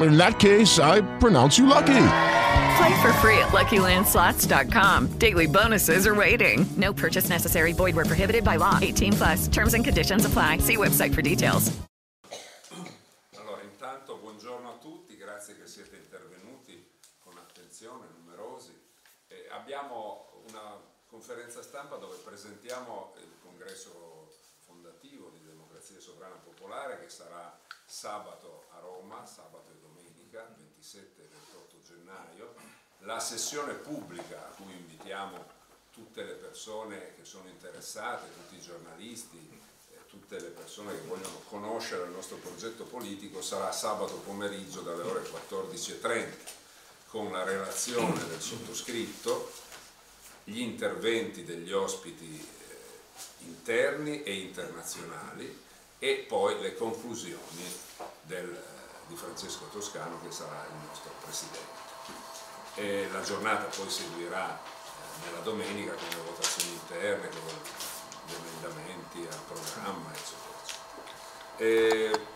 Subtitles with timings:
[0.00, 2.06] In that case, I pronounce you lucky.
[2.78, 5.18] Play for free at LuckyLandSlots.com.
[5.18, 6.64] Daily bonuses are waiting.
[6.76, 7.72] No purchase necessary.
[7.72, 8.78] Void where prohibited by law.
[8.80, 9.48] 18 plus.
[9.48, 10.58] Terms and conditions apply.
[10.58, 11.70] See website for details.
[13.36, 18.72] Allora, intanto buongiorno a tutti, grazie che siete intervenuti con attenzione, numerosi.
[19.28, 24.32] Eh, abbiamo una conferenza stampa dove presentiamo il congresso
[24.64, 31.28] fondativo di Democrazia Sovrana Popolare che sarà sabato a Roma, sabato e domenica, 27 e
[31.28, 32.54] 28 gennaio.
[33.10, 35.44] La sessione pubblica a cui invitiamo
[35.90, 41.42] tutte le persone che sono interessate, tutti i giornalisti, eh, tutte le persone che vogliono
[41.48, 46.28] conoscere il nostro progetto politico sarà sabato pomeriggio dalle ore 14.30
[47.08, 49.50] con la relazione del sottoscritto,
[50.44, 55.64] gli interventi degli ospiti eh, interni e internazionali
[55.98, 57.74] e poi le conclusioni
[58.22, 61.79] del, eh, di Francesco Toscano che sarà il nostro presidente.
[62.80, 67.40] E la giornata poi seguirà eh, nella domenica con le votazioni interne, con
[68.26, 71.58] gli emendamenti al programma, eccetera.
[71.58, 72.28] eccetera.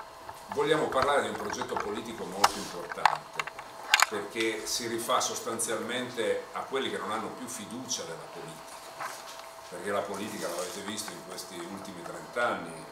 [0.48, 3.42] Vogliamo parlare di un progetto politico molto importante
[4.11, 9.09] perché si rifà sostanzialmente a quelli che non hanno più fiducia della politica,
[9.71, 12.84] perché la politica, l'avete visto in questi ultimi 30 anni,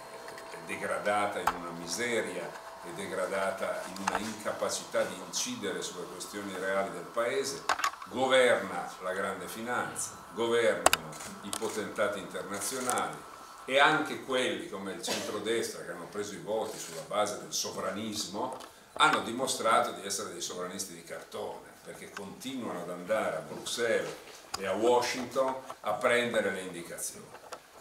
[0.51, 2.51] è degradata in una miseria,
[2.85, 7.63] è degradata in una incapacità di incidere sulle questioni reali del Paese,
[8.07, 11.11] governa la grande finanza, governano
[11.43, 13.17] i potentati internazionali
[13.65, 18.57] e anche quelli come il centrodestra che hanno preso i voti sulla base del sovranismo
[18.95, 24.15] hanno dimostrato di essere dei sovranisti di cartone perché continuano ad andare a Bruxelles
[24.59, 27.27] e a Washington a prendere le indicazioni.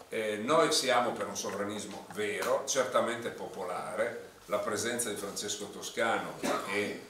[0.08, 6.48] Eh, noi siamo per un sovranismo vero, certamente popolare, la presenza di Francesco Toscano che
[6.48, 7.00] è eh,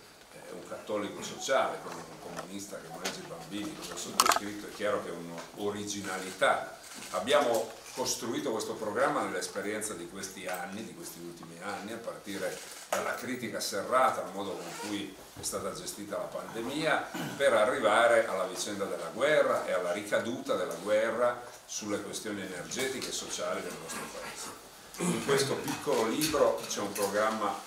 [0.53, 5.11] un cattolico sociale, come un comunista che mangia i bambini, come sottoscritto, è chiaro che
[5.11, 6.79] è un'originalità.
[7.11, 12.57] Abbiamo costruito questo programma nell'esperienza di questi anni, di questi ultimi anni, a partire
[12.89, 18.45] dalla critica serrata al modo con cui è stata gestita la pandemia, per arrivare alla
[18.45, 24.03] vicenda della guerra e alla ricaduta della guerra sulle questioni energetiche e sociali del nostro
[24.13, 24.62] Paese.
[24.99, 27.59] In questo piccolo libro c'è un programma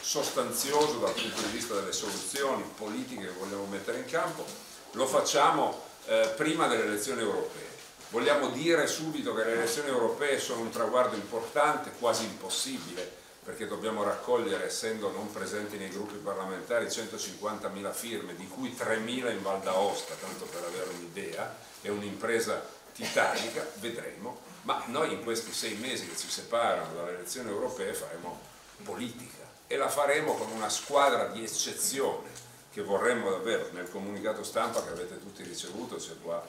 [0.00, 4.44] sostanzioso dal punto di vista delle soluzioni politiche che vogliamo mettere in campo,
[4.92, 7.70] lo facciamo eh, prima delle elezioni europee.
[8.10, 13.10] Vogliamo dire subito che le elezioni europee sono un traguardo importante, quasi impossibile,
[13.42, 19.42] perché dobbiamo raccogliere, essendo non presenti nei gruppi parlamentari, 150.000 firme, di cui 3.000 in
[19.42, 25.74] Val d'Aosta, tanto per avere un'idea, è un'impresa titanica, vedremo, ma noi in questi sei
[25.76, 28.40] mesi che ci separano dalle elezioni europee faremo
[28.84, 32.28] politica e la faremo con una squadra di eccezione
[32.70, 36.42] che vorremmo davvero, nel comunicato stampa che avete tutti ricevuto, c'è qua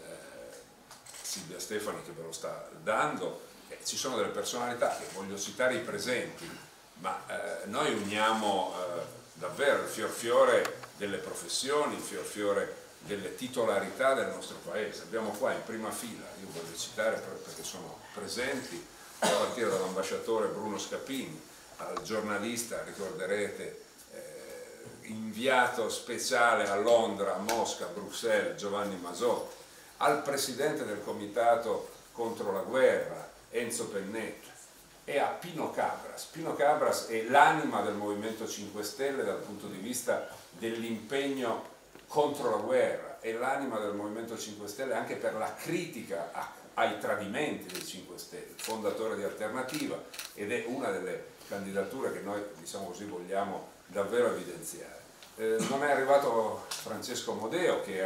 [0.00, 0.04] eh,
[1.22, 5.74] Silvia Stefani che ve lo sta dando, eh, ci sono delle personalità che voglio citare
[5.74, 6.48] i presenti,
[6.94, 9.02] ma eh, noi uniamo eh,
[9.34, 15.02] davvero il fior fiore delle professioni, il fior fiore delle titolarità del nostro paese.
[15.02, 18.86] Abbiamo qua in prima fila, io voglio citare perché sono presenti,
[19.20, 21.40] a partire dall'ambasciatore Bruno Scapini,
[21.78, 23.82] al giornalista, ricorderete,
[24.12, 29.56] eh, inviato speciale a Londra, a Mosca, a Bruxelles, Giovanni Masotti,
[29.98, 34.48] al presidente del comitato contro la guerra, Enzo Pennetta,
[35.04, 36.24] e a Pino Cabras.
[36.24, 41.78] Pino Cabras è l'anima del Movimento 5 Stelle dal punto di vista dell'impegno
[42.10, 46.98] contro la guerra, è l'anima del Movimento 5 Stelle anche per la critica a, ai
[46.98, 50.02] tradimenti del 5 Stelle, fondatore di Alternativa
[50.34, 54.98] ed è una delle candidature che noi diciamo così, vogliamo davvero evidenziare.
[55.36, 58.04] Eh, non è arrivato Francesco Modeo che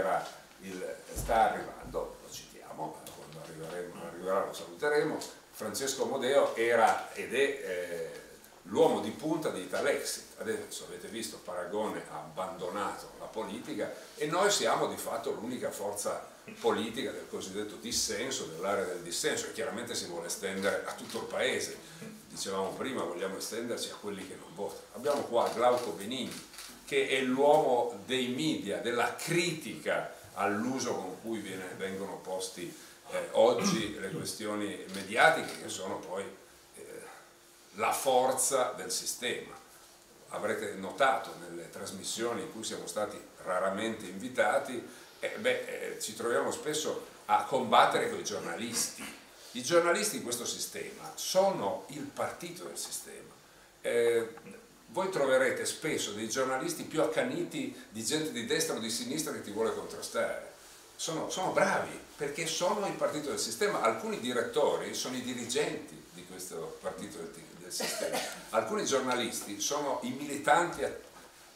[0.61, 3.67] il, sta arrivando, lo citiamo, quando
[4.07, 5.17] arriverà lo saluteremo,
[5.51, 8.24] Francesco Modeo era ed è eh,
[8.65, 10.41] l'uomo di punta di Italexit.
[10.41, 16.33] Adesso avete visto, Paragone ha abbandonato la politica e noi siamo di fatto l'unica forza
[16.61, 21.25] politica del cosiddetto dissenso, dell'area del dissenso, e chiaramente si vuole estendere a tutto il
[21.25, 21.77] paese.
[22.29, 24.83] Dicevamo prima, vogliamo estenderci a quelli che non votano.
[24.93, 26.49] Abbiamo qua Glauco Benigni,
[26.85, 32.75] che è l'uomo dei media, della critica all'uso con cui viene, vengono posti
[33.11, 36.25] eh, oggi le questioni mediatiche, che sono poi
[37.75, 39.55] la forza del sistema.
[40.29, 44.83] Avrete notato nelle trasmissioni in cui siamo stati raramente invitati,
[45.21, 49.23] eh, beh, eh, ci troviamo spesso a combattere con i giornalisti.
[49.53, 53.33] I giornalisti in questo sistema sono il partito del sistema.
[53.81, 54.35] Eh,
[54.89, 59.43] voi troverete spesso dei giornalisti più accaniti di gente di destra o di sinistra che
[59.43, 60.53] ti vuole contrastare.
[60.97, 63.81] Sono, sono bravi perché sono il partito del sistema.
[63.81, 67.33] Alcuni direttori sono i dirigenti di questo partito del,
[67.65, 68.19] del sistema.
[68.51, 70.83] Alcuni giornalisti sono i militanti,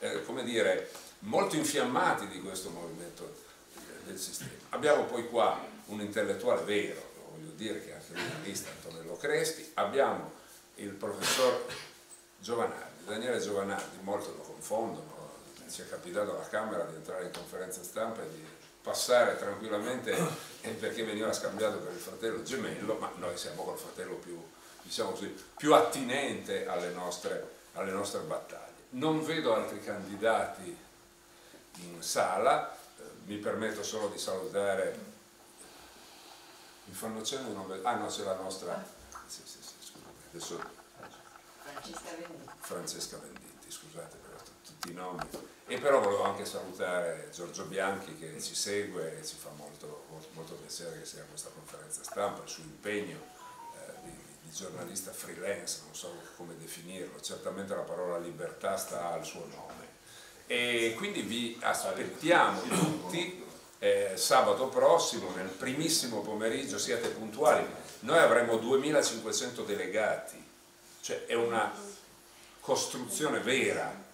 [0.01, 0.91] eh, come dire,
[1.21, 3.47] molto infiammati di questo movimento
[4.05, 4.51] del sistema.
[4.71, 7.01] Abbiamo poi qua un intellettuale vero,
[7.31, 10.33] voglio dire che anche giornalista Antonello Cresti, abbiamo
[10.77, 11.67] il professor
[12.41, 15.17] Giovanardi, Daniele Giovanardi, molto lo confondono,
[15.71, 18.45] ci è capitato alla Camera di entrare in conferenza stampa e di
[18.81, 20.17] passare tranquillamente
[20.79, 24.41] perché veniva scambiato per il fratello gemello, ma noi siamo col fratello più,
[24.89, 25.27] diciamo così,
[25.57, 28.87] più attinente alle nostre, alle nostre battaglie.
[28.91, 30.77] Non vedo altri candidati
[31.81, 32.75] in sala,
[33.27, 34.99] mi permetto solo di salutare,
[36.85, 38.83] mi fanno cenno, non vedo, ah no c'è la nostra,
[39.27, 40.59] sì, sì, sì, scusate, adesso,
[41.61, 45.21] Francesca Venditti, Francesca Venditti scusate per tutti i nomi,
[45.67, 50.55] e però volevo anche salutare Giorgio Bianchi che ci segue e ci fa molto, molto,
[50.55, 53.38] piacere che sia questa conferenza stampa, il suo impegno eh,
[54.49, 59.87] di, giornalista freelance, non so come definirlo, certamente la parola libertà sta al suo nome.
[60.47, 63.45] E quindi vi aspettiamo tutti
[63.79, 67.67] eh, sabato prossimo nel primissimo pomeriggio siate puntuali.
[68.01, 70.47] Noi avremo 2500 delegati.
[71.01, 71.73] Cioè è una
[72.61, 74.07] costruzione vera.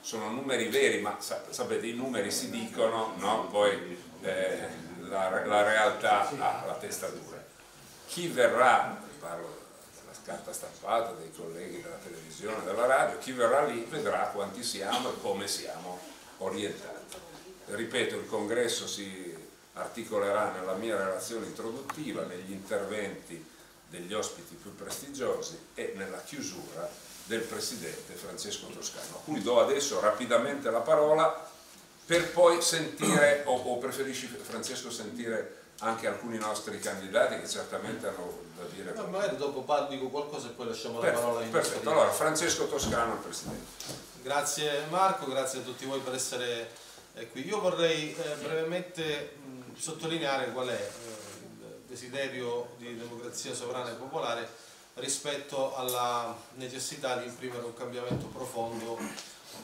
[0.00, 3.46] Sono numeri veri ma sapete i numeri si dicono no?
[3.48, 4.68] poi eh,
[5.02, 7.42] la, la realtà ha la testa dura.
[8.06, 9.61] Chi verrà parlo
[10.24, 15.20] carta stampata, dei colleghi della televisione, della radio, chi verrà lì vedrà quanti siamo e
[15.20, 15.98] come siamo
[16.38, 17.16] orientati.
[17.66, 19.34] Ripeto, il congresso si
[19.74, 23.50] articolerà nella mia relazione introduttiva, negli interventi
[23.88, 26.88] degli ospiti più prestigiosi e nella chiusura
[27.24, 31.50] del Presidente Francesco Toscano, a cui do adesso rapidamente la parola
[32.04, 38.40] per poi sentire, o, o preferisci Francesco sentire anche alcuni nostri candidati che certamente hanno
[38.56, 38.92] da dire.
[38.94, 42.68] No, magari dopo dico qualcosa e poi lasciamo perfetto, la parola in Perfetto, allora Francesco
[42.68, 43.66] Toscano, il Presidente.
[44.22, 46.70] Grazie Marco, grazie a tutti voi per essere
[47.14, 47.44] eh, qui.
[47.46, 53.94] Io vorrei eh, brevemente mh, sottolineare qual è eh, il desiderio di democrazia sovrana e
[53.94, 54.48] popolare
[54.94, 58.98] rispetto alla necessità di imprimere un cambiamento profondo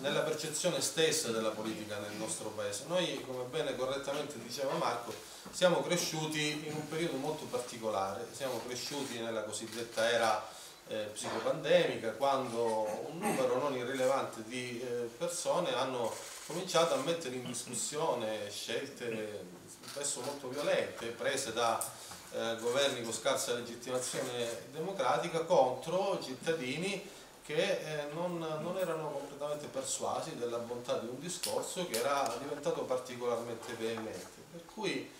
[0.00, 2.84] nella percezione stessa della politica nel nostro paese.
[2.86, 5.12] Noi, come bene correttamente diceva Marco,
[5.50, 10.46] siamo cresciuti in un periodo molto particolare, siamo cresciuti nella cosiddetta era
[10.88, 16.14] eh, psicopandemica, quando un numero non irrilevante di eh, persone hanno
[16.46, 19.46] cominciato a mettere in discussione scelte
[19.86, 21.78] spesso molto violente, prese da
[22.32, 27.16] eh, governi con scarsa legittimazione democratica contro cittadini
[27.48, 32.82] che eh, non, non, erano completamente persuasi della bontà di un discorso che era diventato
[32.82, 34.36] particolarmente veemente.
[34.52, 35.10] Per cui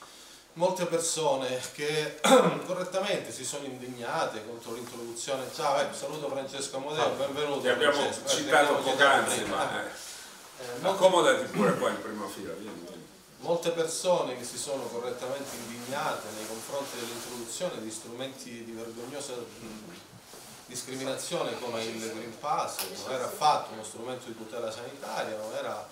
[0.52, 2.20] molte persone che
[2.66, 7.60] correttamente si sono indignate contro l'introduzione, ciao, eh, saluto Francesco Amodeo, benvenuto.
[7.60, 9.88] Ti abbiamo Francesco, eh, citato poc'anzi, ma eh,
[10.84, 12.52] eh, accomodati pure qua in prima fila.
[12.52, 12.86] Vieni.
[13.38, 19.32] Molte persone che si sono correttamente indignate nei confronti dell'introduzione di strumenti di vergognosa
[20.68, 25.88] discriminazione come il Green Pass, non era affatto uno strumento di tutela sanitaria, non era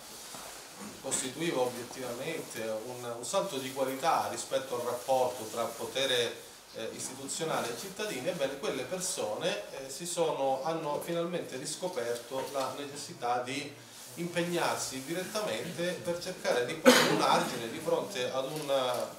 [1.00, 6.36] costituiva obiettivamente un, un, salto di qualità rispetto al rapporto tra potere
[6.74, 13.72] eh, istituzionale e cittadini, ebbene quelle persone eh, sono, hanno finalmente riscoperto la necessità di
[14.16, 18.72] impegnarsi direttamente per cercare di porre un argine di fronte ad un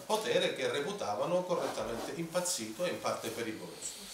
[0.05, 4.06] potere che reputavano correttamente impazzito e in parte pericoloso.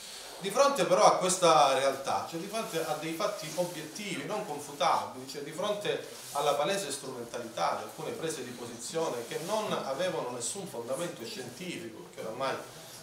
[0.43, 5.25] Di fronte però a questa realtà, cioè di fronte a dei fatti obiettivi, non confutabili,
[5.25, 10.67] cioè di fronte alla palese strumentalità di alcune prese di posizione che non avevano nessun
[10.67, 12.55] fondamento scientifico, che oramai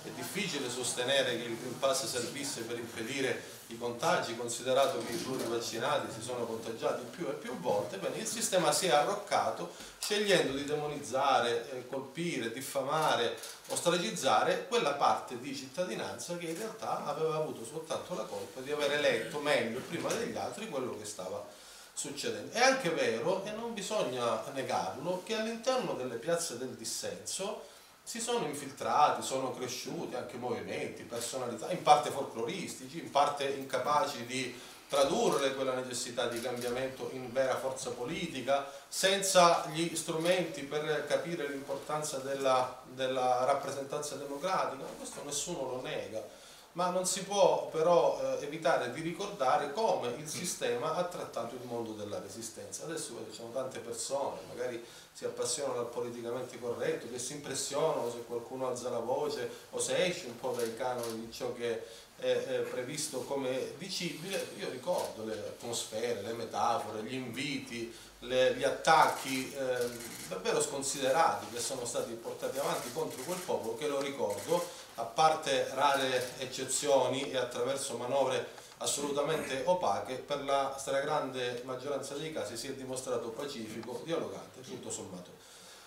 [0.04, 5.16] è difficile sostenere che il Green Pass servisse per impedire i contagi, considerato che i
[5.16, 10.54] plurivaccinati si sono contagiati più e più volte, bene, il sistema si è arroccato scegliendo
[10.54, 13.36] di demonizzare, eh, colpire, diffamare,
[13.68, 18.92] ostracizzare quella parte di cittadinanza che in realtà aveva avuto soltanto la colpa di aver
[18.92, 21.46] eletto meglio prima degli altri quello che stava
[21.92, 22.52] succedendo.
[22.52, 27.68] È anche vero, e non bisogna negarlo, che all'interno delle piazze del dissenso
[28.02, 34.58] si sono infiltrati, sono cresciuti anche movimenti, personalità, in parte folcloristici, in parte incapaci di
[34.88, 42.18] tradurre quella necessità di cambiamento in vera forza politica, senza gli strumenti per capire l'importanza
[42.18, 46.38] della, della rappresentanza democratica, questo nessuno lo nega
[46.72, 51.62] ma non si può però eh, evitare di ricordare come il sistema ha trattato il
[51.64, 52.84] mondo della resistenza.
[52.84, 54.84] Adesso ci sono tante persone, magari
[55.20, 60.06] si appassionano al politicamente corretto, che si impressionano se qualcuno alza la voce o se
[60.06, 61.84] esce un po' dai canoni di ciò che
[62.16, 64.46] è, previsto come dicibile.
[64.56, 69.90] Io ricordo le atmosfere, le metafore, gli inviti, le, gli attacchi eh,
[70.28, 75.68] davvero sconsiderati che sono stati portati avanti contro quel popolo, che lo ricordo, a parte
[75.74, 82.72] rare eccezioni e attraverso manovre assolutamente opache, per la stragrande maggioranza dei casi si è
[82.72, 85.30] dimostrato pacifico, dialogante, tutto sommato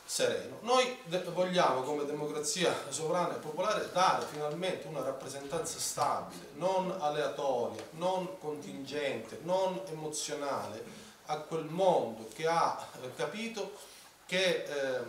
[0.05, 0.57] sereno.
[0.61, 0.97] Noi
[1.31, 9.39] vogliamo come democrazia sovrana e popolare dare finalmente una rappresentanza stabile, non aleatoria, non contingente,
[9.43, 10.83] non emozionale
[11.27, 13.71] a quel mondo che ha eh, capito
[14.25, 14.99] che eh,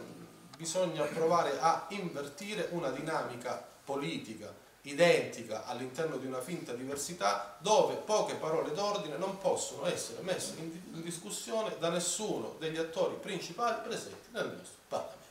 [0.57, 8.35] bisogna provare a invertire una dinamica politica identica all'interno di una finta diversità dove poche
[8.35, 14.47] parole d'ordine non possono essere messe in discussione da nessuno degli attori principali presenti nel
[14.47, 15.23] nostro Parlamento.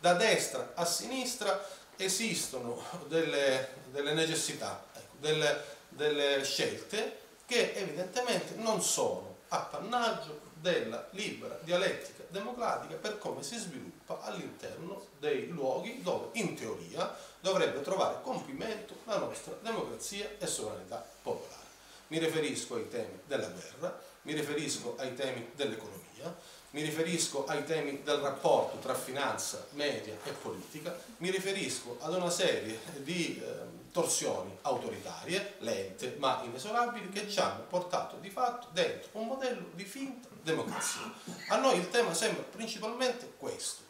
[0.00, 1.64] Da destra a sinistra
[1.96, 11.58] esistono delle, delle necessità, ecco, delle, delle scelte che evidentemente non sono appannaggio della libera
[11.62, 18.94] dialettica democratica per come si sviluppa all'interno dei luoghi dove in teoria dovrebbe trovare compimento
[19.04, 21.68] la nostra democrazia e sovranità popolare.
[22.08, 26.36] Mi riferisco ai temi della guerra, mi riferisco ai temi dell'economia,
[26.70, 32.30] mi riferisco ai temi del rapporto tra finanza, media e politica, mi riferisco ad una
[32.30, 39.10] serie di eh, torsioni autoritarie, lente ma inesorabili, che ci hanno portato di fatto dentro
[39.12, 41.12] un modello di finta democrazia.
[41.48, 43.82] A noi il tema sembra principalmente questo.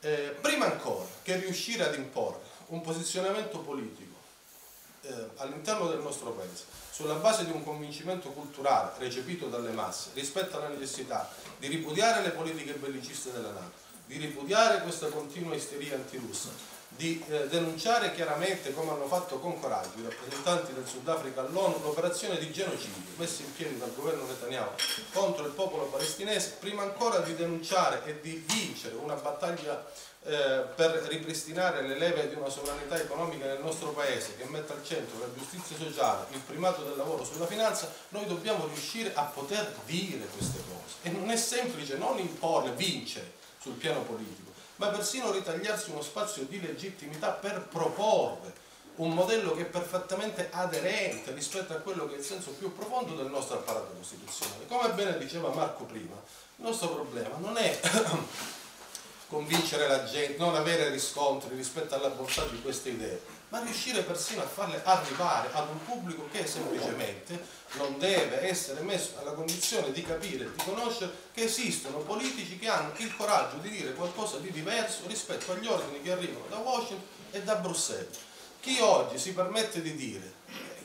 [0.00, 4.14] Eh, prima ancora che riuscire ad imporre un posizionamento politico
[5.02, 10.56] eh, all'interno del nostro paese sulla base di un convincimento culturale recepito dalle masse rispetto
[10.56, 16.50] alla necessità di ripudiare le politiche belliciste della Nato, di ripudiare questa continua isteria antirussa,
[16.96, 22.38] di eh, denunciare chiaramente, come hanno fatto con coraggio i rappresentanti del Sudafrica all'ONU, l'operazione
[22.38, 24.70] di genocidio messa in piedi dal governo Netanyahu
[25.12, 29.84] contro il popolo palestinese, prima ancora di denunciare e di vincere una battaglia
[30.26, 34.84] eh, per ripristinare le leve di una sovranità economica nel nostro paese che metta al
[34.84, 39.74] centro la giustizia sociale, il primato del lavoro sulla finanza, noi dobbiamo riuscire a poter
[39.84, 40.94] dire queste cose.
[41.02, 44.43] E non è semplice non imporle, vincere sul piano politico,
[44.76, 48.62] ma persino ritagliarsi uno spazio di legittimità per proporre
[48.96, 53.14] un modello che è perfettamente aderente rispetto a quello che è il senso più profondo
[53.14, 54.66] del nostro apparato costituzionale.
[54.68, 56.14] Come bene diceva Marco prima,
[56.56, 57.80] il nostro problema non è
[59.28, 63.20] convincere la gente, non avere riscontri rispetto alla bontà di queste idee,
[63.54, 67.40] ma riuscire persino a farle arrivare ad un pubblico che semplicemente
[67.74, 72.92] non deve essere messo nella condizione di capire, di conoscere che esistono politici che hanno
[72.96, 77.42] il coraggio di dire qualcosa di diverso rispetto agli ordini che arrivano da Washington e
[77.44, 78.18] da Bruxelles.
[78.58, 80.32] Chi oggi si permette di dire,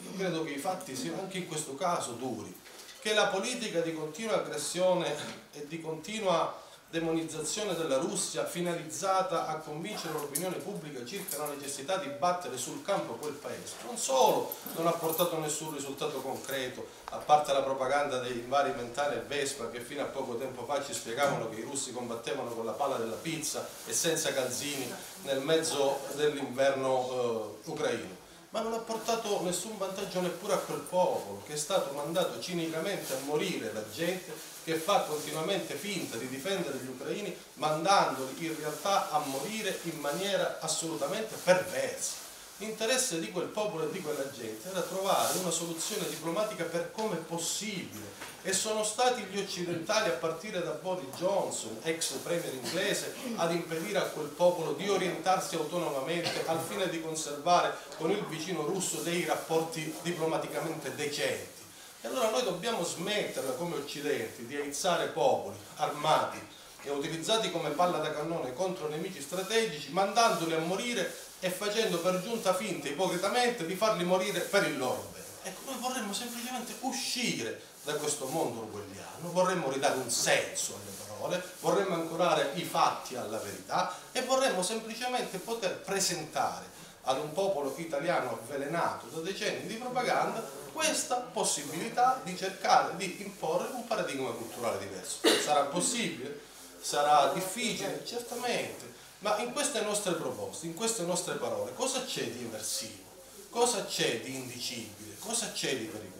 [0.04, 2.56] io credo che i fatti siano anche in questo caso duri,
[3.00, 5.16] che la politica di continua aggressione
[5.54, 12.08] e di continua demonizzazione della Russia finalizzata a convincere l'opinione pubblica circa la necessità di
[12.08, 13.76] battere sul campo quel paese.
[13.86, 19.18] Non solo non ha portato nessun risultato concreto, a parte la propaganda dei vari mentali
[19.18, 22.66] e Vespa che fino a poco tempo fa ci spiegavano che i russi combattevano con
[22.66, 24.92] la palla della pizza e senza calzini
[25.24, 31.44] nel mezzo dell'inverno eh, ucraino ma non ha portato nessun vantaggio neppure a quel popolo
[31.46, 36.78] che è stato mandato cinicamente a morire da gente che fa continuamente finta di difendere
[36.78, 42.28] gli ucraini mandandoli in realtà a morire in maniera assolutamente perversa.
[42.58, 47.16] L'interesse di quel popolo e di quella gente era trovare una soluzione diplomatica per come
[47.16, 48.06] possibile
[48.42, 54.00] e sono stati gli occidentali a partire da Boris Johnson, ex premier inglese, ad impedire
[54.00, 59.24] a quel popolo di orientarsi autonomamente al fine di conservare con il vicino russo dei
[59.24, 61.59] rapporti diplomaticamente decenti.
[62.02, 66.40] E allora noi dobbiamo smetterla come occidenti di aizzare popoli armati
[66.84, 72.22] e utilizzati come palla da cannone contro nemici strategici, mandandoli a morire e facendo per
[72.22, 75.26] giunta finta ipocritamente di farli morire per il loro bene.
[75.44, 81.44] Ecco, noi vorremmo semplicemente uscire da questo mondo orwelliano, vorremmo ridare un senso alle parole,
[81.60, 86.66] vorremmo ancorare i fatti alla verità e vorremmo semplicemente poter presentare
[87.04, 93.70] ad un popolo italiano avvelenato da decenni di propaganda questa possibilità di cercare di imporre
[93.74, 95.20] un paradigma culturale diverso.
[95.42, 96.40] Sarà possibile?
[96.82, 98.04] Sarà difficile?
[98.06, 98.94] Certamente.
[99.20, 103.08] Ma in queste nostre proposte, in queste nostre parole, cosa c'è di immersivo?
[103.50, 105.16] Cosa c'è di indicibile?
[105.20, 106.18] Cosa c'è di pericoloso?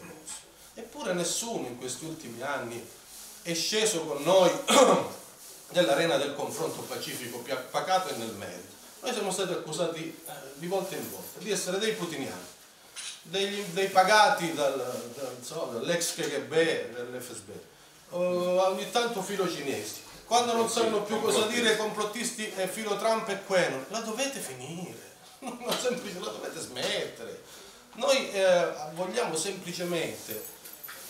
[0.74, 2.84] Eppure nessuno in questi ultimi anni
[3.42, 4.50] è sceso con noi
[5.70, 8.78] nell'arena del confronto pacifico, pacato e nel merito.
[9.00, 12.44] Noi siamo stati accusati eh, di volta in volta di essere dei putiniani,
[13.22, 14.76] degli, dei pagati dal,
[15.14, 17.48] dal, so, dall'ex KGB, dall'FSB,
[18.10, 20.08] uh, ogni tanto filo cinesi.
[20.24, 25.16] Quando non sanno più cosa dire complottisti e filo Trump e Quenon, la dovete finire,
[25.40, 27.42] la dovete smettere.
[27.94, 30.40] Noi eh, vogliamo semplicemente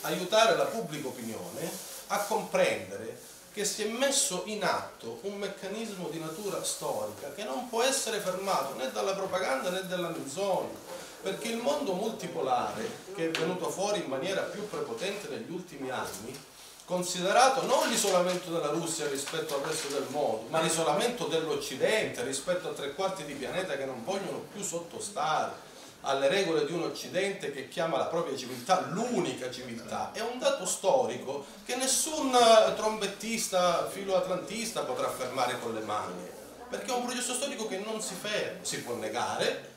[0.03, 1.71] aiutare la pubblica opinione
[2.07, 3.21] a comprendere
[3.53, 8.21] che si è messo in atto un meccanismo di natura storica che non può essere
[8.21, 10.79] fermato né dalla propaganda né dalla menzogna,
[11.23, 16.39] perché il mondo multipolare che è venuto fuori in maniera più prepotente negli ultimi anni,
[16.85, 22.73] considerato non l'isolamento della Russia rispetto al resto del mondo, ma l'isolamento dell'Occidente rispetto a
[22.73, 25.69] tre quarti di pianeta che non vogliono più sottostare
[26.03, 30.65] alle regole di un Occidente che chiama la propria civiltà l'unica civiltà, è un dato
[30.65, 32.37] storico che nessun
[32.75, 36.29] trombettista filoatlantista potrà affermare con le mani,
[36.69, 39.70] perché è un processo storico che non si ferma, si può negare,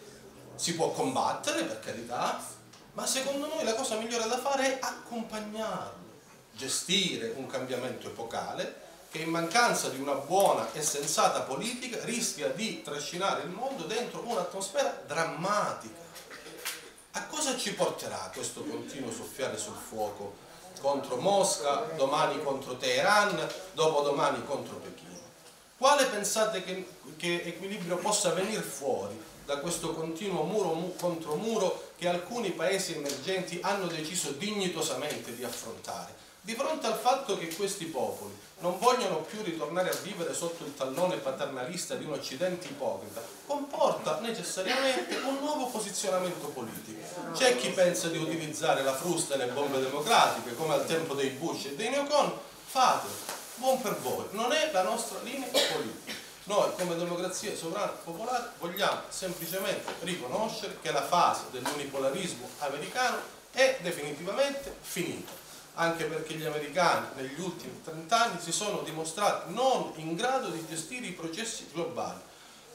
[0.55, 2.39] si può combattere per carità,
[2.93, 6.01] ma secondo noi la cosa migliore da fare è accompagnarlo,
[6.53, 12.81] gestire un cambiamento epocale che in mancanza di una buona e sensata politica rischia di
[12.81, 16.01] trascinare il mondo dentro un'atmosfera drammatica
[17.16, 20.33] a cosa ci porterà questo continuo soffiare sul fuoco
[20.81, 25.20] contro Mosca, domani contro Teheran, dopodomani contro Pechino?
[25.77, 31.92] Quale pensate che, che equilibrio possa venire fuori da questo continuo muro mu, contro muro
[31.98, 36.22] che alcuni paesi emergenti hanno deciso dignitosamente di affrontare?
[36.42, 40.74] Di fronte al fatto che questi popoli non vogliono più ritornare a vivere sotto il
[40.74, 47.00] tallone paternalista di un Occidente ipocrita, comporta necessariamente un nuovo posizionamento politico.
[47.34, 51.29] C'è chi pensa di utilizzare la frusta e le bombe democratiche, come al tempo dei
[51.29, 53.14] Bush e dei Neocon, fatelo,
[53.56, 56.23] buon per voi, non è la nostra linea politica.
[56.46, 63.18] Noi come democrazia sovrana popolare vogliamo semplicemente riconoscere che la fase dell'unipolarismo americano
[63.51, 65.44] è definitivamente finita
[65.75, 70.64] anche perché gli americani negli ultimi 30 anni si sono dimostrati non in grado di
[70.68, 72.20] gestire i processi globali,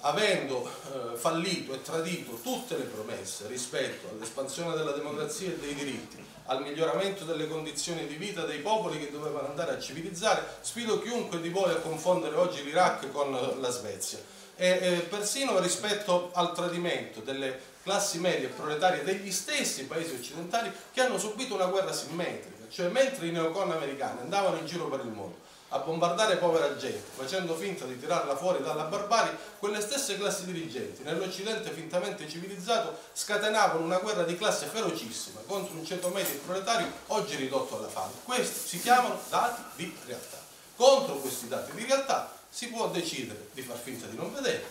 [0.00, 6.24] avendo eh, fallito e tradito tutte le promesse rispetto all'espansione della democrazia e dei diritti,
[6.48, 11.40] al miglioramento delle condizioni di vita dei popoli che dovevano andare a civilizzare, sfido chiunque
[11.40, 14.18] di voi a confondere oggi l'Iraq con la Svezia.
[14.56, 20.70] E, e persino rispetto al tradimento delle classi medie e proletarie degli stessi paesi occidentali
[20.92, 25.00] che hanno subito una guerra simmetrica cioè mentre i neocon americani andavano in giro per
[25.00, 25.36] il mondo
[25.70, 31.02] a bombardare povera gente, facendo finta di tirarla fuori dalla barbarie, quelle stesse classi dirigenti
[31.02, 36.90] nell'Occidente fintamente civilizzato scatenavano una guerra di classe ferocissima contro un ceto medio e proletario
[37.08, 38.12] oggi ridotto alla fame.
[38.24, 40.38] Questi si chiamano dati di realtà.
[40.74, 44.64] Contro questi dati di realtà si può decidere di far finta di non vedere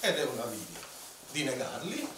[0.00, 0.82] ed è una via
[1.30, 2.08] di negarli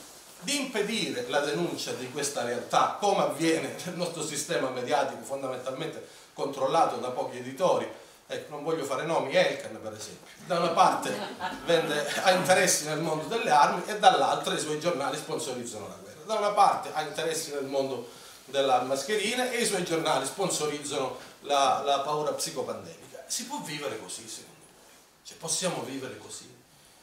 [0.41, 6.97] di impedire la denuncia di questa realtà, come avviene nel nostro sistema mediatico fondamentalmente controllato
[6.97, 8.05] da pochi editori.
[8.29, 11.17] Ecco, non voglio fare nomi, Elkan per esempio, da una parte
[11.65, 16.21] vende, ha interessi nel mondo delle armi e dall'altra i suoi giornali sponsorizzano la guerra.
[16.25, 18.09] Da una parte ha interessi nel mondo
[18.47, 23.25] della mascherina e i suoi giornali sponsorizzano la, la paura psicopandemica.
[23.29, 24.73] Si può vivere così, secondo me.
[25.23, 26.53] Cioè, possiamo vivere così.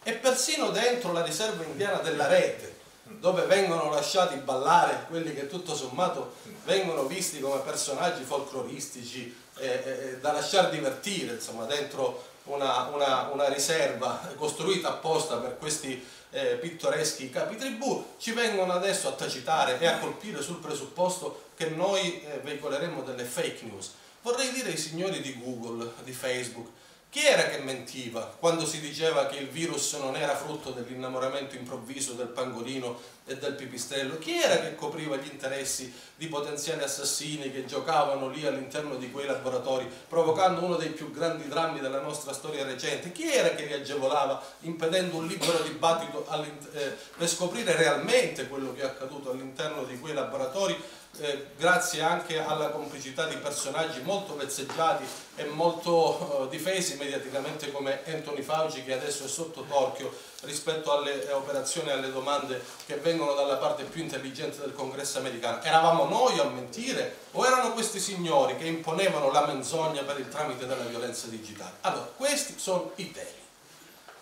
[0.04, 5.74] E persino dentro la riserva indiana della rete, dove vengono lasciati ballare quelli che tutto
[5.74, 13.30] sommato vengono visti come personaggi folcloristici eh, eh, da lasciare divertire insomma, dentro una, una,
[13.32, 19.80] una riserva costruita apposta per questi eh, pittoreschi capi tribù, ci vengono adesso a tacitare
[19.80, 23.92] e a colpire sul presupposto che noi eh, veicoleremo delle fake news.
[24.22, 26.70] Vorrei dire ai signori di Google, di Facebook,
[27.14, 32.14] chi era che mentiva quando si diceva che il virus non era frutto dell'innamoramento improvviso
[32.14, 34.18] del pangolino e del pipistrello?
[34.18, 39.28] Chi era che copriva gli interessi di potenziali assassini che giocavano lì all'interno di quei
[39.28, 43.12] laboratori, provocando uno dei più grandi drammi della nostra storia recente?
[43.12, 46.26] Chi era che li agevolava, impedendo un libero dibattito
[46.74, 50.76] eh, per scoprire realmente quello che è accaduto all'interno di quei laboratori?
[51.20, 55.04] Eh, grazie anche alla complicità di personaggi molto vezzeggiati
[55.36, 61.32] e molto eh, difesi mediaticamente come Anthony Fauci che adesso è sotto torchio rispetto alle
[61.32, 65.62] operazioni e alle domande che vengono dalla parte più intelligente del congresso americano.
[65.62, 70.66] Eravamo noi a mentire o erano questi signori che imponevano la menzogna per il tramite
[70.66, 71.76] della violenza digitale?
[71.82, 73.30] Allora, questi sono i temi.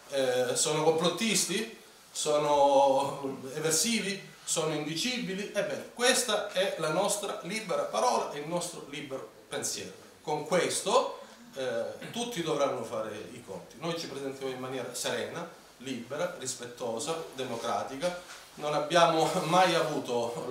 [0.10, 1.80] Eh, sono complottisti?
[2.12, 4.31] Sono eversivi?
[4.52, 9.94] Sono indicibili, ebbene questa è la nostra libera parola e il nostro libero pensiero.
[10.22, 11.22] Con questo
[11.56, 13.78] eh, tutti dovranno fare i conti.
[13.80, 18.20] Noi ci presentiamo in maniera serena, libera, rispettosa, democratica,
[18.56, 20.46] non abbiamo mai avuto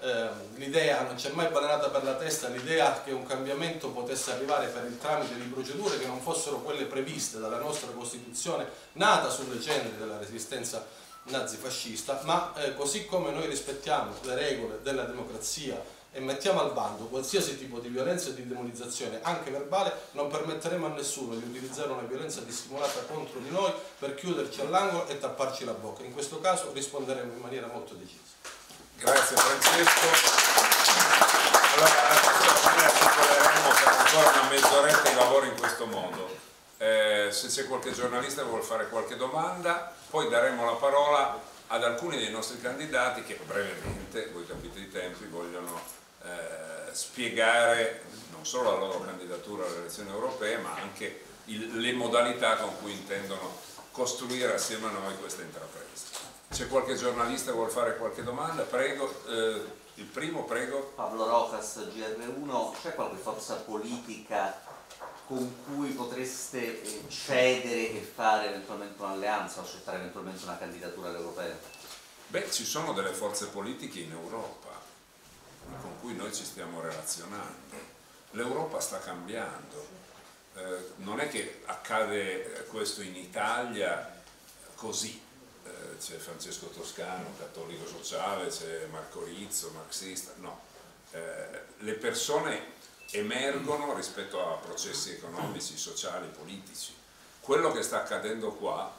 [0.00, 4.32] eh, l'idea, non ci è mai balenata per la testa l'idea che un cambiamento potesse
[4.32, 9.28] arrivare per il tramite di procedure che non fossero quelle previste dalla nostra Costituzione, nata
[9.28, 15.96] sulle ceneri della resistenza nazifascista, ma eh, così come noi rispettiamo le regole della democrazia
[16.10, 20.86] e mettiamo al bando qualsiasi tipo di violenza e di demonizzazione, anche verbale, non permetteremo
[20.86, 25.64] a nessuno di utilizzare una violenza dissimulata contro di noi per chiuderci all'angolo e tapparci
[25.64, 26.02] la bocca.
[26.02, 28.36] In questo caso risponderemo in maniera molto decisa.
[28.96, 30.06] Grazie Francesco.
[31.74, 36.37] Allora, adesso noi articoleremo per ancora una mezz'oretta i lavori in questo modo.
[36.80, 41.82] Eh, se c'è qualche giornalista che vuole fare qualche domanda, poi daremo la parola ad
[41.82, 45.80] alcuni dei nostri candidati che brevemente, voi capite i tempi, vogliono
[46.22, 52.56] eh, spiegare non solo la loro candidatura alle elezioni europee, ma anche il, le modalità
[52.56, 53.56] con cui intendono
[53.90, 55.86] costruire assieme a noi questa intrapresa.
[56.48, 58.62] C'è qualche giornalista che vuole fare qualche domanda?
[58.62, 59.62] Prego, eh,
[59.94, 60.92] il primo, prego.
[60.94, 64.66] Pablo Rojas, GR1, c'è qualche forza politica
[65.28, 71.54] con cui potreste eh, cedere e fare eventualmente un'alleanza o accettare eventualmente una candidatura all'europea?
[72.28, 74.70] Beh, ci sono delle forze politiche in Europa
[75.82, 77.76] con cui noi ci stiamo relazionando.
[78.30, 79.86] L'Europa sta cambiando.
[80.54, 84.10] Eh, non è che accade questo in Italia
[84.76, 85.20] così.
[85.64, 90.32] Eh, c'è Francesco Toscano, cattolico sociale, c'è Marco Rizzo, marxista.
[90.36, 90.58] No.
[91.10, 92.76] Eh, le persone
[93.10, 96.94] emergono rispetto a processi economici, sociali, politici.
[97.40, 98.94] Quello che sta accadendo qua,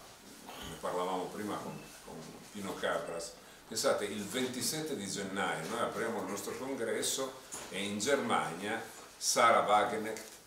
[0.46, 2.16] ne parlavamo prima con, con
[2.52, 3.34] Pino Capras,
[3.68, 8.82] pensate il 27 di gennaio noi apriamo il nostro congresso e in Germania
[9.16, 10.38] Sara Wagenecht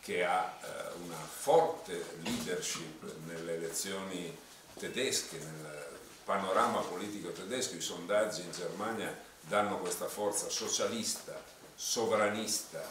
[0.00, 0.66] che ha eh,
[1.04, 4.36] una forte leadership nelle elezioni
[4.76, 5.90] tedesche, nel
[6.24, 11.40] panorama politico tedesco, i sondaggi in Germania danno questa forza socialista,
[11.76, 12.82] sovranista,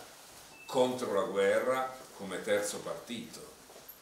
[0.71, 3.41] contro la guerra come terzo partito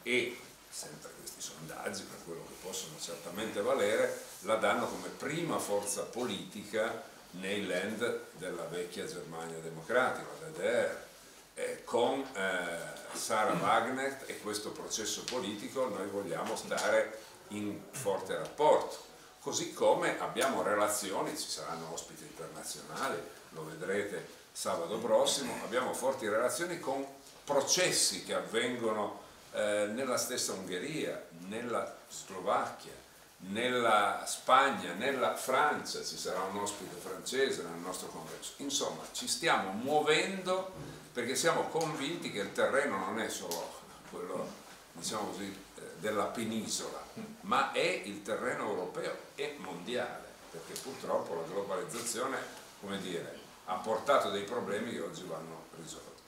[0.04, 6.04] e, sempre questi sondaggi, per quello che possono certamente valere, la danno come prima forza
[6.04, 7.02] politica
[7.32, 11.08] nei land della vecchia Germania democratica, la DDR.
[11.54, 18.96] Eh, con eh, Sara Wagner e questo processo politico noi vogliamo stare in forte rapporto,
[19.40, 26.78] così come abbiamo relazioni, ci saranno ospiti internazionali, lo vedrete sabato prossimo, abbiamo forti relazioni
[26.80, 27.02] con
[27.44, 32.92] processi che avvengono eh, nella stessa Ungheria, nella Slovacchia,
[33.38, 38.52] nella Spagna, nella Francia, ci sarà un ospite francese nel nostro congresso.
[38.58, 40.70] Insomma, ci stiamo muovendo
[41.10, 44.46] perché siamo convinti che il terreno non è solo quello,
[44.92, 47.02] diciamo così, eh, della penisola,
[47.42, 52.36] ma è il terreno europeo e mondiale, perché purtroppo la globalizzazione,
[52.78, 53.39] come dire,
[53.70, 56.22] ha portato dei problemi che oggi vanno risolti.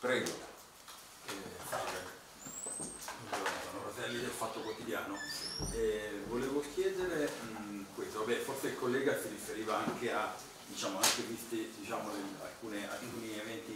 [0.00, 0.30] Prego.
[1.26, 1.32] Eh,
[3.28, 5.14] sono Roselli del Fatto Quotidiano.
[5.72, 10.34] Eh, volevo chiedere mh, questo, Vabbè, forse il collega si riferiva anche a,
[10.66, 12.10] diciamo, anche visti diciamo,
[12.42, 13.74] alcune, alcuni eventi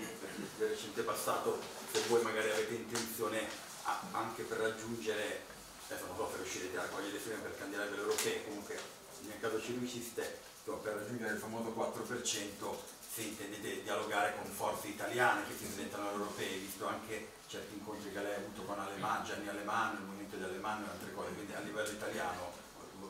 [0.57, 1.61] del recente passato,
[1.93, 3.47] se voi magari avete intenzione
[3.83, 5.43] a, anche per raggiungere,
[5.87, 8.81] adesso non so se riuscirete a raccogliere le firme per candidare per l'Europeo, comunque
[9.27, 15.47] nel caso ci riusciste, per raggiungere il famoso 4% se intendete dialogare con forze italiane
[15.47, 19.25] che si presentano alle europee, visto anche certi incontri che lei ha avuto con Alemanno,
[19.25, 22.53] Gianni Alemanno, il movimento di Alemanno e altre cose, quindi a livello italiano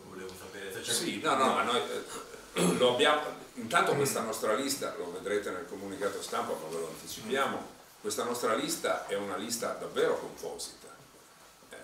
[0.09, 0.93] volevo sapere se c'è...
[0.93, 3.23] Sì, no, no, ma noi eh, lo abbiamo,
[3.55, 8.55] intanto questa nostra lista, lo vedrete nel comunicato stampa, ma ve lo anticipiamo, questa nostra
[8.55, 10.87] lista è una lista davvero composita.
[11.71, 11.77] Eh,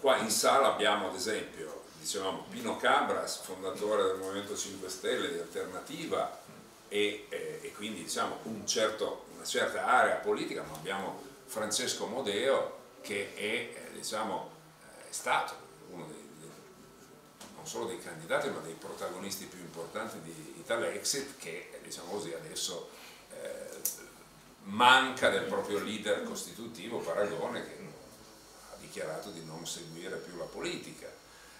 [0.00, 1.73] qua in sala abbiamo ad esempio,
[2.04, 6.38] dicevamo, Pino Cabras, fondatore del Movimento 5 Stelle di Alternativa
[6.88, 12.82] e, eh, e quindi diciamo un certo, una certa area politica, ma abbiamo Francesco Modeo
[13.00, 14.50] che è, eh, diciamo,
[15.08, 15.54] è stato
[15.90, 16.22] uno dei
[17.56, 22.90] non solo dei candidati ma dei protagonisti più importanti di Italexit che diciamo così adesso
[23.30, 23.80] eh,
[24.64, 27.78] manca del proprio leader costitutivo Paragone che
[28.70, 31.13] ha dichiarato di non seguire più la politica.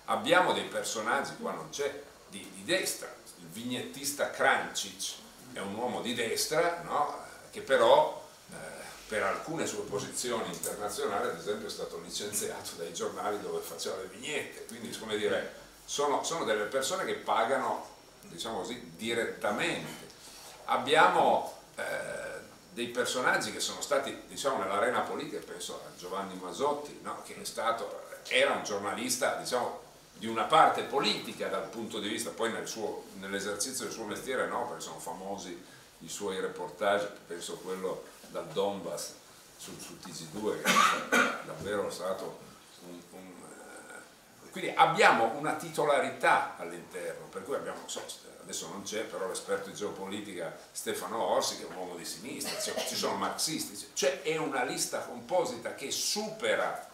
[0.06, 5.14] Abbiamo dei personaggi, qua non c'è, di, di, destra, il vignettista Krancic
[5.52, 7.22] è un uomo di destra no?
[7.50, 8.54] che però eh,
[9.06, 14.06] per alcune sue posizioni internazionali ad esempio è stato licenziato dai giornali dove faceva le
[14.06, 17.86] vignette, quindi come dire sono, sono delle persone che pagano,
[18.22, 20.12] diciamo così, direttamente.
[20.64, 21.82] Abbiamo eh,
[22.72, 27.22] dei personaggi che sono stati, diciamo, nell'arena politica, penso a Giovanni Masotti, no?
[27.22, 29.82] che stato, era un giornalista, diciamo,
[30.24, 32.66] di una parte politica dal punto di vista, poi nel
[33.18, 35.62] nell'esercizio del suo mestiere no, perché sono famosi
[35.98, 39.12] i suoi reportage, penso quello dal Donbass
[39.58, 42.38] sul, sul TG2, che è davvero stato
[42.86, 43.32] un, un
[44.50, 48.02] quindi abbiamo una titolarità all'interno, per cui abbiamo, so,
[48.40, 52.58] adesso non c'è, però l'esperto di geopolitica Stefano Orsi che è un uomo di sinistra,
[52.60, 56.88] cioè, ci sono marxisti, cioè è una lista composita che supera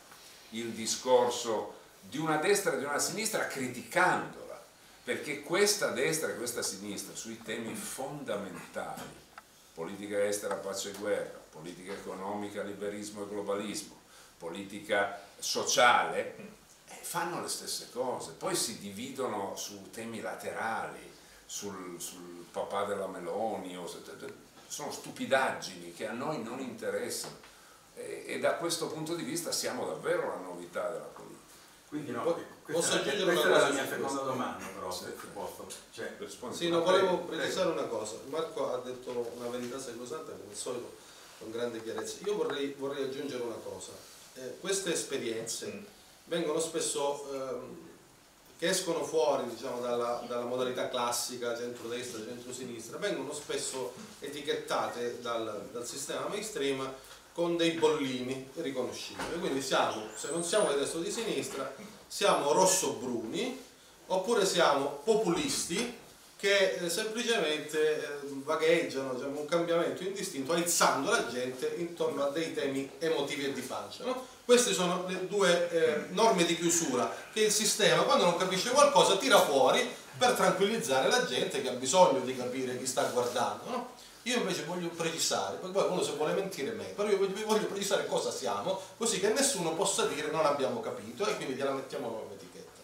[0.51, 4.61] il discorso di una destra e di una sinistra criticandola,
[5.05, 9.19] perché questa destra e questa sinistra sui temi fondamentali,
[9.75, 13.99] politica estera, pace e guerra, politica economica, liberismo e globalismo,
[14.39, 21.11] politica sociale, fanno le stesse cose, poi si dividono su temi laterali,
[21.45, 23.79] sul, sul papà della Meloni,
[24.67, 27.49] sono stupidaggini che a noi non interessano
[27.95, 31.11] e, e, da questo punto di vista siamo davvero la novità della.
[31.91, 32.39] Quindi no,
[32.71, 35.67] posso aggiungere questa era la mia seconda domanda però, se posso.
[35.91, 36.17] Cioè,
[36.51, 40.95] sì, no, volevo precisare una cosa, Marco ha detto una verità sacrosanta come al solito
[41.41, 43.91] con grande chiarezza, io vorrei, vorrei aggiungere una cosa,
[44.35, 45.85] eh, queste esperienze mm.
[46.27, 47.89] vengono spesso ehm,
[48.57, 55.85] che escono fuori diciamo, dalla, dalla, modalità classica centro-destra, centro-sinistra, vengono spesso etichettate dal, dal,
[55.85, 56.89] sistema mainstream
[57.41, 59.39] con dei bollini riconoscibili.
[59.39, 61.75] Quindi siamo, se non siamo di destra o di sinistra,
[62.07, 63.59] siamo rosso-bruni
[64.09, 65.97] oppure siamo populisti
[66.37, 68.09] che eh, semplicemente eh,
[68.45, 73.63] vagheggiano diciamo, un cambiamento indistinto aizzando la gente intorno a dei temi emotivi e di
[73.63, 74.05] pancia.
[74.05, 74.27] No?
[74.45, 79.17] Queste sono le due eh, norme di chiusura che il sistema quando non capisce qualcosa
[79.17, 83.71] tira fuori per tranquillizzare la gente che ha bisogno di capire chi sta guardando.
[83.71, 83.99] No?
[84.25, 88.31] Io invece voglio precisare, poi uno se vuole mentire me, però io voglio precisare cosa
[88.31, 92.81] siamo, così che nessuno possa dire non abbiamo capito e quindi gliela mettiamo noi un'etichetta.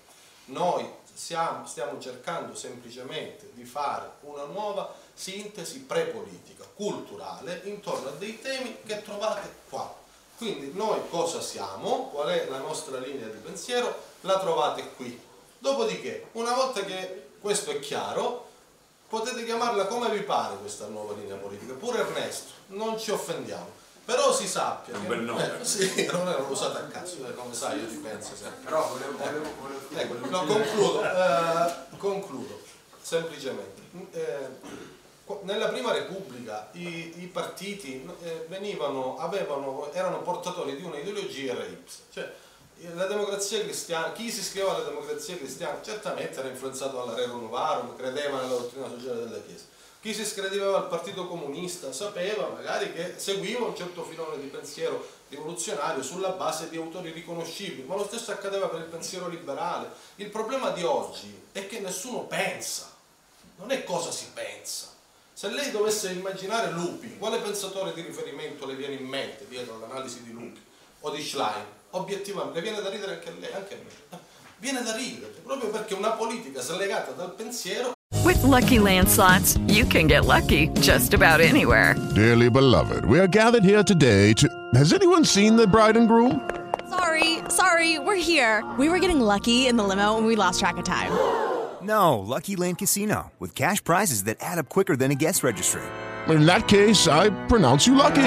[0.47, 8.41] Noi siamo, stiamo cercando semplicemente di fare una nuova sintesi prepolitica, culturale, intorno a dei
[8.41, 9.95] temi che trovate qua.
[10.39, 15.19] Quindi noi cosa siamo, qual è la nostra linea di pensiero, la trovate qui.
[15.59, 18.46] Dopodiché, una volta che questo è chiaro,
[19.19, 23.85] potete chiamarla come vi pare questa nuova linea politica, pure Ernesto, non ci offendiamo.
[24.05, 25.61] Però si sappia un che, bel nome.
[25.61, 28.65] Eh, sì, non l'ho usato a cazzo eh, come sai io ci penso sempre.
[28.65, 32.61] Però volevo, volevo, volevo, ecco, no, concludo eh, concludo
[33.01, 33.83] semplicemente.
[34.13, 34.85] Eh,
[35.43, 42.33] nella prima repubblica i, i partiti eh, venivano, avevano, erano portatori di un'ideologia reips cioè
[42.95, 47.97] la democrazia cristiana, chi si iscriveva alla democrazia cristiana certamente era influenzato dalla Re Novarum,
[47.97, 49.75] credeva nella dottrina sociale della Chiesa
[50.07, 55.05] chi si iscriveva al Partito Comunista sapeva magari che seguiva un certo filone di pensiero
[55.29, 59.89] rivoluzionario sulla base di autori riconoscibili, ma lo stesso accadeva per il pensiero liberale.
[60.15, 62.95] Il problema di oggi è che nessuno pensa,
[63.57, 64.95] non è cosa si pensa.
[65.33, 70.23] Se lei dovesse immaginare Lupi, quale pensatore di riferimento le viene in mente dietro all'analisi
[70.23, 70.65] di Lupi
[71.01, 71.67] o di Schlein?
[71.91, 74.19] Obiettivamente, le viene da ridere anche a lei, anche a me.
[74.59, 77.95] Viene da ridere, proprio perché una politica slegata dal pensiero
[78.25, 81.95] With lucky landslots, you can get lucky just about anywhere.
[82.15, 84.49] Dearly beloved, we are gathered here today to.
[84.75, 86.41] Has anyone seen the bride and groom?
[86.89, 88.65] Sorry, sorry, we're here.
[88.79, 91.13] We were getting lucky in the limo and we lost track of time.
[91.83, 95.83] No, Lucky Land Casino, with cash prizes that add up quicker than a guest registry.
[96.29, 98.27] In that case, I pronounce you lucky.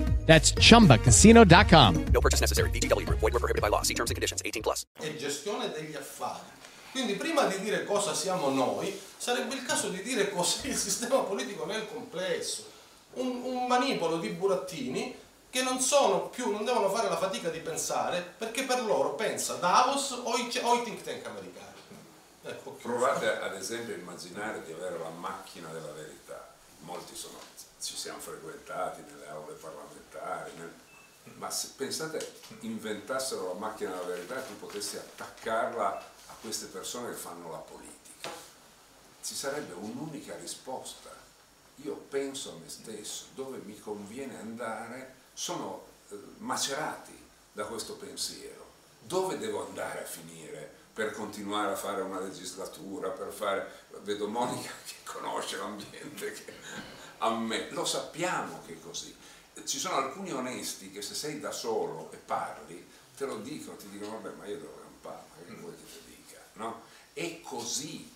[0.31, 2.05] That's chumbacasino.com.
[2.13, 2.69] No purchase necessary.
[2.69, 3.19] VGW Group.
[3.19, 3.81] Void were prohibited by law.
[3.81, 4.41] See terms and conditions.
[4.45, 4.85] 18 plus.
[5.01, 6.47] e gestione degli affari.
[6.91, 11.19] Quindi prima di dire cosa siamo noi, sarebbe il caso di dire cos'è il sistema
[11.19, 12.63] politico nel complesso.
[13.15, 15.13] Un, un manipolo di burattini
[15.49, 19.55] che non sono più, non devono fare la fatica di pensare perché per loro pensa
[19.55, 21.79] Davos o i, o i think tank americani.
[22.43, 26.53] Ecco, Provate ad esempio a immaginare di avere la macchina della verità.
[26.83, 27.37] Molti sono,
[27.81, 30.73] ci siamo frequentati nelle aule parlamentari, nel-
[31.37, 37.09] ma se pensate inventassero la macchina della verità e tu potessi attaccarla a queste persone
[37.09, 38.29] che fanno la politica,
[39.23, 41.09] ci sarebbe un'unica risposta.
[41.77, 47.17] Io penso a me stesso, dove mi conviene andare, sono eh, macerati
[47.51, 48.69] da questo pensiero.
[48.99, 53.79] Dove devo andare a finire per continuare a fare una legislatura, per fare...
[54.01, 56.53] Vedo Monica che conosce l'ambiente, che
[57.23, 59.15] a me, lo sappiamo che è così.
[59.63, 63.89] Ci sono alcuni onesti che se sei da solo e parli, te lo dicono, ti
[63.89, 66.39] dicono, vabbè, ma io devo campare, ma che vuoi che ti dica?
[66.53, 66.81] No?
[67.13, 68.11] È così.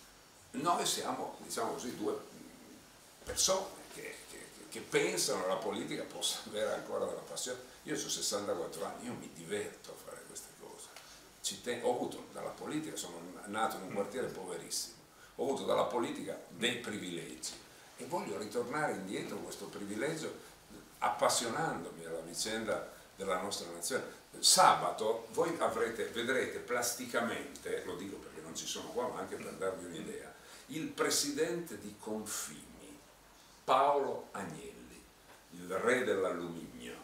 [0.51, 2.17] Noi siamo, diciamo così, due
[3.23, 7.59] persone che, che- che pensano la politica possa avere ancora della passione.
[7.83, 10.87] Io ho 64 anni, io mi diverto a fare queste cose.
[11.83, 14.95] Ho avuto dalla politica, sono nato in un quartiere poverissimo,
[15.35, 17.63] ho avuto dalla politica dei privilegi
[17.97, 20.53] e voglio ritornare indietro questo privilegio
[20.99, 24.23] appassionandomi alla vicenda della nostra nazione.
[24.39, 29.53] Sabato voi avrete, vedrete plasticamente, lo dico perché non ci sono qua, ma anche per
[29.53, 30.33] darvi un'idea,
[30.67, 32.99] il presidente di Confini,
[33.63, 35.01] Paolo Agnelli,
[35.51, 36.95] il re dell'alluminio,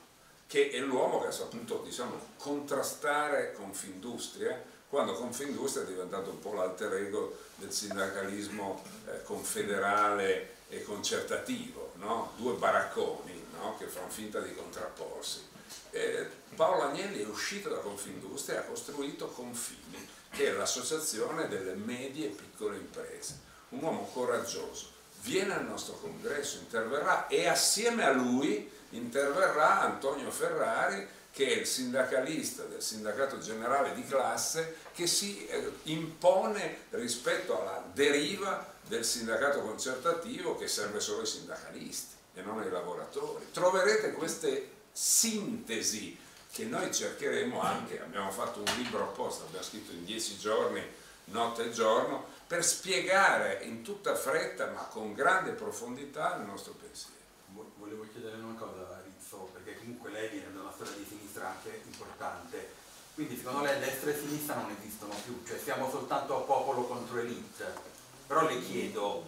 [0.48, 6.54] che è l'uomo che ha saputo diciamo, contrastare Confindustria quando Confindustria è diventato un po'
[6.54, 12.32] l'alter ego del sindacalismo eh, confederale e concertativo, no?
[12.38, 13.76] due baracconi no?
[13.78, 15.50] che fanno finta di contrapporsi.
[15.92, 21.74] Eh, Paolo Agnelli è uscito da Confindustria e ha costruito Confini, che è l'associazione delle
[21.74, 23.40] medie e piccole imprese.
[23.70, 25.00] Un uomo coraggioso.
[25.24, 31.66] Viene al nostro congresso, interverrà e assieme a lui interverrà Antonio Ferrari, che è il
[31.66, 39.62] sindacalista del sindacato generale di classe che si eh, impone rispetto alla deriva del sindacato
[39.62, 43.48] concertativo che serve solo ai sindacalisti e non ai lavoratori.
[43.54, 46.20] Troverete queste sintesi
[46.52, 50.84] che noi cercheremo anche, abbiamo fatto un libro apposta, abbiamo scritto in dieci giorni,
[51.26, 57.16] notte e giorno, per spiegare in tutta fretta ma con grande profondità il nostro pensiero.
[57.54, 61.06] Vo- Volevo chiedere una cosa a Rizzo, perché comunque lei viene da una storia di
[61.08, 62.74] sinistra anche importante,
[63.16, 67.91] quindi secondo lei destra e sinistra non esistono più, cioè siamo soltanto popolo contro elite,
[68.32, 69.26] però le chiedo,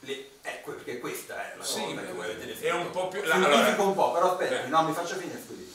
[0.00, 2.76] le, ecco perché questa è la Sì, cosa che voi avete è definito.
[2.78, 5.72] un po' più- Semplifico allora- un po', però aspetti, no, mi faccia finire, scusi.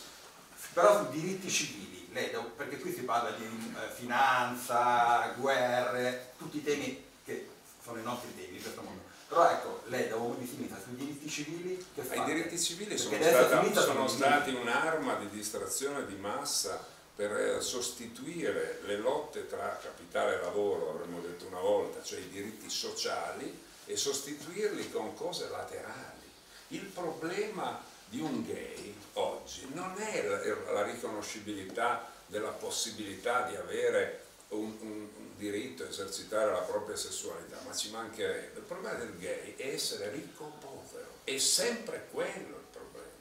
[0.73, 6.63] Però su diritti civili, lei, perché qui si parla di eh, finanza, guerre, tutti i
[6.63, 7.47] temi che
[7.81, 9.03] sono i nostri temi in questo mondo.
[9.29, 12.15] Però ecco, lei da uomo di sinistra sui diritti civili che fa?
[12.15, 16.85] I diritti civili sono, Perché e stata- sono stati un'arma di distrazione di massa
[17.19, 22.29] per eh, sostituire le lotte tra capitale e lavoro, avremmo detto una volta, cioè i
[22.29, 26.29] diritti sociali, e sostituirli con cose laterali.
[26.69, 30.25] Il problema di un gay oggi non è
[30.71, 37.57] la, riconoscibilità della possibilità di avere un, un- un diritto a esercitare la propria sessualità,
[37.65, 38.59] ma ci mancherebbe.
[38.59, 43.11] Il problema del gay è essere ricco o povero, è sempre quello il problema.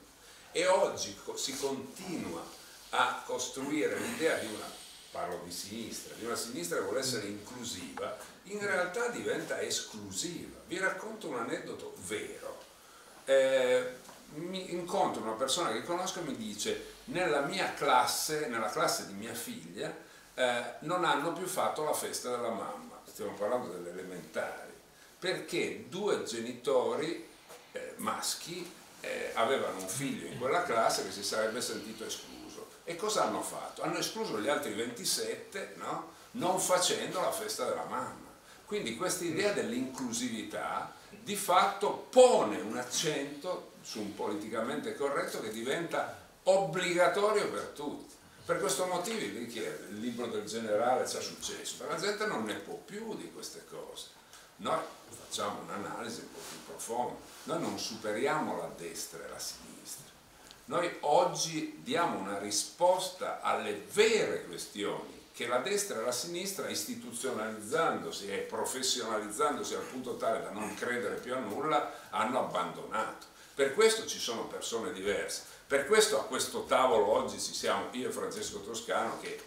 [0.53, 2.58] E oggi si continua
[2.91, 4.71] a costruire l'idea di una,
[5.11, 10.59] parlo di sinistra, di una sinistra che vuole essere inclusiva, in realtà diventa esclusiva.
[10.67, 12.65] Vi racconto un aneddoto vero.
[13.25, 19.07] Eh, mi incontro una persona che conosco e mi dice nella mia classe, nella classe
[19.07, 19.95] di mia figlia,
[20.35, 24.73] eh, non hanno più fatto la festa della mamma, stiamo parlando delle elementari,
[25.19, 27.27] perché due genitori
[27.73, 32.38] eh, maschi eh, avevano un figlio in quella classe che si sarebbe sentito escluso.
[32.89, 33.83] E cosa hanno fatto?
[33.83, 36.13] Hanno escluso gli altri 27 no?
[36.33, 38.29] non facendo la festa della mamma.
[38.65, 46.17] Quindi questa idea dell'inclusività di fatto pone un accento su un politicamente corretto che diventa
[46.45, 48.15] obbligatorio per tutti.
[48.47, 52.73] Per questo motivo il libro del generale ci ha successo, la gente non ne può
[52.77, 54.07] più di queste cose.
[54.57, 54.81] Noi
[55.11, 59.68] facciamo un'analisi un po' più profonda, noi non superiamo la destra e la sinistra,
[60.69, 68.31] noi oggi diamo una risposta alle vere questioni che la destra e la sinistra istituzionalizzandosi
[68.31, 73.27] e professionalizzandosi al punto tale da non credere più a nulla hanno abbandonato.
[73.55, 78.09] Per questo ci sono persone diverse, per questo a questo tavolo oggi ci siamo io
[78.09, 79.41] e Francesco Toscano che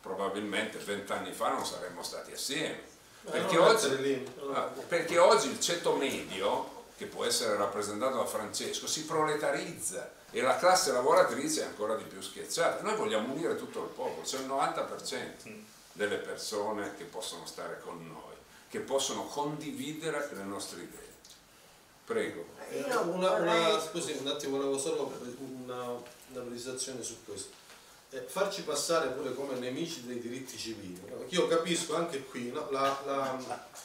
[0.00, 2.94] probabilmente vent'anni fa non saremmo stati assieme.
[3.30, 9.04] Perché oggi, ah, perché oggi il ceto medio, che può essere rappresentato da Francesco, si
[9.04, 12.82] proletarizza e la classe lavoratrice è ancora di più schiacciata.
[12.82, 18.06] Noi vogliamo unire tutto il popolo, c'è il 90% delle persone che possono stare con
[18.06, 18.34] noi,
[18.68, 21.14] che possono condividere le nostre idee.
[22.04, 22.46] Prego.
[22.70, 25.82] Eh, una, una, scusi, un attimo, volevo solo una,
[26.30, 27.64] una precisazione su questo.
[28.16, 30.98] Eh, farci passare pure come nemici dei diritti civili.
[31.28, 33.36] Io capisco anche qui no, la, la,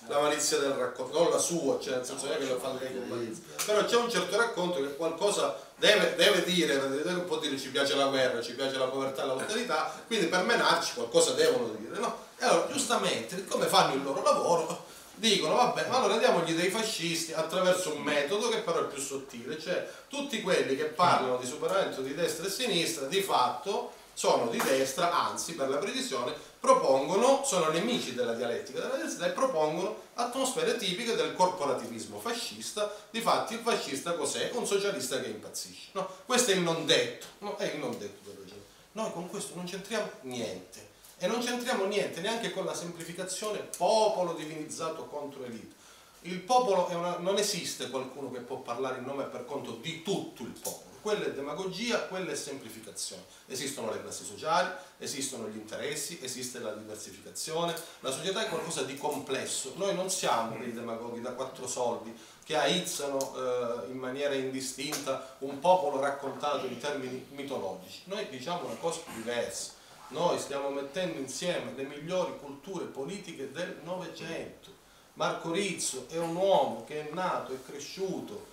[0.08, 3.08] la, malizia del racconto, non la sua, cioè nel senso che lo fa lei con
[3.10, 7.72] malizia, però c'è un certo racconto che qualcosa deve, deve dire, non può dire ci
[7.72, 12.30] piace la guerra, ci piace la povertà l'austerità, quindi per menarci qualcosa devono dire, no?
[12.38, 17.34] E allora giustamente, come fanno il loro lavoro, dicono vabbè ma allora diamogli dei fascisti
[17.34, 22.02] attraverso un metodo che però è più sottile cioè tutti quelli che parlano di superamento
[22.02, 27.70] di destra e sinistra di fatto sono di destra anzi per la precisione propongono sono
[27.70, 34.14] nemici della dialettica della destra e propongono atmosfere tipiche del corporativismo fascista difatti il fascista
[34.14, 34.52] cos'è?
[34.54, 36.08] un socialista che impazzisce no?
[36.26, 37.58] questo è il non detto no?
[37.58, 38.62] è il non detto del ragione
[38.94, 40.90] noi con questo non c'entriamo niente
[41.24, 45.76] e non c'entriamo niente neanche con la semplificazione popolo divinizzato contro elite.
[46.22, 50.02] Il popolo una, non esiste qualcuno che può parlare in nome e per conto di
[50.02, 50.91] tutto il popolo.
[51.02, 53.24] Quella è demagogia, quella è semplificazione.
[53.48, 57.74] Esistono le classi sociali, esistono gli interessi, esiste la diversificazione.
[58.02, 59.74] La società è qualcosa di complesso.
[59.78, 65.60] Noi non siamo dei demagoghi da quattro soldi che aizzano eh, in maniera indistinta un
[65.60, 68.02] popolo raccontato in termini mitologici.
[68.06, 69.80] Noi diciamo una cosa diversa
[70.12, 74.70] noi stiamo mettendo insieme le migliori culture politiche del Novecento.
[75.14, 78.48] Marco Rizzo è un uomo che è nato e cresciuto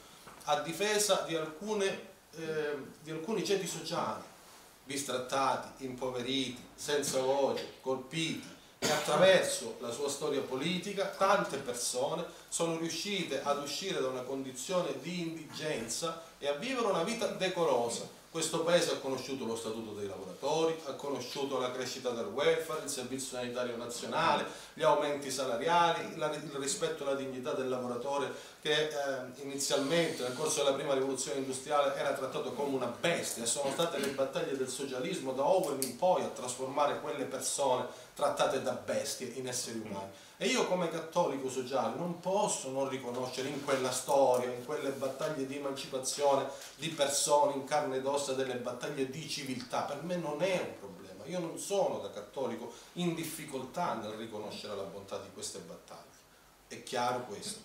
[0.45, 4.23] a difesa di, alcune, eh, di alcuni ceti sociali,
[4.85, 13.43] bistrattati, impoveriti, senza voce, colpiti, e attraverso la sua storia politica tante persone sono riuscite
[13.43, 18.09] ad uscire da una condizione di indigenza e a vivere una vita decorosa
[18.39, 22.89] questo paese ha conosciuto lo statuto dei lavoratori, ha conosciuto la crescita del welfare, il
[22.89, 28.33] servizio sanitario nazionale, gli aumenti salariali, il rispetto alla dignità del lavoratore
[28.63, 28.93] che eh,
[29.43, 34.11] inizialmente nel corso della prima rivoluzione industriale era trattato come una bestia sono state le
[34.11, 39.49] battaglie del socialismo da Owen in poi a trasformare quelle persone trattate da bestie in
[39.49, 40.13] esseri umani.
[40.41, 45.47] E io come cattolico sociale non posso non riconoscere in quella storia, in quelle battaglie
[45.47, 49.81] di emancipazione di persone in carne ed ossa, delle battaglie di civiltà.
[49.81, 51.25] Per me non è un problema.
[51.25, 56.07] Io non sono da cattolico in difficoltà nel riconoscere la bontà di queste battaglie.
[56.69, 57.59] È chiaro questo.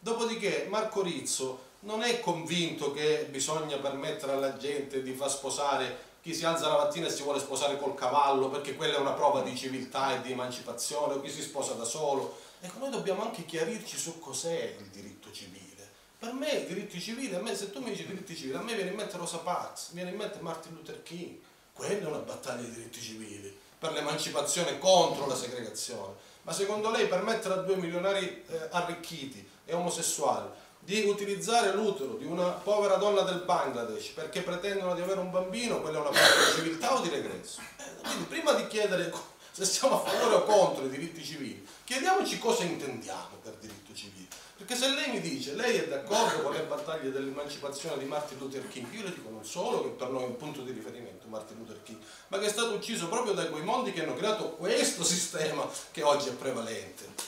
[0.00, 6.34] Dopodiché Marco Rizzo non è convinto che bisogna permettere alla gente di far sposare chi
[6.34, 9.40] si alza la mattina e si vuole sposare col cavallo perché quella è una prova
[9.40, 12.36] di civiltà e di emancipazione, o chi si sposa da solo.
[12.60, 15.88] Ecco, noi dobbiamo anche chiarirci su cos'è il diritto civile.
[16.18, 18.74] Per me i diritti civili, a me, se tu mi dici diritti civili, a me
[18.74, 21.38] viene in mente Rosa Parks, viene in mente Martin Luther King.
[21.72, 26.12] Quella è una battaglia di diritti civili, per l'emancipazione contro la segregazione.
[26.42, 30.46] Ma secondo lei permettere a due milionari eh, arricchiti e omosessuali
[30.88, 35.82] di utilizzare l'utero di una povera donna del Bangladesh perché pretendono di avere un bambino,
[35.82, 37.60] quella è una parte di civiltà o di regresso.
[37.60, 39.12] Eh, quindi prima di chiedere
[39.50, 44.28] se siamo a favore o contro i diritti civili, chiediamoci cosa intendiamo per diritto civile.
[44.56, 48.66] Perché se lei mi dice, lei è d'accordo con le battaglie dell'emancipazione di Martin Luther
[48.68, 51.58] King, io le dico non solo che per noi è un punto di riferimento Martin
[51.58, 55.04] Luther King, ma che è stato ucciso proprio da quei mondi che hanno creato questo
[55.04, 57.27] sistema che oggi è prevalente.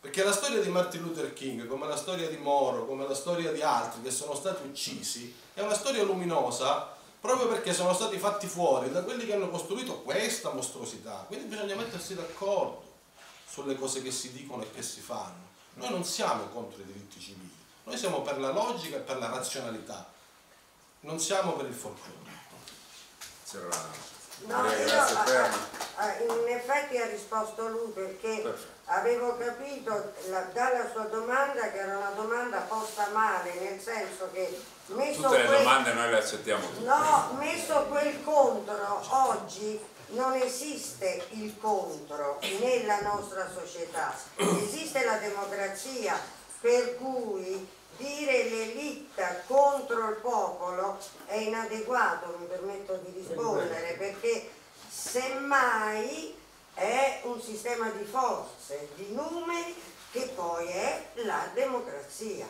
[0.00, 3.50] Perché la storia di Martin Luther King, come la storia di Moro, come la storia
[3.50, 8.46] di altri che sono stati uccisi, è una storia luminosa proprio perché sono stati fatti
[8.46, 11.24] fuori da quelli che hanno costruito questa mostruosità.
[11.26, 12.84] Quindi bisogna mettersi d'accordo
[13.48, 15.46] sulle cose che si dicono e che si fanno.
[15.74, 19.28] Noi non siamo contro i diritti civili, noi siamo per la logica e per la
[19.28, 20.08] razionalità,
[21.00, 22.46] non siamo per il folklore.
[24.46, 24.62] C'era una...
[24.62, 25.66] No, Grazie,
[25.96, 28.54] ah, in effetti ha risposto lui perché
[28.86, 34.60] avevo capito la- dalla sua domanda che era una domanda posta male, nel senso che
[34.86, 36.84] messo Tutte le quel- domande noi le accettiamo tutte.
[36.86, 39.80] No, messo quel contro, oggi
[40.10, 46.18] non esiste il contro nella nostra società, esiste la democrazia,
[46.60, 47.68] per cui
[47.98, 54.50] dire l'elite contro il popolo è inadeguato, mi permetto di rispondere, perché
[54.88, 56.36] semmai
[56.74, 59.74] è un sistema di forze, di numeri,
[60.10, 62.48] che poi è la democrazia.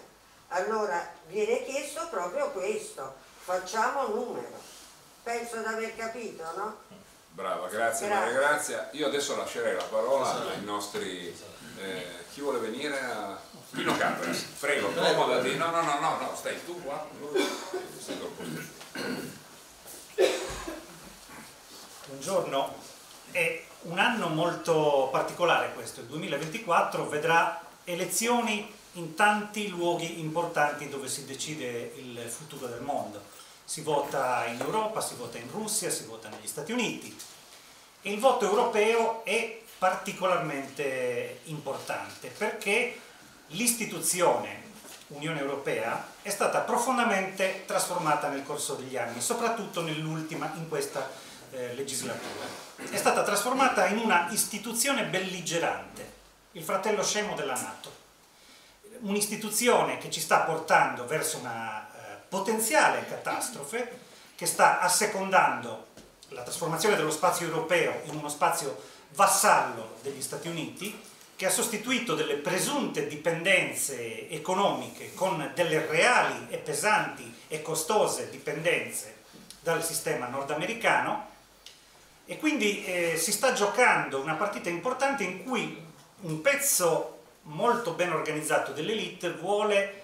[0.48, 4.76] Allora viene chiesto proprio questo, facciamo numero.
[5.22, 6.76] Penso di aver capito, no?
[7.30, 8.08] Brava, grazie, Grazie.
[8.08, 8.88] Maria Grazia.
[8.92, 11.36] Io adesso lascerei la parola ai nostri...
[11.80, 13.38] eh, chi vuole venire a...
[13.70, 15.54] Pino Capres, prego, accomodati.
[15.56, 17.06] No, no, no, no, no, stai tu qua.
[22.06, 22.74] Buongiorno,
[23.30, 31.06] è un anno molto particolare questo, il 2024 vedrà elezioni in tanti luoghi importanti dove
[31.08, 33.22] si decide il futuro del mondo.
[33.64, 37.14] Si vota in Europa, si vota in Russia, si vota negli Stati Uniti
[38.00, 42.98] e il voto europeo è particolarmente importante perché
[43.48, 44.66] l'istituzione
[45.08, 51.08] Unione Europea è stata profondamente trasformata nel corso degli anni, soprattutto nell'ultima, in questa
[51.50, 52.44] eh, legislatura.
[52.76, 56.12] È stata trasformata in una istituzione belligerante,
[56.52, 58.06] il fratello scemo della Nato.
[59.00, 65.86] Un'istituzione che ci sta portando verso una eh, potenziale catastrofe, che sta assecondando
[66.28, 68.78] la trasformazione dello spazio europeo in uno spazio
[69.14, 71.00] vassallo degli Stati Uniti,
[71.38, 79.18] che ha sostituito delle presunte dipendenze economiche con delle reali e pesanti e costose dipendenze
[79.60, 81.30] dal sistema nordamericano.
[82.26, 85.80] E quindi eh, si sta giocando una partita importante in cui
[86.22, 90.02] un pezzo molto ben organizzato dell'elite vuole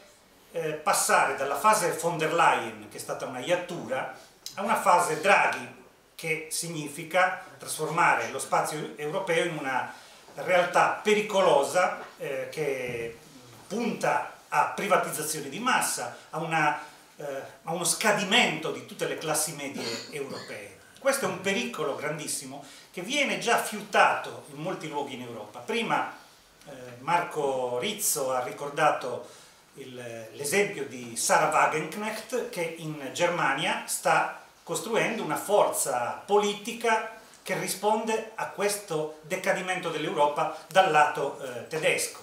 [0.52, 4.16] eh, passare dalla fase von der Leyen, che è stata una iattura,
[4.54, 5.82] a una fase Draghi,
[6.14, 10.02] che significa trasformare lo spazio europeo in una
[10.36, 13.18] realtà pericolosa eh, che
[13.66, 16.80] punta a privatizzazioni di massa, a, una,
[17.16, 17.24] eh,
[17.64, 20.78] a uno scadimento di tutte le classi medie europee.
[20.98, 25.58] Questo è un pericolo grandissimo che viene già fiutato in molti luoghi in Europa.
[25.58, 26.16] Prima
[26.66, 29.42] eh, Marco Rizzo ha ricordato
[29.74, 38.46] l'esempio di Sarah Wagenknecht che in Germania sta costruendo una forza politica che risponde a
[38.46, 42.22] questo decadimento dell'Europa dal lato eh, tedesco.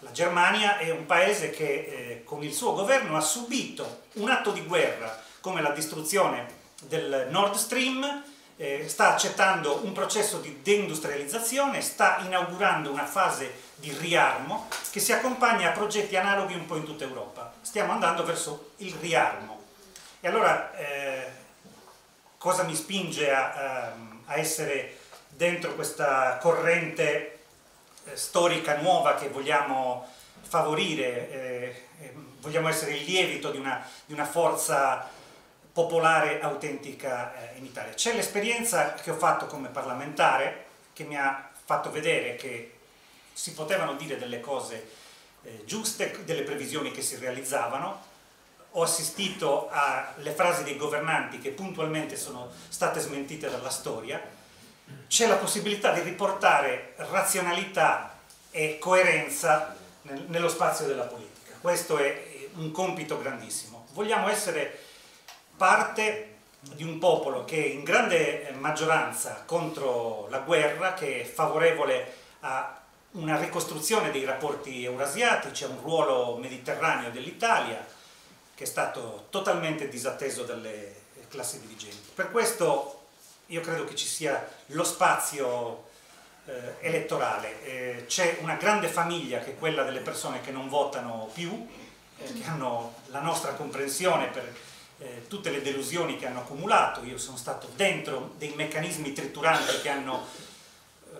[0.00, 4.50] La Germania è un paese che eh, con il suo governo ha subito un atto
[4.50, 8.24] di guerra come la distruzione del Nord Stream,
[8.56, 15.12] eh, sta accettando un processo di deindustrializzazione, sta inaugurando una fase di riarmo che si
[15.12, 17.52] accompagna a progetti analoghi un po' in tutta Europa.
[17.60, 19.62] Stiamo andando verso il riarmo.
[20.20, 21.30] E allora eh,
[22.36, 24.96] cosa mi spinge a, a- a essere
[25.28, 27.38] dentro questa corrente
[28.04, 30.06] eh, storica nuova che vogliamo
[30.42, 31.84] favorire, eh,
[32.40, 35.08] vogliamo essere il lievito di una, di una forza
[35.72, 37.92] popolare autentica eh, in Italia.
[37.92, 42.72] C'è l'esperienza che ho fatto come parlamentare che mi ha fatto vedere che
[43.32, 44.88] si potevano dire delle cose
[45.42, 48.14] eh, giuste, delle previsioni che si realizzavano.
[48.76, 54.20] Ho assistito alle frasi dei governanti che puntualmente sono state smentite dalla storia.
[55.08, 58.18] C'è la possibilità di riportare razionalità
[58.50, 61.54] e coerenza nel- nello spazio della politica.
[61.58, 63.86] Questo è un compito grandissimo.
[63.92, 64.78] Vogliamo essere
[65.56, 72.12] parte di un popolo che è in grande maggioranza contro la guerra, che è favorevole
[72.40, 72.78] a
[73.12, 77.94] una ricostruzione dei rapporti eurasiatici, a un ruolo mediterraneo dell'Italia,
[78.56, 82.10] che è stato totalmente disatteso dalle classi dirigenti.
[82.14, 83.08] Per questo
[83.46, 85.88] io credo che ci sia lo spazio
[86.46, 87.62] eh, elettorale.
[87.64, 91.68] Eh, c'è una grande famiglia che è quella delle persone che non votano più,
[92.18, 94.56] eh, che hanno la nostra comprensione per
[95.00, 97.04] eh, tutte le delusioni che hanno accumulato.
[97.04, 100.24] Io sono stato dentro dei meccanismi trituranti che hanno
[101.12, 101.18] eh,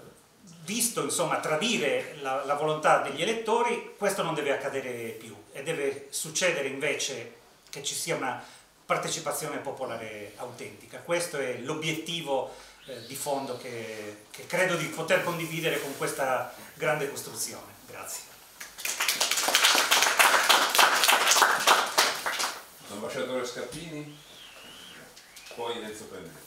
[0.65, 6.09] visto insomma tradire la, la volontà degli elettori, questo non deve accadere più e deve
[6.11, 7.33] succedere invece
[7.71, 8.45] che ci sia una
[8.85, 10.99] partecipazione popolare autentica.
[10.99, 12.55] Questo è l'obiettivo
[12.85, 17.73] eh, di fondo che, che credo di poter condividere con questa grande costruzione.
[17.87, 18.25] Grazie.
[22.91, 24.19] Ambasciatore Scappini,
[25.55, 26.45] poi Enzo Pennelli.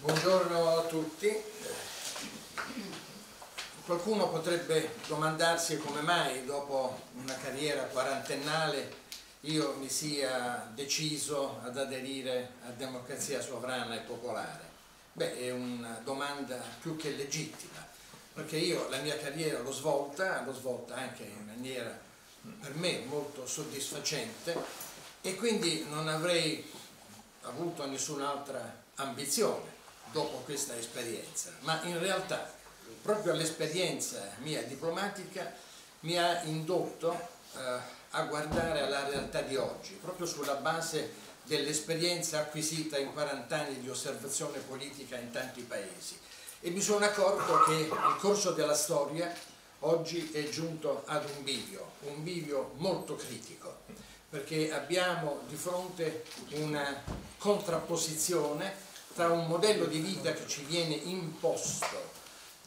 [0.00, 1.34] Buongiorno a tutti.
[3.88, 8.96] Qualcuno potrebbe domandarsi come mai dopo una carriera quarantennale
[9.40, 14.62] io mi sia deciso ad aderire a democrazia sovrana e popolare.
[15.14, 17.82] Beh, è una domanda più che legittima,
[18.34, 21.98] perché io la mia carriera l'ho svolta, l'ho svolta anche in maniera
[22.60, 24.54] per me molto soddisfacente
[25.22, 26.70] e quindi non avrei
[27.40, 29.76] avuto nessun'altra ambizione
[30.12, 32.56] dopo questa esperienza, ma in realtà
[33.02, 35.52] proprio l'esperienza mia diplomatica
[36.00, 37.12] mi ha indotto
[37.56, 43.80] eh, a guardare alla realtà di oggi, proprio sulla base dell'esperienza acquisita in 40 anni
[43.80, 46.18] di osservazione politica in tanti paesi.
[46.60, 49.32] E mi sono accorto che il corso della storia
[49.80, 53.78] oggi è giunto ad un bivio, un bivio molto critico,
[54.28, 57.02] perché abbiamo di fronte una
[57.38, 62.17] contrapposizione tra un modello di vita che ci viene imposto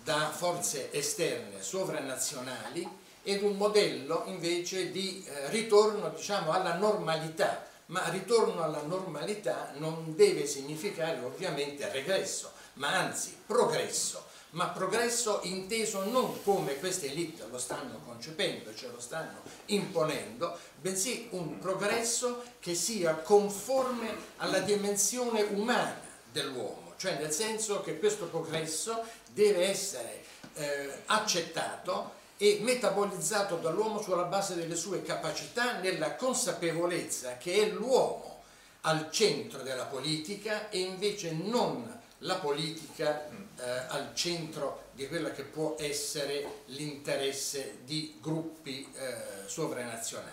[0.04, 2.88] da forze esterne sovranazionali
[3.24, 10.16] ed un modello invece di eh, ritorno diciamo, alla normalità, ma ritorno alla normalità non
[10.16, 17.60] deve significare ovviamente regresso, ma anzi progresso, ma progresso inteso non come queste elite lo
[17.60, 26.00] stanno concependo, ce lo stanno imponendo, bensì un progresso che sia conforme alla dimensione umana
[26.32, 30.24] dell'uomo, cioè nel senso che questo progresso deve essere
[30.54, 38.44] eh, accettato e metabolizzato dall'uomo sulla base delle sue capacità nella consapevolezza che è l'uomo
[38.82, 45.42] al centro della politica e invece non la politica eh, al centro di quello che
[45.42, 50.30] può essere l'interesse di gruppi eh, sovranazionali.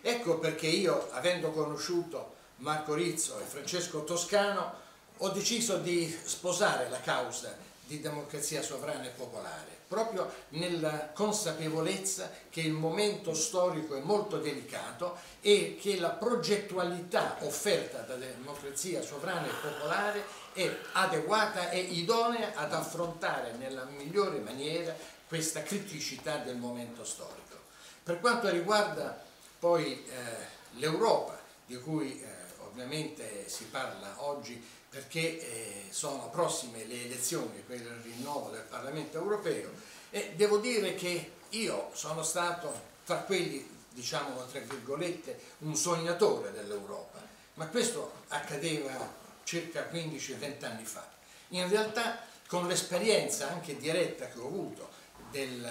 [0.00, 4.88] Ecco perché io, avendo conosciuto Marco Rizzo e Francesco Toscano,
[5.22, 7.54] ho deciso di sposare la causa
[7.86, 15.18] di democrazia sovrana e popolare, proprio nella consapevolezza che il momento storico è molto delicato
[15.40, 22.72] e che la progettualità offerta dalla democrazia sovrana e popolare è adeguata e idonea ad
[22.72, 24.94] affrontare nella migliore maniera
[25.26, 27.58] questa criticità del momento storico.
[28.02, 29.20] Per quanto riguarda
[29.58, 32.26] poi eh, l'Europa, di cui eh,
[32.64, 39.18] ovviamente si parla oggi perché eh, sono prossime le elezioni per il rinnovo del Parlamento
[39.18, 39.70] europeo
[40.10, 47.22] e devo dire che io sono stato tra quelli, diciamo tra virgolette, un sognatore dell'Europa,
[47.54, 51.08] ma questo accadeva circa 15-20 anni fa.
[51.48, 54.88] In realtà con l'esperienza anche diretta che ho avuto
[55.30, 55.70] del,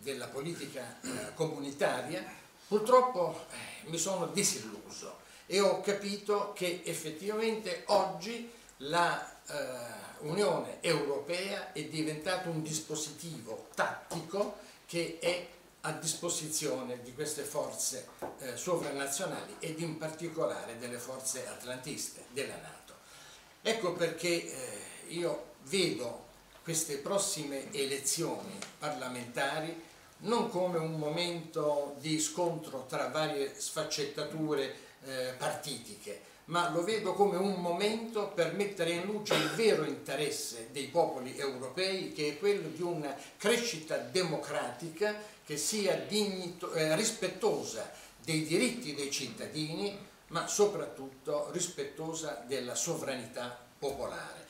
[0.00, 2.24] della politica eh, comunitaria,
[2.66, 5.19] purtroppo eh, mi sono disilluso
[5.52, 15.18] e ho capito che effettivamente oggi l'Unione eh, Europea è diventato un dispositivo tattico che
[15.20, 15.44] è
[15.80, 18.06] a disposizione di queste forze
[18.38, 22.94] eh, sovranazionali ed in particolare delle forze atlantiste della Nato.
[23.60, 26.26] Ecco perché eh, io vedo
[26.62, 29.88] queste prossime elezioni parlamentari
[30.18, 37.36] non come un momento di scontro tra varie sfaccettature eh, partitiche, ma lo vedo come
[37.36, 42.68] un momento per mettere in luce il vero interesse dei popoli europei, che è quello
[42.68, 47.90] di una crescita democratica che sia dignito, eh, rispettosa
[48.22, 49.96] dei diritti dei cittadini,
[50.28, 54.46] ma soprattutto rispettosa della sovranità popolare.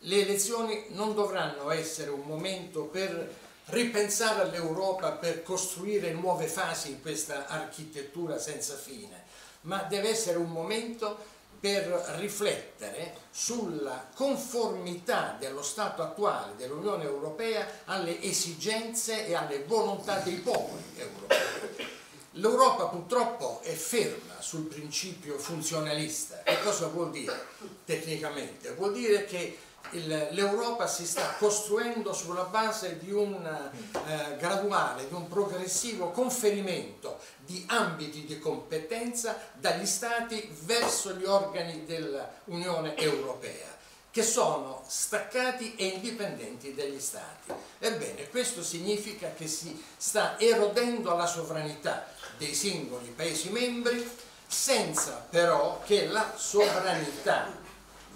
[0.00, 3.34] Le elezioni non dovranno essere un momento per
[3.66, 9.24] ripensare all'Europa, per costruire nuove fasi in questa architettura senza fine,
[9.66, 11.86] ma deve essere un momento per
[12.18, 20.82] riflettere sulla conformità dello Stato attuale dell'Unione Europea alle esigenze e alle volontà dei popoli
[20.96, 21.94] europei.
[22.32, 26.42] L'Europa purtroppo è ferma sul principio funzionalista.
[26.44, 27.46] Che cosa vuol dire
[27.84, 28.72] tecnicamente?
[28.74, 29.58] Vuol dire che
[29.90, 37.15] l'Europa si sta costruendo sulla base di un eh, graduale, di un progressivo conferimento
[37.46, 43.74] di ambiti di competenza dagli Stati verso gli organi dell'Unione Europea
[44.10, 47.52] che sono staccati e indipendenti dagli Stati.
[47.78, 52.06] Ebbene, questo significa che si sta erodendo la sovranità
[52.38, 54.08] dei singoli Paesi membri
[54.46, 57.52] senza però che la sovranità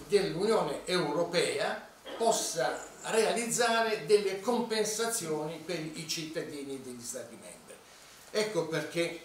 [0.09, 7.60] dell'Unione Europea possa realizzare delle compensazioni per i cittadini degli Stati membri.
[8.31, 9.23] Ecco perché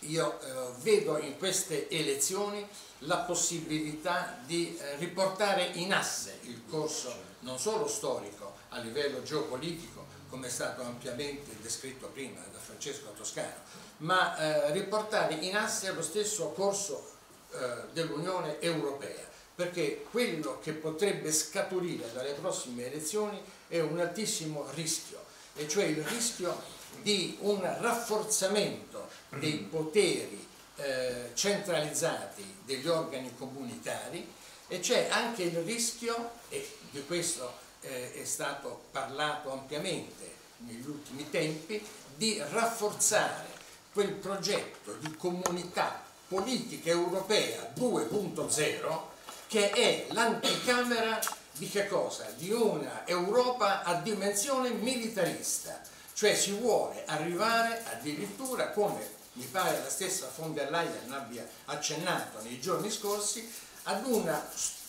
[0.00, 2.66] io eh, vedo in queste elezioni
[3.02, 10.06] la possibilità di eh, riportare in asse il corso non solo storico a livello geopolitico,
[10.28, 13.62] come è stato ampiamente descritto prima da Francesco Toscano,
[13.98, 17.12] ma eh, riportare in asse lo stesso corso
[17.52, 25.24] eh, dell'Unione Europea, perché quello che potrebbe scaturire dalle prossime elezioni è un altissimo rischio,
[25.54, 30.46] e cioè il rischio di un rafforzamento dei poteri
[30.76, 34.26] eh, centralizzati degli organi comunitari
[34.68, 41.28] e c'è anche il rischio, e di questo eh, è stato parlato ampiamente negli ultimi
[41.30, 41.84] tempi,
[42.14, 43.46] di rafforzare
[43.92, 49.00] quel progetto di comunità politica europea 2.0
[49.46, 51.18] che è l'anticamera
[51.56, 52.30] di che cosa?
[52.36, 55.80] Di una Europa a dimensione militarista,
[56.18, 62.42] cioè si vuole arrivare addirittura come mi pare la stessa von der Leyen abbia accennato
[62.42, 63.48] nei giorni scorsi,
[63.84, 64.44] ad una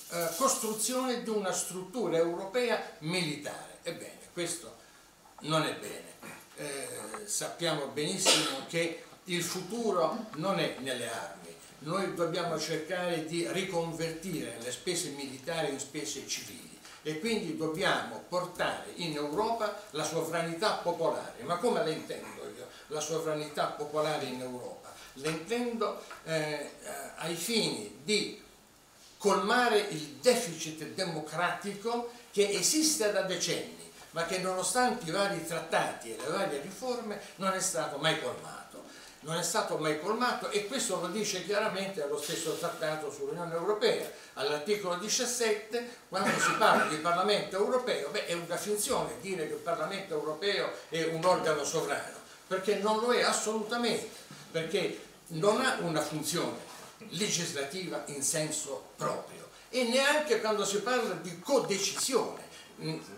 [0.10, 3.78] eh, costruzione di una struttura europea militare.
[3.84, 4.76] Ebbene, questo
[5.42, 6.08] non è bene.
[6.56, 11.56] Eh, sappiamo benissimo che il futuro non è nelle armi.
[11.82, 16.69] Noi dobbiamo cercare di riconvertire le spese militari in spese civili
[17.04, 21.44] e quindi dobbiamo portare in Europa la sovranità popolare.
[21.44, 24.94] Ma come la intendo io, la sovranità popolare in Europa?
[25.14, 26.72] La intendo eh,
[27.18, 28.42] ai fini di
[29.18, 36.18] colmare il deficit democratico che esiste da decenni, ma che nonostante i vari trattati e
[36.18, 38.59] le varie riforme non è stato mai colmato
[39.22, 44.10] non è stato mai colmato e questo lo dice chiaramente lo stesso trattato sull'Unione Europea.
[44.34, 49.60] All'articolo 17, quando si parla di Parlamento europeo, beh, è una finzione dire che il
[49.60, 52.18] Parlamento europeo è un organo sovrano,
[52.48, 54.10] perché non lo è assolutamente,
[54.52, 56.68] perché non ha una funzione
[57.10, 62.48] legislativa in senso proprio e neanche quando si parla di codecisione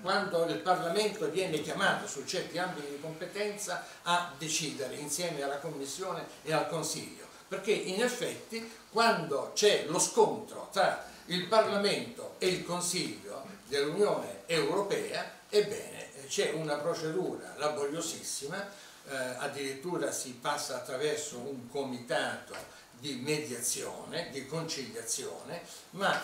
[0.01, 6.25] quando il Parlamento viene chiamato su certi ambiti di competenza a decidere insieme alla Commissione
[6.43, 12.65] e al Consiglio, perché in effetti quando c'è lo scontro tra il Parlamento e il
[12.65, 18.69] Consiglio dell'Unione Europea, ebbene c'è una procedura laboriosissima,
[19.09, 22.55] eh, addirittura si passa attraverso un comitato
[22.99, 26.21] di mediazione, di conciliazione, ma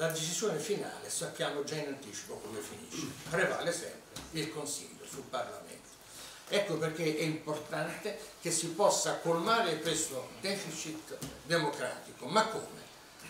[0.00, 5.68] la decisione finale sappiamo già in anticipo come finisce, prevale sempre il Consiglio sul Parlamento.
[6.48, 12.78] Ecco perché è importante che si possa colmare questo deficit democratico, ma come?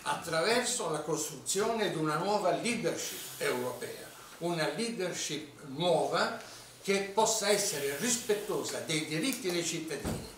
[0.02, 4.08] Attraverso la costruzione di una nuova leadership europea,
[4.38, 6.40] una leadership nuova
[6.82, 10.28] che possa essere rispettosa dei diritti dei cittadini,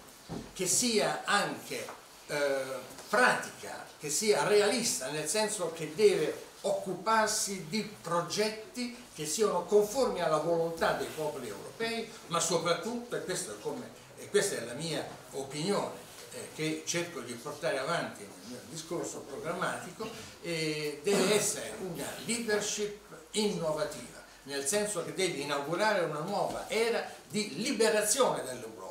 [0.55, 1.87] che sia anche
[2.27, 10.23] eh, pratica che sia realista, nel senso che deve occuparsi di progetti che siano conformi
[10.23, 15.07] alla volontà dei popoli europei, ma soprattutto, e, è come, e questa è la mia
[15.33, 16.01] opinione,
[16.33, 20.09] eh, che cerco di portare avanti nel mio discorso programmatico,
[20.41, 22.99] eh, deve essere una leadership
[23.33, 28.82] innovativa, nel senso che deve inaugurare una nuova era di liberazione dell'Europa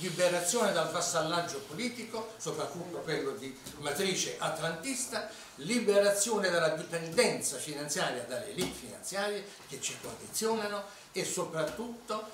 [0.00, 8.72] liberazione dal vassallaggio politico, soprattutto quello di matrice atlantista, liberazione dalla dipendenza finanziaria dalle elite
[8.72, 10.82] finanziarie che ci condizionano
[11.12, 12.28] e soprattutto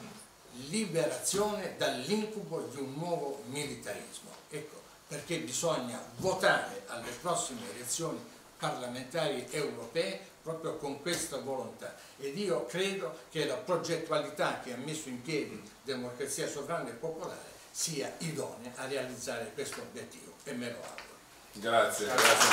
[0.68, 4.30] liberazione dall'incubo di un nuovo militarismo.
[4.50, 4.76] Ecco
[5.08, 8.22] perché bisogna votare alle prossime elezioni
[8.58, 15.10] parlamentari europee proprio con questa volontà ed io credo che la progettualità che ha messo
[15.10, 20.78] in piedi Democrazia Sovrana e Popolare sia idonea a realizzare questo obiettivo e me lo
[20.78, 21.16] auguro.
[21.52, 22.48] Grazie, grazie.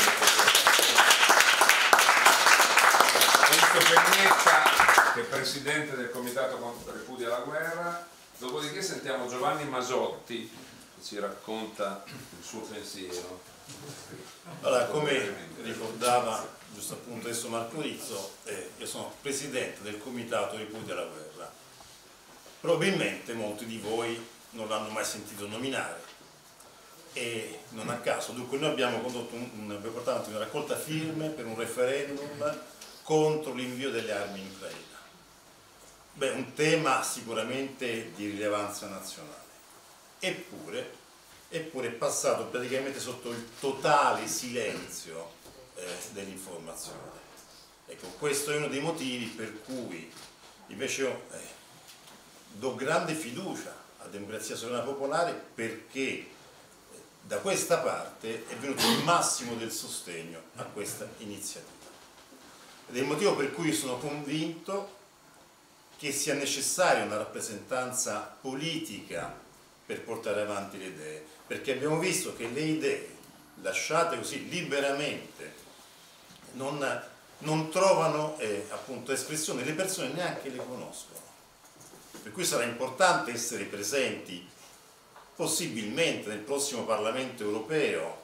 [3.47, 10.49] Enzo Pennetta, che è presidente del Comitato contro Ripudia la guerra, dopodiché sentiamo Giovanni Masotti
[10.49, 13.41] che ci racconta il suo pensiero.
[14.61, 20.93] Allora, come ricordava giusto appunto adesso Marco Rizzo, eh, io sono presidente del Comitato Ripudia
[20.93, 21.51] la guerra.
[22.59, 24.21] Probabilmente molti di voi
[24.51, 26.03] non l'hanno mai sentito nominare
[27.13, 31.29] e non a caso, dunque noi abbiamo condotto un, un, abbiamo portato una raccolta firme
[31.29, 32.59] per un referendum
[33.03, 34.83] contro l'invio delle armi in Ucraina.
[36.13, 39.43] Beh, un tema sicuramente di rilevanza nazionale,
[40.19, 40.91] eppure,
[41.47, 45.43] eppure è passato praticamente sotto il totale silenzio
[45.75, 47.23] eh, dell'informazione.
[47.87, 50.11] Ecco, questo è uno dei motivi per cui
[50.67, 51.37] invece io eh,
[52.53, 56.27] do grande fiducia a Democrazia Sovrana Popolare perché
[57.21, 61.73] da questa parte è venuto il massimo del sostegno a questa iniziativa.
[62.87, 64.93] Ed è il motivo per cui sono convinto
[65.97, 69.33] che sia necessaria una rappresentanza politica
[69.85, 73.09] per portare avanti le idee, perché abbiamo visto che le idee
[73.61, 75.63] lasciate così liberamente
[76.55, 77.03] non,
[77.39, 81.19] non trovano eh, appunto espressione, le persone neanche le conoscono.
[82.21, 84.47] Per cui sarà importante essere presenti
[85.35, 88.23] possibilmente nel prossimo Parlamento europeo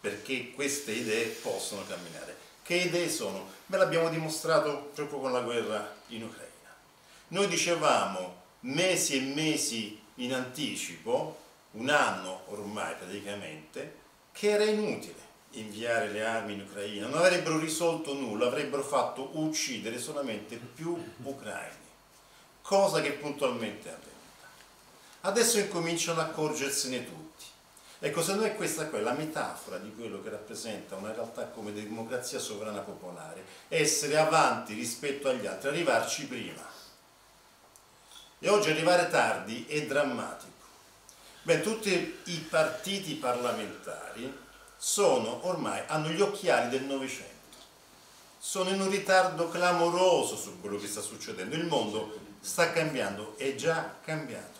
[0.00, 2.36] perché queste idee possano camminare.
[2.62, 3.50] Che idee sono?
[3.66, 6.50] Beh, l'abbiamo dimostrato proprio con la guerra in Ucraina.
[7.28, 11.38] Noi dicevamo mesi e mesi in anticipo,
[11.72, 14.00] un anno ormai praticamente,
[14.32, 15.21] che era inutile
[15.52, 21.76] inviare le armi in Ucraina, non avrebbero risolto nulla, avrebbero fatto uccidere solamente più ucraini,
[22.62, 24.10] cosa che puntualmente è avvenuta.
[25.22, 27.44] Adesso incominciano a accorgersene tutti.
[27.98, 32.40] Ecco, se noi questa è la metafora di quello che rappresenta una realtà come democrazia
[32.40, 36.68] sovrana popolare, essere avanti rispetto agli altri, arrivarci prima.
[38.40, 40.50] E oggi arrivare tardi è drammatico.
[41.42, 44.41] Beh, tutti i partiti parlamentari
[44.84, 47.56] sono ormai, hanno gli occhiali del Novecento.
[48.36, 51.54] Sono in un ritardo clamoroso su quello che sta succedendo.
[51.54, 54.58] Il mondo sta cambiando, è già cambiato.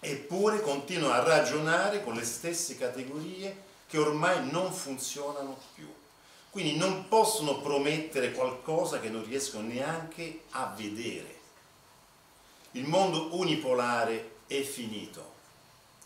[0.00, 5.92] Eppure continua a ragionare con le stesse categorie che ormai non funzionano più.
[6.48, 11.38] Quindi non possono promettere qualcosa che non riescono neanche a vedere.
[12.70, 15.31] Il mondo unipolare è finito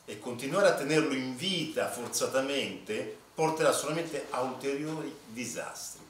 [0.07, 6.04] e continuare a tenerlo in vita forzatamente porterà solamente a ulteriori disastri.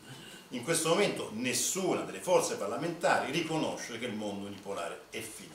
[0.50, 5.54] In questo momento nessuna delle forze parlamentari riconosce che il mondo unipolare è finito.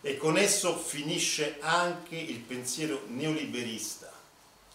[0.00, 4.10] E con esso finisce anche il pensiero neoliberista,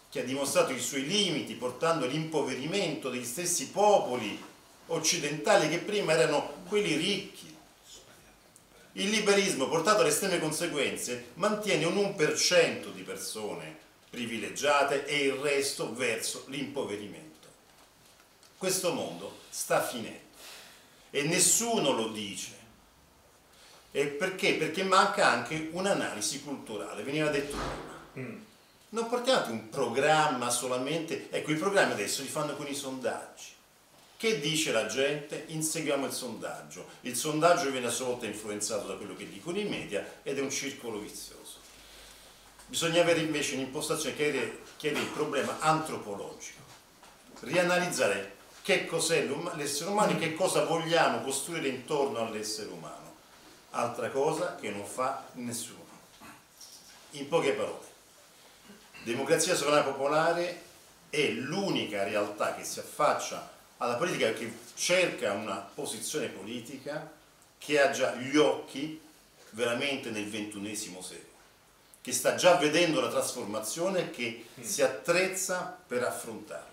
[0.08, 4.42] che ha dimostrato i suoi limiti portando all'impoverimento degli stessi popoli
[4.86, 7.54] occidentali che prima erano quelli ricchi,
[8.98, 13.76] il liberismo, portato alle estreme conseguenze, mantiene un 1% di persone
[14.10, 17.46] privilegiate e il resto verso l'impoverimento.
[18.56, 20.18] Questo mondo sta finendo
[21.10, 22.56] e nessuno lo dice.
[23.92, 24.54] E perché?
[24.54, 28.36] Perché manca anche un'analisi culturale, veniva detto prima.
[28.90, 33.56] Non portate un programma solamente, ecco i programmi adesso li fanno con i sondaggi
[34.18, 35.44] che dice la gente?
[35.46, 36.88] Inseguiamo il sondaggio.
[37.02, 40.40] Il sondaggio viene a sua volta influenzato da quello che dicono i media ed è
[40.40, 41.58] un circolo vizioso.
[42.66, 46.60] Bisogna avere invece un'impostazione che chiede il problema antropologico,
[47.40, 53.14] rianalizzare che cos'è l'essere umano e che cosa vogliamo costruire intorno all'essere umano.
[53.70, 55.86] Altra cosa che non fa nessuno.
[57.12, 57.86] In poche parole,
[59.04, 60.62] democrazia sovrana popolare
[61.08, 67.10] è l'unica realtà che si affaccia alla politica che cerca una posizione politica
[67.58, 69.00] che ha già gli occhi
[69.50, 71.36] veramente nel ventunesimo secolo,
[72.00, 76.66] che sta già vedendo la trasformazione e che si attrezza per affrontarla.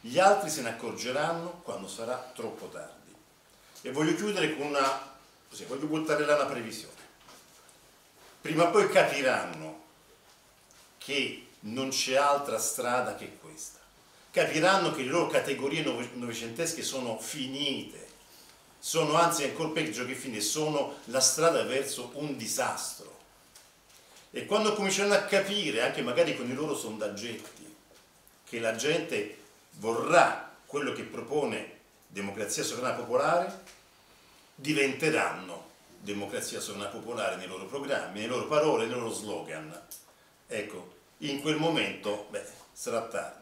[0.00, 3.14] Gli altri se ne accorgeranno quando sarà troppo tardi.
[3.82, 5.16] E voglio chiudere con una,
[5.48, 7.00] così, voglio buttare là una previsione.
[8.40, 9.80] Prima o poi capiranno
[10.98, 13.26] che non c'è altra strada che
[14.32, 18.08] capiranno che le loro categorie novecentesche sono finite,
[18.78, 23.20] sono anzi ancora peggio che finite, sono la strada verso un disastro.
[24.30, 27.76] E quando cominceranno a capire, anche magari con i loro sondaggetti,
[28.48, 29.36] che la gente
[29.72, 33.60] vorrà quello che propone democrazia sovrana popolare,
[34.54, 35.68] diventeranno
[36.00, 39.78] democrazia sovrana popolare nei loro programmi, nelle loro parole, nei loro slogan.
[40.46, 43.41] Ecco, in quel momento, beh, sarà tardi.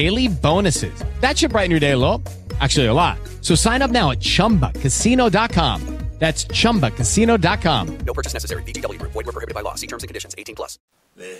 [0.01, 0.93] daily bonuses.
[1.19, 2.21] That should brighten your day a little.
[2.59, 3.17] Actually, a lot.
[3.41, 5.81] So sign up now at chumbacasino.com.
[6.19, 7.97] That's chumbacasino.com.
[8.05, 8.61] No purchase necessary.
[8.63, 9.11] VGW Group.
[9.11, 9.75] Void were prohibited by law.
[9.75, 10.35] See terms and conditions.
[10.37, 10.77] 18 plus.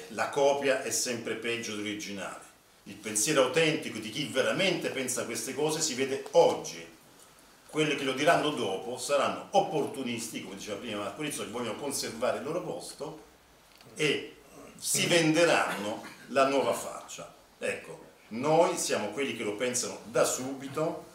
[0.10, 2.50] La copia è sempre peggio dell'originale.
[2.86, 6.84] Il pensiero autentico di chi veramente pensa queste cose si vede oggi.
[7.70, 12.40] Quelli che lo diranno dopo saranno opportunisti, come diceva prima Marco Rizzo, che vogliono conservare
[12.40, 13.22] il loro posto
[13.96, 14.36] e
[14.78, 17.32] si venderanno la nuova faccia.
[17.60, 18.01] Ecco,
[18.32, 21.06] noi siamo quelli che lo pensano da subito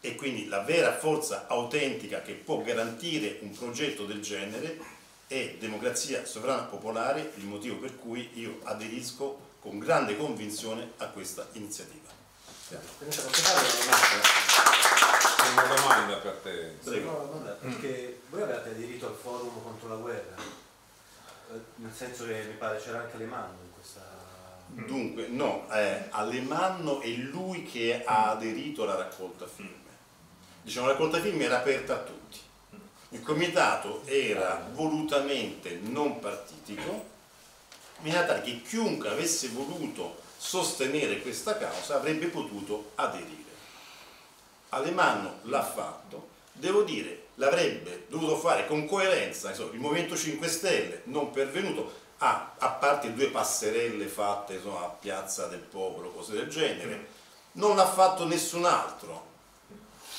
[0.00, 4.78] e quindi la vera forza autentica che può garantire un progetto del genere
[5.26, 11.48] è democrazia sovrana popolare, il motivo per cui io aderisco con grande convinzione a questa
[11.52, 12.08] iniziativa.
[15.50, 16.76] Una domanda per te.
[16.82, 17.10] Prego.
[17.10, 20.36] No, domanda, perché voi avete aderito al forum contro la guerra?
[21.52, 24.02] Eh, Nel senso che mi pare c'era anche Alemanno in questa...
[24.68, 29.72] Dunque, no, eh, Alemanno è lui che ha aderito alla raccolta firme.
[30.62, 32.38] Diciamo, la raccolta firme era aperta a tutti.
[33.10, 37.14] Il comitato era volutamente non partitico,
[38.02, 43.44] in tale che chiunque avesse voluto sostenere questa causa avrebbe potuto aderire.
[44.70, 51.00] Alemanno l'ha fatto, devo dire, l'avrebbe dovuto fare con coerenza, insomma, il Movimento 5 Stelle
[51.04, 56.48] non pervenuto, a, a parte due passerelle fatte insomma, a Piazza del Popolo, cose del
[56.48, 57.08] genere,
[57.52, 59.34] non l'ha fatto nessun altro.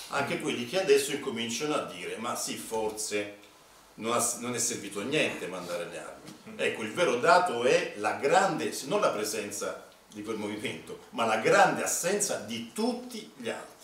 [0.10, 3.38] Anche quelli che adesso incominciano a dire, ma sì, forse
[3.96, 6.34] non, ha- non è servito a niente mandare le armi.
[6.56, 11.38] Ecco, il vero dato è la grande, non la presenza di quel movimento, ma la
[11.38, 13.77] grande assenza di tutti gli altri.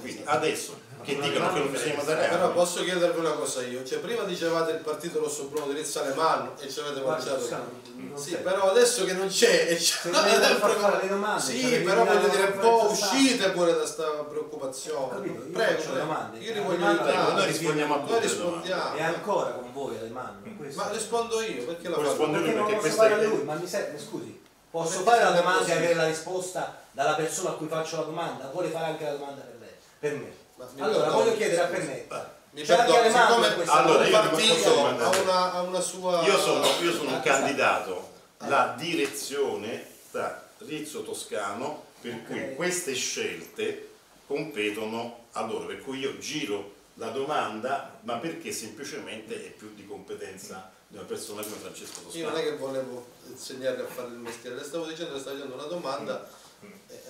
[0.00, 3.98] Quindi adesso che dicono che non bisogna mandare Però posso chiedervi una cosa io, cioè
[3.98, 7.86] prima dicevate il partito rosso bruno di Rizzo Alemanno e ci avete mangiato.
[8.14, 12.04] Sì, però adesso che non c'è e c'è far fare le domande, Sì, cioè, però
[12.04, 15.08] voglio dire un po' uscite pure da sta preoccupazione.
[15.14, 15.44] Capito?
[15.44, 16.06] Io Prego, faccio prego.
[16.06, 16.38] domande.
[16.38, 17.32] Io li Eh, voglio aiutare.
[17.32, 18.94] noi rispondiamo a Noi tutte le rispondiamo.
[18.94, 20.40] È ancora con voi Alemanno?
[20.56, 20.82] questo?
[20.82, 22.08] Ma rispondo io, perché la faccio?
[22.08, 24.42] rispondere Perché questa fare è- lui, ma mi serve, scusi.
[24.70, 28.50] Posso fare la domanda e avere la risposta dalla persona a cui faccio la domanda?
[28.52, 29.56] Vuole fare anche la domanda per?
[29.98, 30.32] Per me.
[30.78, 31.66] Allora, voglio chiedere a.
[31.66, 32.36] Pennetta.
[32.50, 36.22] Mi perdono, siccome Allora, io partito ha una, ha una sua...
[36.22, 43.88] io sono, io sono un candidato, la direzione tra Rizzo Toscano, per cui queste scelte
[44.26, 49.86] competono a loro, per cui io giro la domanda, ma perché semplicemente è più di
[49.86, 52.24] competenza di una persona come Francesco Toscano.
[52.24, 55.36] Io non è che volevo insegnarle a fare il mestiere, le stavo dicendo, le stavo
[55.36, 56.47] dicendo una domanda eh,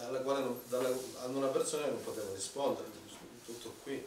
[0.06, 2.86] alla quale non, dalla- ad una persona che non potevo rispondere,
[3.44, 4.04] tutto qui,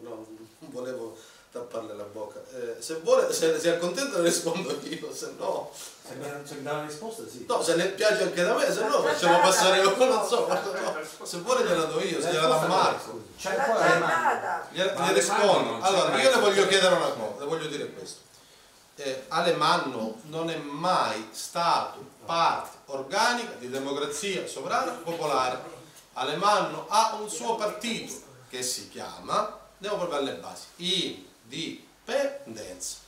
[0.00, 0.26] no,
[0.58, 1.16] non volevo
[1.50, 2.40] tapparle la bocca.
[2.54, 5.70] Eh, se vuole, se si accontenta rispondo io, se no...
[5.74, 7.44] Se mi se mi dà una risposta, sì.
[7.46, 11.26] No, se ne piace anche da me, se no facciamo passare io, non so, no,
[11.26, 13.22] se vuole gliela do io, se gliela da Marco.
[13.38, 14.64] C'è ancora Alemanno.
[14.72, 15.84] Gliela- Ma gli rispondo.
[15.84, 18.20] Allora, io le voglio chiedere una cosa, le voglio dire questo.
[18.96, 25.80] Eh, Alemanno non è mai stato parte organica di democrazia sovrana popolare.
[26.14, 28.14] Alemanno ha un suo partito
[28.48, 30.66] che si chiama, andiamo proprio alle basi,
[31.52, 32.98] Indipendenza.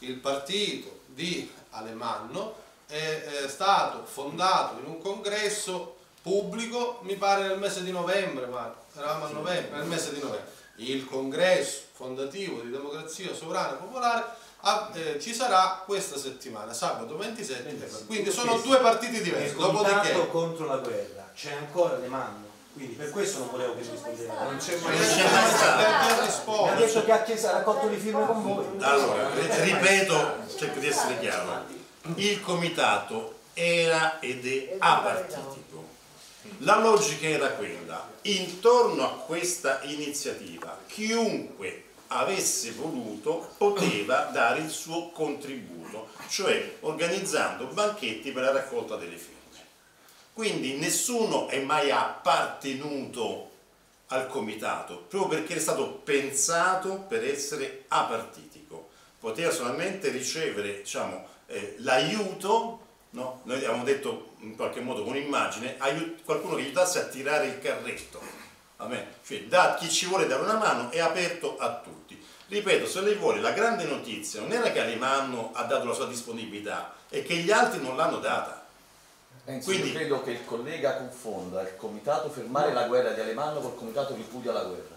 [0.00, 7.82] Il partito di Alemanno è, stato fondato in un congresso pubblico, mi pare nel mese
[7.82, 10.52] di novembre, Marco, eravamo a novembre, nel mese di novembre.
[10.76, 14.24] Il congresso fondativo di democrazia sovrana popolare
[14.64, 18.04] ah, eh, ci sarà questa settimana, sabato 27 febbraio.
[18.06, 19.54] Quindi sono due partiti diversi.
[19.54, 21.30] Dopodiché, contro la guerra.
[21.34, 22.52] C'è ancora Alemanno.
[22.72, 24.26] Quindi per questo non volevo che rispondesse.
[24.26, 26.62] Non c'è mai stato.
[26.64, 28.64] Mi ha detto che ha chiesto ha raccolto di firme con voi.
[28.80, 31.64] Allora, ri- ripeto, cerco di essere chiaro,
[32.16, 35.62] il comitato era ed è apartitico.
[36.58, 45.10] La logica era quella, intorno a questa iniziativa chiunque avesse voluto poteva dare il suo
[45.10, 49.32] contributo, cioè organizzando banchetti per la raccolta delle firme.
[50.32, 53.50] Quindi nessuno è mai appartenuto
[54.08, 58.88] al comitato, proprio perché è stato pensato per essere apartitico.
[59.20, 62.80] Poteva solamente ricevere diciamo, eh, l'aiuto,
[63.10, 63.40] no?
[63.44, 65.76] noi abbiamo detto in qualche modo con immagine,
[66.24, 68.33] qualcuno che aiutasse a tirare il carretto.
[69.26, 72.22] Cioè, da, chi ci vuole dare una mano è aperto a tutti.
[72.46, 76.06] Ripeto, se lei vuole, la grande notizia non era che Alemanno ha dato la sua
[76.06, 78.62] disponibilità, è che gli altri non l'hanno data.
[79.44, 83.60] Penso, Quindi- io credo che il collega confonda il comitato fermare la guerra di Alemanno
[83.60, 84.92] col comitato ripudia la guerra.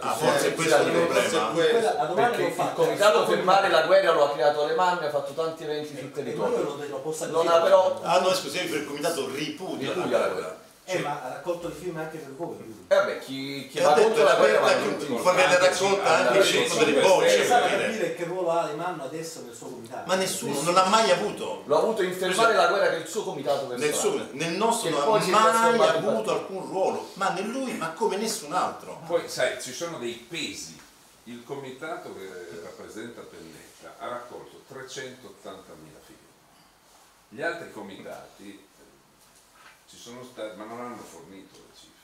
[0.00, 1.46] Ah, forse Eh, questo è il problema.
[1.48, 5.10] Quella- la domanda Perché il comitato fermare la guerra lo ha creato Alemanno e ha
[5.10, 7.28] fatto tanti eventi sul E quello territorio.
[7.30, 10.60] Non ha però Ah no, scusi, per il comitato ripudia, Ripudia la la guerra.
[10.84, 12.56] Eh, ma ha raccolto i film anche per voi.
[12.58, 12.84] lui.
[12.88, 16.38] E vabbè, chi, chi ha detto la guerra verità che contro poi viene raccolta anche
[16.38, 17.36] il cinto delle bocce.
[17.36, 17.46] Dire.
[17.48, 20.02] capire che ruolo ha Alemanno adesso nel suo comitato.
[20.08, 21.62] Ma nessuno, non ha mai avuto.
[21.66, 24.16] Lo ha avuto in fermare la guerra del suo comitato Nel, personale.
[24.24, 24.94] suo- nel nostro Che
[25.30, 26.30] non ha mai avuto partito.
[26.32, 29.00] alcun ruolo, ma né lui, ma come nessun altro.
[29.06, 30.80] Poi sai, ci sono dei pesi.
[31.24, 32.28] Il comitato che
[32.64, 36.20] rappresenta Pennetta ha raccolto 380.000 firme.
[37.28, 38.71] Gli altri comitati eh,
[39.92, 42.00] ci sono stati, ma non hanno fornito le cifre.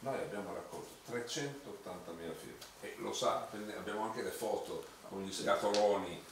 [0.00, 6.22] Noi abbiamo raccolto 380.000 firme e lo sa, abbiamo anche le foto con gli scatoloni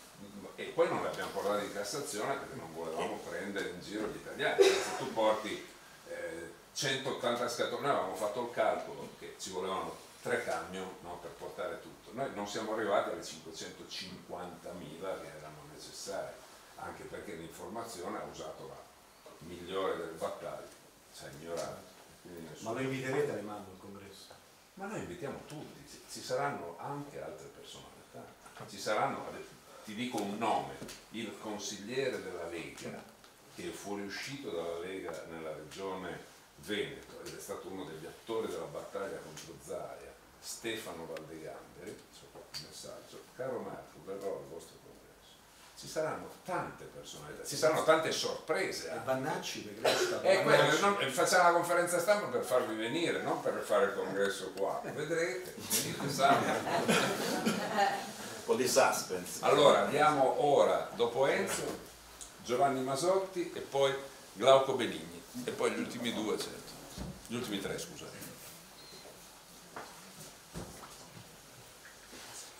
[0.54, 4.16] e poi non le abbiamo portate in Cassazione perché non volevamo prendere in giro gli
[4.16, 4.62] italiani.
[4.62, 5.66] Se tu porti
[6.09, 11.30] eh, 180 scatoloni, noi avevamo fatto il calcolo che ci volevano tre camion no, per
[11.30, 12.11] portare tutto.
[12.12, 16.34] Noi non siamo arrivati alle 550.000 che erano necessarie,
[16.76, 18.88] anche perché l'informazione ha usato la
[19.46, 20.77] migliore delle battaglie,
[21.18, 21.86] cioè ignorare.
[22.60, 24.36] Ma lo inviterete Alemanno al congresso?
[24.78, 28.24] ma noi invitiamo tutti, ci- saranno anche altre personalità,
[28.68, 29.24] ci saranno,
[29.84, 30.74] ti dico un nome,
[31.10, 33.02] il consigliere della Lega,
[33.56, 38.66] che è fuoriuscito dalla Lega nella regione Veneto ed è stato uno degli attori della
[38.66, 44.77] battaglia contro Zaia, Stefano Valdegamberi, c'è qua un messaggio, caro Marco, verrò al vostro.
[45.78, 48.88] Ci saranno tante personalità, ci saranno tante sorprese.
[48.88, 49.04] E anche.
[49.04, 50.80] Vannacci, perché lei è stato Eh, quello, Vannacci.
[50.80, 54.80] non- eh, facciamo la conferenza stampa per farvi venire, non per fare il congresso qua.
[54.82, 56.50] Vedrete, venite salve.
[56.96, 59.38] Un po' di suspense.
[59.44, 61.78] Allora, abbiamo ora, dopo Enzo,
[62.42, 63.94] Giovanni Masotti e poi
[64.32, 65.22] Glauco Benigni.
[65.44, 66.72] E poi gli ultimi due, certo.
[67.28, 68.17] Gli ultimi tre, scusate.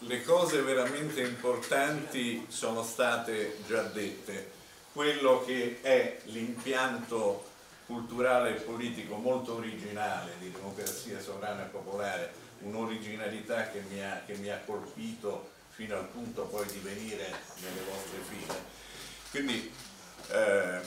[0.03, 4.53] Le cose veramente importanti sono state già dette.
[4.93, 7.45] Quello che è l'impianto
[7.85, 14.35] culturale e politico molto originale di democrazia sovrana e popolare, un'originalità che mi ha, che
[14.35, 18.63] mi ha colpito fino al punto poi di venire nelle vostre file.
[19.31, 19.73] Quindi
[20.31, 20.83] ehm,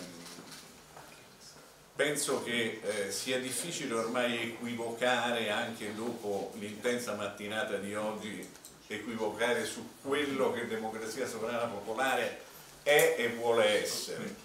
[1.96, 8.60] penso che eh, sia difficile ormai equivocare anche dopo l'intensa mattinata di oggi,
[8.94, 12.42] equivocare su quello che democrazia sovrana popolare
[12.84, 14.36] è e vuole essere.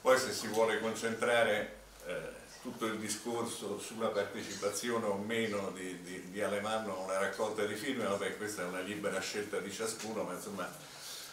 [0.00, 1.76] Poi se si vuole concentrare
[2.06, 7.64] eh, tutto il discorso sulla partecipazione o meno di, di, di Alemanno a una raccolta
[7.64, 10.68] di firme, vabbè questa è una libera scelta di ciascuno, ma insomma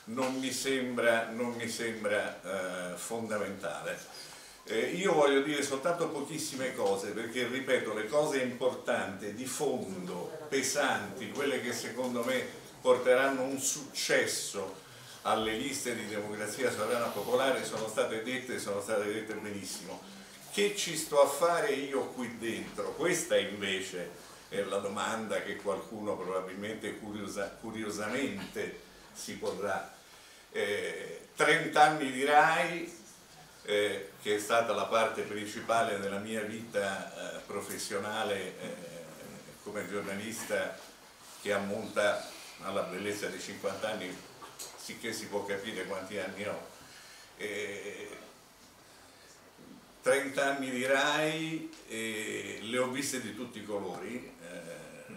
[0.05, 3.97] non mi sembra, non mi sembra eh, fondamentale.
[4.71, 11.31] Eh, io voglio dire soltanto pochissime cose, perché ripeto, le cose importanti, di fondo, pesanti,
[11.31, 12.45] quelle che secondo me
[12.79, 14.75] porteranno un successo
[15.23, 19.99] alle liste di democrazia sovrana popolare sono state dette e sono state dette benissimo.
[20.51, 22.93] Che ci sto a fare io qui dentro?
[22.93, 24.11] Questa invece
[24.49, 28.81] è la domanda che qualcuno probabilmente curiosa- curiosamente
[29.13, 29.91] si porrà.
[30.51, 32.97] Eh, 30 anni di RAI,
[33.63, 38.75] eh, che è stata la parte principale della mia vita eh, professionale eh,
[39.63, 40.77] come giornalista
[41.41, 42.27] che ammonta
[42.61, 44.15] alla bellezza di 50 anni,
[44.77, 46.67] sicché si può capire quanti anni ho.
[47.37, 48.17] Eh,
[50.01, 55.13] 30 anni di RAI, eh, le ho viste di tutti i colori, eh,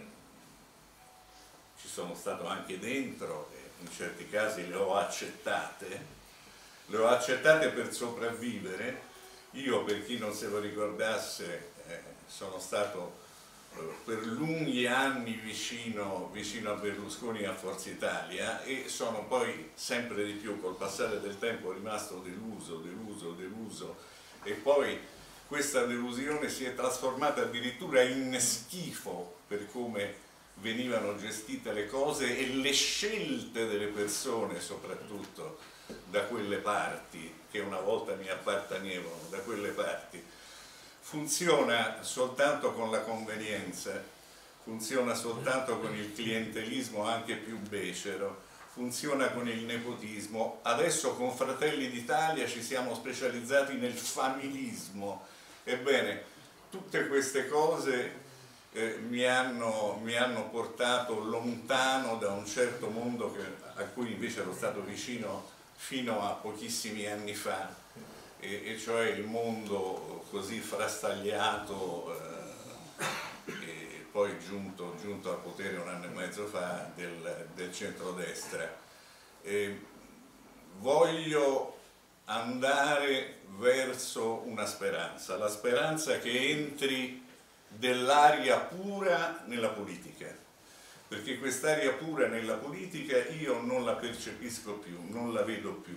[1.79, 6.21] ci sono stato anche dentro e in certi casi le ho accettate,
[6.87, 9.11] le ho accettate per sopravvivere.
[9.51, 13.21] Io, per chi non se lo ricordasse, eh, sono stato
[13.75, 19.71] eh, per lunghi anni vicino, vicino a Berlusconi e a Forza Italia e sono poi
[19.73, 23.95] sempre di più col passare del tempo rimasto deluso, deluso, deluso
[24.43, 24.99] e poi
[25.47, 30.21] questa delusione si è trasformata addirittura in schifo per come
[30.55, 35.57] venivano gestite le cose e le scelte delle persone soprattutto
[36.09, 40.23] da quelle parti che una volta mi appartenevano, da quelle parti.
[40.99, 44.01] Funziona soltanto con la convenienza,
[44.63, 48.41] funziona soltanto con il clientelismo anche più becero,
[48.71, 50.59] funziona con il nepotismo.
[50.63, 55.27] Adesso con Fratelli d'Italia ci siamo specializzati nel familismo.
[55.63, 56.23] Ebbene,
[56.71, 58.21] tutte queste cose
[58.71, 64.41] eh, mi, hanno, mi hanno portato lontano da un certo mondo che- a cui invece
[64.41, 65.52] ero stato vicino
[65.85, 67.75] fino a pochissimi anni fa,
[68.39, 72.17] e, e cioè il mondo così frastagliato
[72.97, 78.79] eh, e poi giunto, giunto al potere un anno e mezzo fa del, del centrodestra.
[79.41, 79.81] E
[80.77, 81.77] voglio
[82.25, 87.27] andare verso una speranza, la speranza che entri
[87.67, 90.33] dell'aria pura nella politica,
[91.13, 95.95] perché quest'aria pura nella politica io non la percepisco più, non la vedo più.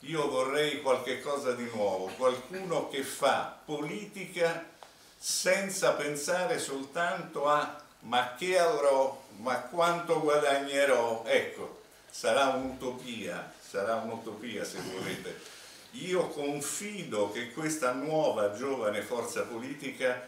[0.00, 4.70] Io vorrei qualche cosa di nuovo, qualcuno che fa politica
[5.18, 14.64] senza pensare soltanto a ma che avrò, ma quanto guadagnerò, ecco, sarà un'utopia, sarà un'utopia
[14.64, 15.40] se volete.
[15.90, 20.26] Io confido che questa nuova giovane forza politica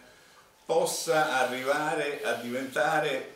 [0.66, 3.33] possa arrivare a diventare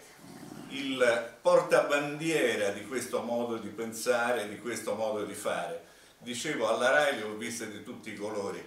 [0.71, 5.85] il portabandiera di questo modo di pensare, di questo modo di fare.
[6.19, 8.63] Dicevo, alla RAI le ho viste di tutti i colori,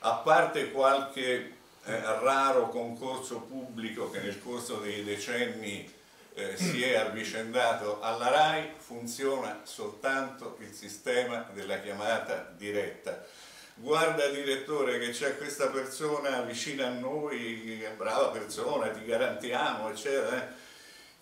[0.00, 1.52] a parte qualche
[1.84, 5.92] eh, raro concorso pubblico che nel corso dei decenni
[6.34, 13.24] eh, si è avvicendato alla RAI, funziona soltanto il sistema della chiamata diretta.
[13.76, 20.62] Guarda direttore che c'è questa persona vicino a noi, brava persona, ti garantiamo, eccetera, eh,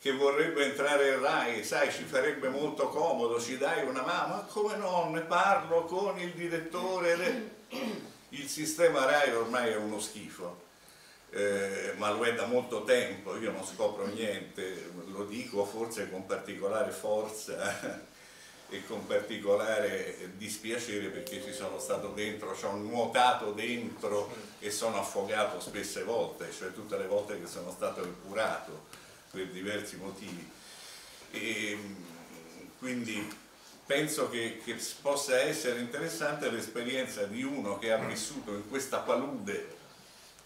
[0.02, 4.46] che vorrebbe entrare in RAI, sai, ci farebbe molto comodo, ci dai una mano, ma
[4.50, 7.60] come no, ne parlo con il direttore.
[8.30, 10.70] Il sistema RAI ormai è uno schifo
[11.32, 16.26] eh, ma lo è da molto tempo, io non scopro niente, lo dico forse con
[16.26, 18.00] particolare forza
[18.68, 24.98] e con particolare dispiacere perché ci sono stato dentro, ci ho nuotato dentro e sono
[24.98, 29.00] affogato spesse volte, cioè tutte le volte che sono stato epurato
[29.32, 30.48] per diversi motivi.
[31.32, 31.78] E,
[32.78, 33.26] quindi
[33.86, 39.80] penso che, che possa essere interessante l'esperienza di uno che ha vissuto in questa palude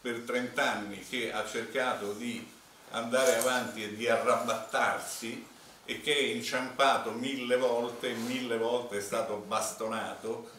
[0.00, 2.46] per 30 anni che ha cercato di
[2.90, 5.46] andare avanti e di arrabattarsi
[5.84, 10.50] e che è inciampato mille volte, mille volte è stato bastonato,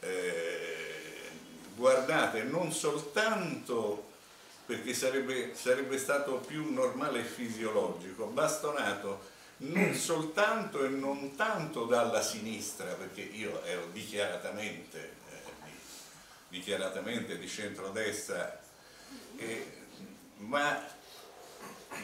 [0.00, 1.30] eh,
[1.76, 4.12] guardate, non soltanto
[4.66, 12.22] perché sarebbe, sarebbe stato più normale e fisiologico, bastonato non soltanto e non tanto dalla
[12.22, 15.52] sinistra, perché io ero dichiaratamente, eh,
[16.48, 18.62] dichiaratamente di centrodestra
[19.36, 19.82] eh,
[20.38, 20.92] ma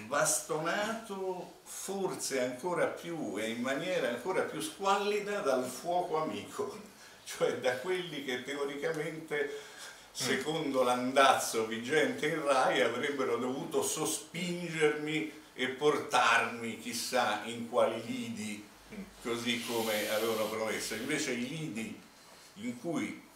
[0.07, 6.79] bastonato forse ancora più e in maniera ancora più squallida dal fuoco amico,
[7.25, 9.59] cioè da quelli che teoricamente,
[10.13, 18.67] secondo l'andazzo vigente in RAI, avrebbero dovuto sospingermi e portarmi chissà in quali lidi,
[19.23, 20.95] così come avevano promesso.
[20.95, 22.01] Invece i lidi
[22.55, 23.29] in cui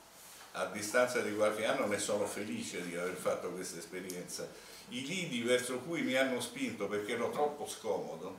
[0.53, 4.49] a distanza di qualche anno ne sono felice di aver fatto questa esperienza.
[4.91, 8.39] I lidi verso cui mi hanno spinto perché ero troppo scomodo,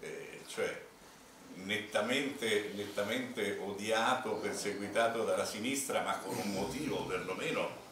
[0.00, 0.82] eh, cioè
[1.56, 7.82] nettamente, nettamente, odiato, perseguitato dalla sinistra, ma con un motivo perlomeno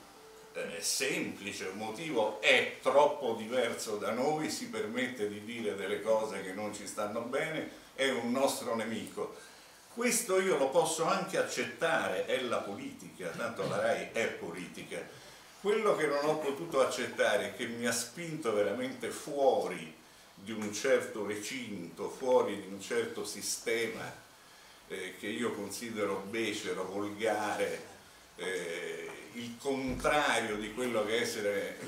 [0.54, 6.42] eh, semplice, un motivo è troppo diverso da noi, si permette di dire delle cose
[6.42, 9.50] che non ci stanno bene, è un nostro nemico
[9.94, 14.98] questo io lo posso anche accettare, è la politica, tanto la RAI è politica.
[15.60, 19.94] Quello che non ho potuto accettare, che mi ha spinto veramente fuori
[20.44, 24.12] di un certo recinto, fuori di un certo sistema
[24.88, 27.90] eh, che io considero becero, volgare,
[28.36, 31.78] eh, il contrario di quello che, essere,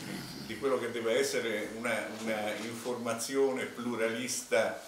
[0.47, 4.83] di quello che deve essere una, una informazione pluralista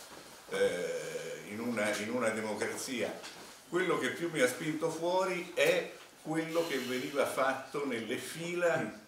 [0.51, 3.13] eh, in una, in una democrazia,
[3.69, 9.05] quello che più mi ha spinto fuori è quello che veniva fatto nelle fila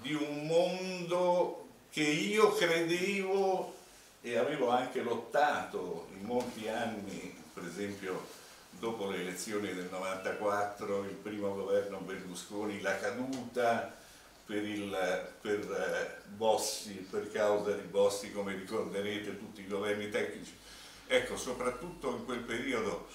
[0.00, 1.63] di un mondo
[1.94, 3.72] che io credevo
[4.20, 8.20] e avevo anche lottato in molti anni, per esempio
[8.80, 13.94] dopo le elezioni del 94, il primo governo Berlusconi, la caduta
[14.44, 20.52] per, il, per eh, Bossi, per causa di Bossi, come ricorderete, tutti i governi tecnici.
[21.06, 23.06] Ecco, soprattutto in quel periodo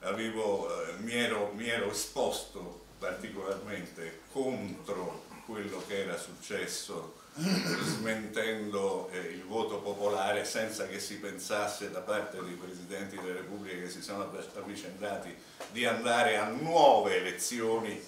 [0.00, 9.18] avevo, eh, mi, ero, mi, ero, esposto particolarmente contro quello che era successo smentendo eh,
[9.18, 14.00] il voto popolare senza che si pensasse da parte dei Presidenti delle Repubbliche che si
[14.00, 15.34] sono avvicendati
[15.70, 18.00] di andare a nuove elezioni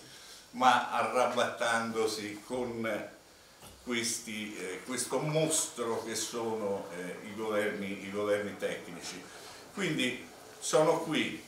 [0.52, 3.06] ma arrabattandosi con
[3.84, 9.22] questi, eh, questo mostro che sono eh, i, governi, i, governi, tecnici.
[9.74, 10.26] Quindi
[10.58, 11.42] sono qui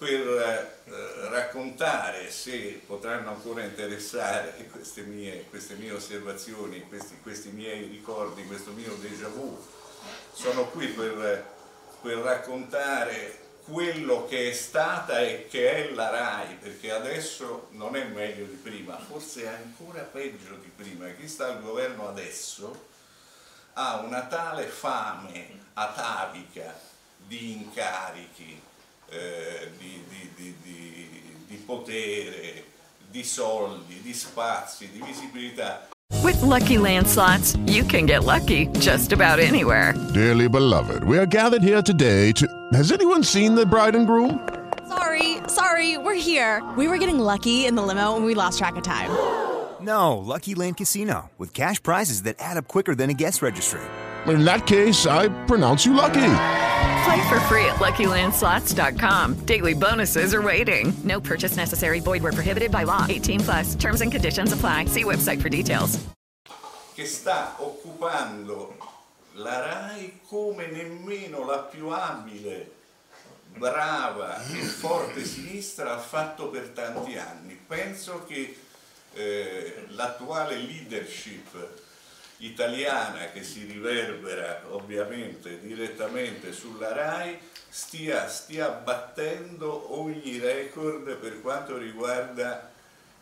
[0.00, 7.86] per eh, raccontare, se potranno ancora interessare queste mie, queste mie osservazioni, questi, questi, miei
[7.86, 9.62] ricordi, questo mio déjà vu,
[10.32, 11.44] sono qui per,
[12.00, 18.04] per raccontare quello che è stata e che è la RAI, perché adesso non è
[18.04, 21.10] meglio di prima, forse è ancora peggio di prima.
[21.10, 22.86] Chi sta al governo adesso
[23.74, 26.74] ha una tale fame atavica
[27.18, 28.68] di incarichi,
[29.10, 31.08] eh, di, di, di, di,
[31.48, 32.64] di potere,
[33.10, 35.88] di soldi, di spazi, di visibilità.
[36.22, 39.94] With Lucky Land slots, you can get lucky just about anywhere.
[40.12, 42.46] Dearly beloved, we are gathered here today to.
[42.72, 44.48] Has anyone seen the bride and groom?
[44.88, 46.62] Sorry, sorry, we're here.
[46.76, 49.10] We were getting lucky in the limo and we lost track of time.
[49.80, 53.80] No, Lucky Land Casino, with cash prizes that add up quicker than a guest registry.
[54.26, 56.68] In that case, I pronounce you lucky.
[57.04, 59.46] Play for free at LuckyLandSlots.com.
[59.46, 60.92] Daily bonuses are waiting.
[61.04, 62.00] No purchase necessary.
[62.00, 63.06] Void where prohibited by law.
[63.08, 63.74] 18 plus.
[63.76, 64.86] Terms and conditions apply.
[64.86, 65.98] See website for details.
[67.00, 68.76] che sta occupando
[69.34, 72.70] la RAI come nemmeno la più abile,
[73.54, 77.58] brava e forte sinistra ha fatto per tanti anni.
[77.66, 78.54] Penso che
[79.14, 81.68] eh, l'attuale leadership
[82.40, 87.38] italiana che si riverbera ovviamente direttamente sulla RAI
[87.68, 92.70] stia, stia battendo ogni record per quanto riguarda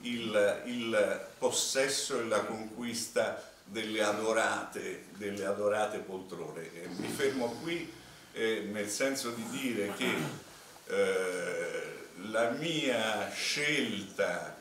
[0.01, 6.73] il, il possesso e la conquista delle adorate, delle adorate poltrone.
[6.73, 7.93] E mi fermo qui
[8.33, 10.15] eh, nel senso di dire che
[10.87, 11.97] eh,
[12.31, 14.58] la mia scelta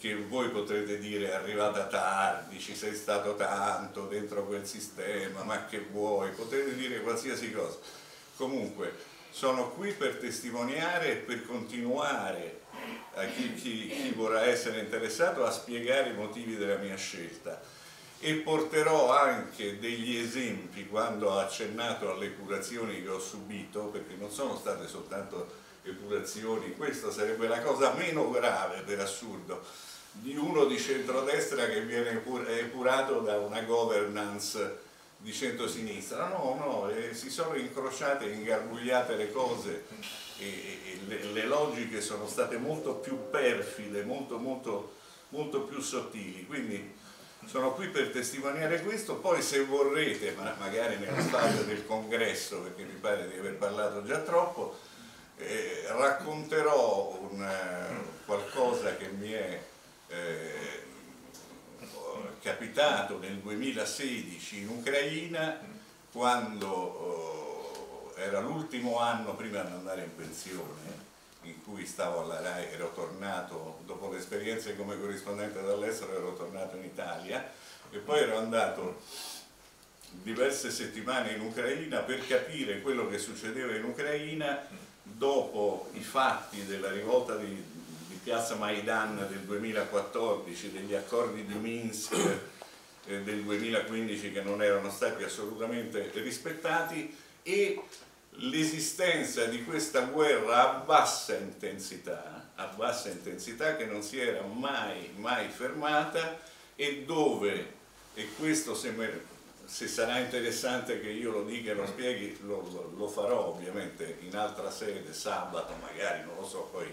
[0.00, 5.84] che voi potrete dire arrivata tardi, ci sei stato tanto dentro quel sistema, ma che
[5.92, 7.76] vuoi, potete dire qualsiasi cosa.
[8.34, 8.94] Comunque
[9.28, 12.60] sono qui per testimoniare e per continuare
[13.16, 17.60] a chi, chi, chi vorrà essere interessato a spiegare i motivi della mia scelta.
[18.20, 24.30] E porterò anche degli esempi quando ho accennato alle curazioni che ho subito, perché non
[24.30, 29.62] sono state soltanto epurazioni, questa sarebbe la cosa meno grave per assurdo,
[30.12, 32.22] di uno di centrodestra che viene
[32.58, 36.28] epurato da una governance di centrosinistra.
[36.28, 39.84] No, no, eh, si sono incrociate ingarbugliate le cose
[40.38, 44.94] e, e le, le, logiche sono state molto più perfide, molto, molto,
[45.28, 46.46] molto più sottili.
[46.46, 46.96] Quindi
[47.46, 52.82] sono qui per testimoniare questo, poi se vorrete, ma magari nella fase del congresso, perché
[52.82, 54.78] mi pare di aver parlato già troppo,
[55.36, 59.60] eh, racconterò un, eh, qualcosa che mi è
[60.10, 60.82] eh,
[62.42, 65.58] capitato nel 2016 in Ucraina
[66.10, 71.08] quando oh, era l'ultimo anno prima di andare in pensione
[71.42, 76.84] in cui stavo alla RAI, ero tornato dopo l'esperienza come corrispondente dall'estero, ero tornato in
[76.84, 77.50] Italia
[77.90, 79.00] e poi ero andato
[80.10, 84.66] diverse settimane in Ucraina per capire quello che succedeva in Ucraina
[85.02, 87.79] dopo i fatti della rivolta di
[88.22, 92.12] Piazza Maidan del 2014, degli accordi di Minsk
[93.06, 97.82] eh, del 2015 che non erano stati assolutamente rispettati e
[98.32, 105.12] l'esistenza di questa guerra a bassa intensità, a bassa intensità che non si era mai,
[105.16, 106.38] mai fermata
[106.76, 107.72] e dove,
[108.14, 109.24] e questo se, me,
[109.64, 114.36] se sarà interessante che io lo dica e lo spieghi, lo, lo, farò ovviamente in
[114.36, 116.86] altra sede, sabato magari, non lo so, poi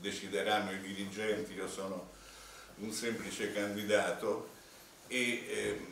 [0.00, 2.10] decideranno i dirigenti, io sono
[2.76, 4.48] un semplice candidato
[5.06, 5.86] e eh,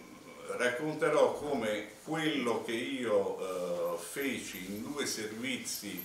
[0.56, 6.02] racconterò come quello che io eh, feci in due servizi,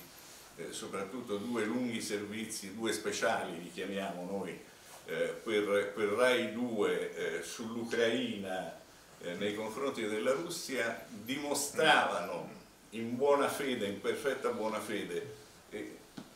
[0.58, 4.60] eh, soprattutto due lunghi servizi, due speciali li chiamiamo noi,
[5.06, 8.80] eh, per, per, Rai 2 eh, sull'Ucraina
[9.22, 12.62] eh, nei confronti della Russia, dimostravano
[12.92, 15.42] in buona fede, in perfetta buona fede,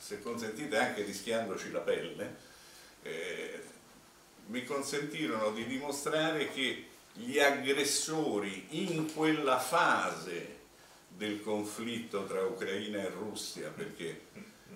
[0.08, 2.36] se consentite anche rischiandoci la pelle,
[3.04, 3.62] eh,
[4.46, 10.56] mi consentirono di dimostrare che gli aggressori in quella fase
[11.10, 14.28] del conflitto tra Ucraina e Russia, perché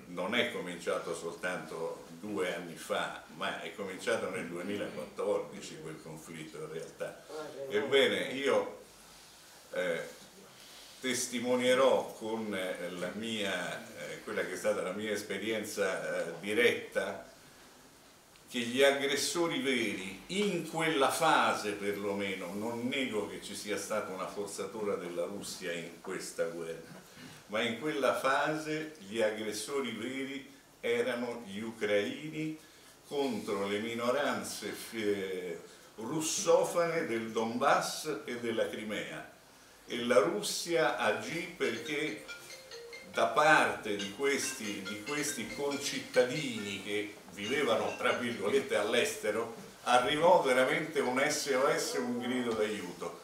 [0.08, 6.72] non è cominciato soltanto due anni fa, ma è cominciato nel 2014 quel conflitto in
[6.74, 7.24] realtà.
[7.70, 8.80] Ebbene, io
[9.72, 10.20] eh,
[11.02, 17.28] testimonierò con eh, mia, eh, quella che è stata la mia esperienza eh, diretta
[18.48, 24.28] che gli aggressori veri, in quella fase perlomeno, non nego che ci sia stata una
[24.28, 27.00] forzatura della Russia in questa guerra,
[27.48, 32.60] ma in quella fase gli aggressori veri erano gli ucraini
[33.08, 34.76] contro le minoranze
[35.96, 39.32] russofane del Donbass e della Crimea
[39.88, 42.26] e la Russia agì perché
[43.12, 49.54] da parte di questi, di questi concittadini che vivevano tra virgolette all'estero
[49.84, 53.20] arrivò veramente un SOS, un grido d'aiuto.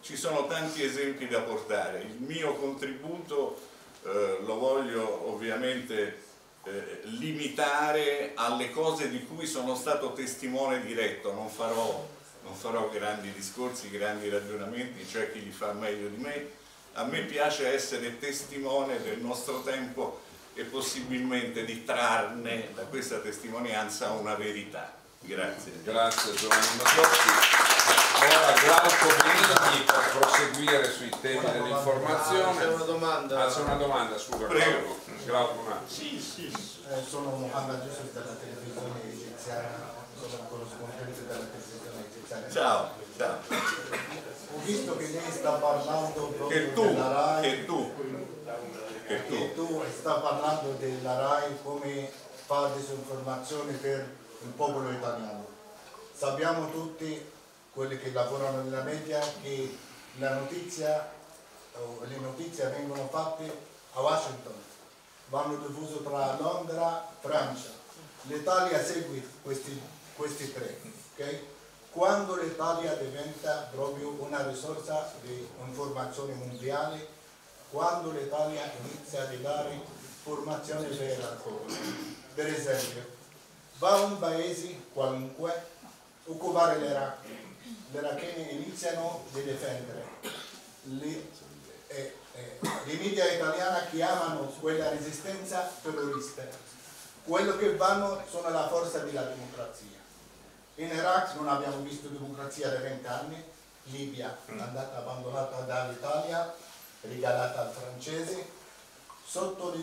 [0.00, 3.60] Ci sono tanti esempi da portare, il mio contributo
[4.04, 6.30] eh, lo voglio ovviamente
[6.64, 12.08] eh, limitare alle cose di cui sono stato testimone diretto, non farò,
[12.44, 16.50] non farò grandi discorsi, grandi ragionamenti, c'è chi li fa meglio di me,
[16.94, 20.20] a me piace essere testimone del nostro tempo
[20.54, 25.00] e possibilmente di trarne da questa testimonianza una verità.
[25.20, 25.72] Grazie.
[25.84, 27.28] Grazie Giovanni Mazzocchi.
[28.22, 32.58] Ora Glauco Benigni per proseguire sui temi dell'informazione.
[32.58, 33.44] C'è una domanda.
[33.44, 34.46] Ah, c'è una domanda, scusa.
[34.46, 34.98] Prego.
[35.24, 35.24] Glauco.
[35.24, 35.88] Glauco un attimo.
[35.88, 36.52] Sì, sì.
[36.88, 42.01] Eh, sono Mohammed Yusuf della televisione egiziana, sono corrispondente della televisione.
[42.50, 42.88] Ciao,
[43.18, 43.38] ciao.
[44.54, 47.42] Ho visto che lei sta parlando proprio Che tu, della RAI.
[47.42, 47.94] che tu,
[49.06, 49.34] che tu.
[49.34, 52.10] che tu sta parlando della RAI come
[52.46, 54.08] fa disinformazione per
[54.42, 55.46] il popolo italiano.
[56.16, 57.30] Sappiamo tutti,
[57.74, 59.76] quelli che lavorano nella media, che
[60.18, 61.10] la notizia,
[62.06, 63.44] le notizie vengono fatte
[63.92, 64.54] a Washington,
[65.28, 67.68] vanno diffuse tra Londra e Francia.
[68.22, 69.80] L'Italia segue questi,
[70.16, 70.78] questi tre.
[71.16, 71.38] ok?
[71.92, 77.06] Quando l'Italia diventa proprio una risorsa di informazione mondiale,
[77.70, 79.78] quando l'Italia inizia a dare
[80.24, 81.38] informazione vera al.
[82.34, 83.04] Per esempio,
[83.78, 85.66] va un paese qualunque
[86.24, 87.26] occupare l'Iraq,
[87.90, 90.04] gli iracheni iniziano a difendere.
[90.84, 91.28] Le,
[91.88, 96.42] eh, eh, le media italiane chiamano quella resistenza terrorista.
[97.24, 100.01] Quello che vanno sono la forza della democrazia.
[100.76, 103.44] In Iraq non abbiamo visto democrazia da 20 anni,
[103.84, 106.54] Libia è andata abbandonata dall'Italia,
[107.02, 108.46] regalata al francese,
[109.24, 109.76] sotto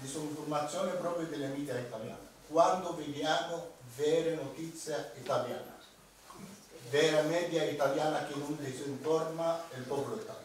[0.00, 2.32] disinformazione proprio delle media italiane.
[2.46, 5.72] Quando vediamo vere notizie italiane,
[6.88, 10.42] vera media italiana che non disinforma il popolo italiano.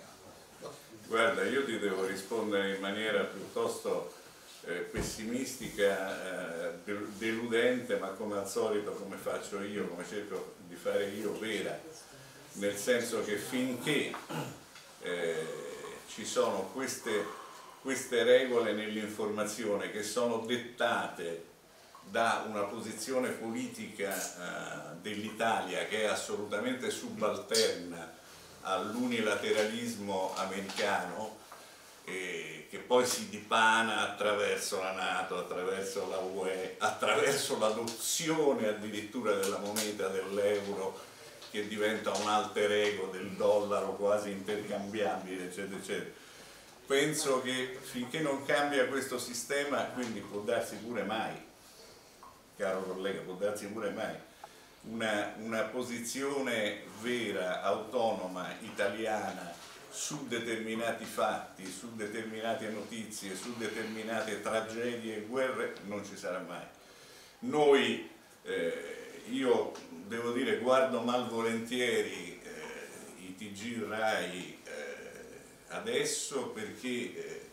[1.07, 4.13] Guarda, io ti devo rispondere in maniera piuttosto
[4.65, 10.75] eh, pessimistica, eh, del- deludente, ma come al solito, come faccio io, come cerco di
[10.75, 11.77] fare io, vera,
[12.53, 14.13] nel senso che finché
[15.01, 15.45] eh,
[16.07, 17.25] ci sono queste,
[17.81, 21.45] queste regole nell'informazione che sono dettate
[22.09, 28.17] da una posizione politica eh, dell'Italia che è assolutamente subalterna
[28.61, 31.37] all'unilateralismo americano
[32.09, 39.57] e che poi si dipana attraverso la Nato, attraverso la UE, attraverso l'adozione addirittura della
[39.57, 40.99] moneta dell'euro
[41.49, 46.11] che diventa un alter ego del dollaro quasi intercambiabile, eccetera, eccetera.
[46.85, 51.33] Penso che finché non cambia questo sistema, quindi può darsi pure mai,
[52.55, 54.15] caro collega, può darsi pure mai,
[54.83, 59.58] una, una posizione vera, autonoma, italiana
[59.89, 66.63] su determinati fatti, su determinate notizie, su determinate tragedie e guerre non ci sarà mai.
[67.39, 68.09] Noi,
[68.43, 74.69] eh, io devo dire, guardo malvolentieri eh, i TG RAI eh,
[75.69, 77.49] adesso perché eh,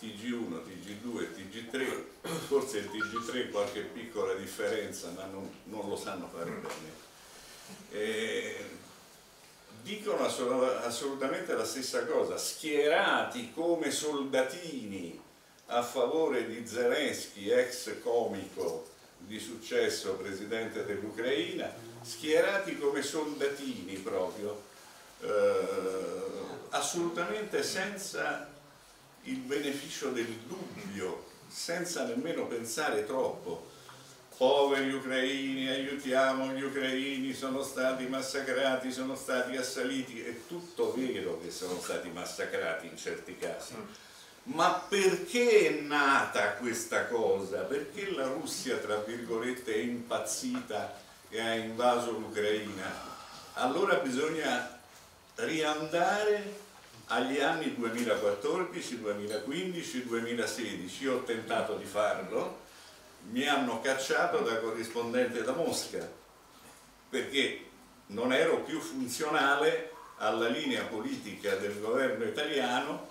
[0.00, 2.02] TG1, TG2, TG3,
[2.46, 7.06] forse il TG3 qualche piccola differenza ma non, non lo sanno fare bene.
[9.88, 15.18] Dicono assol- assolutamente la stessa cosa, schierati come soldatini
[15.68, 18.86] a favore di Zelensky, ex comico
[19.16, 24.60] di successo presidente dell'Ucraina, schierati come soldatini proprio,
[25.22, 25.26] eh,
[26.68, 28.46] assolutamente senza
[29.22, 33.70] il beneficio del dubbio, senza nemmeno pensare troppo.
[34.38, 41.50] Poveri ucraini, aiutiamo gli ucraini, sono stati massacrati, sono stati assaliti, è tutto vero che
[41.50, 43.74] sono stati massacrati in certi casi.
[44.44, 47.62] Ma perché è nata questa cosa?
[47.62, 50.96] Perché la Russia, tra virgolette, è impazzita
[51.30, 52.94] e ha invaso l'Ucraina?
[53.54, 54.78] Allora bisogna
[55.34, 56.60] riandare
[57.06, 61.02] agli anni 2014, 2015, 2016.
[61.02, 62.66] Io ho tentato di farlo,
[63.30, 66.08] mi hanno cacciato da corrispondente da Mosca
[67.08, 67.64] perché
[68.06, 73.08] non ero più funzionale alla linea politica del governo italiano,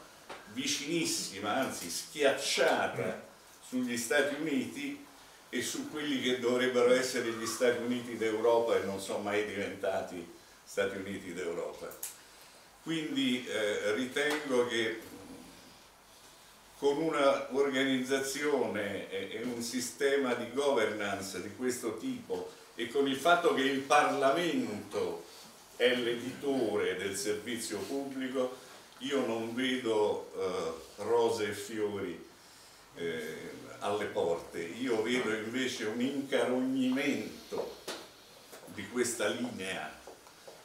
[0.54, 3.26] vicinissima, anzi schiacciata
[3.66, 5.06] sugli Stati Uniti
[5.50, 10.36] e su quelli che dovrebbero essere gli Stati Uniti d'Europa e non sono mai diventati
[10.64, 11.88] Stati Uniti d'Europa.
[12.84, 15.00] Quindi eh, ritengo che
[16.78, 23.16] con una organizzazione e e un sistema di governance di questo tipo e con il
[23.16, 25.26] fatto che il Parlamento
[25.76, 28.58] è l'editore del servizio pubblico,
[29.00, 32.26] io non vedo eh, rose e fiori
[32.96, 37.76] eh, alle porte, io vedo invece un incarognimento
[38.74, 39.96] di questa linea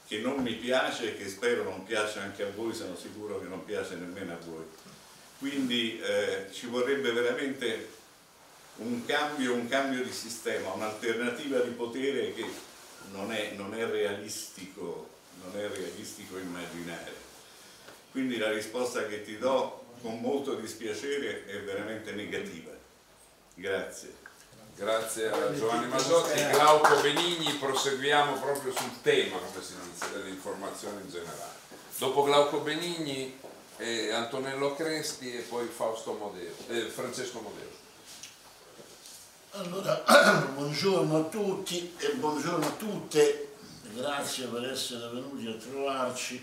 [0.07, 3.49] che non mi piace e che spero non piaccia anche a voi, sono sicuro che
[3.49, 4.65] non piace nemmeno a voi.
[5.43, 7.89] Quindi eh, ci vorrebbe veramente
[8.77, 12.47] un cambio, un cambio di sistema, un'alternativa di potere che
[13.11, 15.09] non è, non è realistico,
[15.43, 17.13] non è realistico immaginare.
[18.13, 22.71] Quindi la risposta che ti do con molto dispiacere è veramente negativa.
[23.55, 24.15] Grazie.
[24.77, 31.11] Grazie a Giovanni Masotti, Glauco Benigni, proseguiamo proprio sul tema, come si dice, dell'informazione in
[31.11, 31.51] generale.
[31.99, 33.41] Dopo Glauco Benigni
[33.83, 37.81] eh, Antonello Crespi e poi Modeo, eh, Francesco Modeo.
[39.51, 40.03] Allora,
[40.55, 43.55] buongiorno a tutti e buongiorno a tutte,
[43.95, 46.43] grazie per essere venuti a trovarci,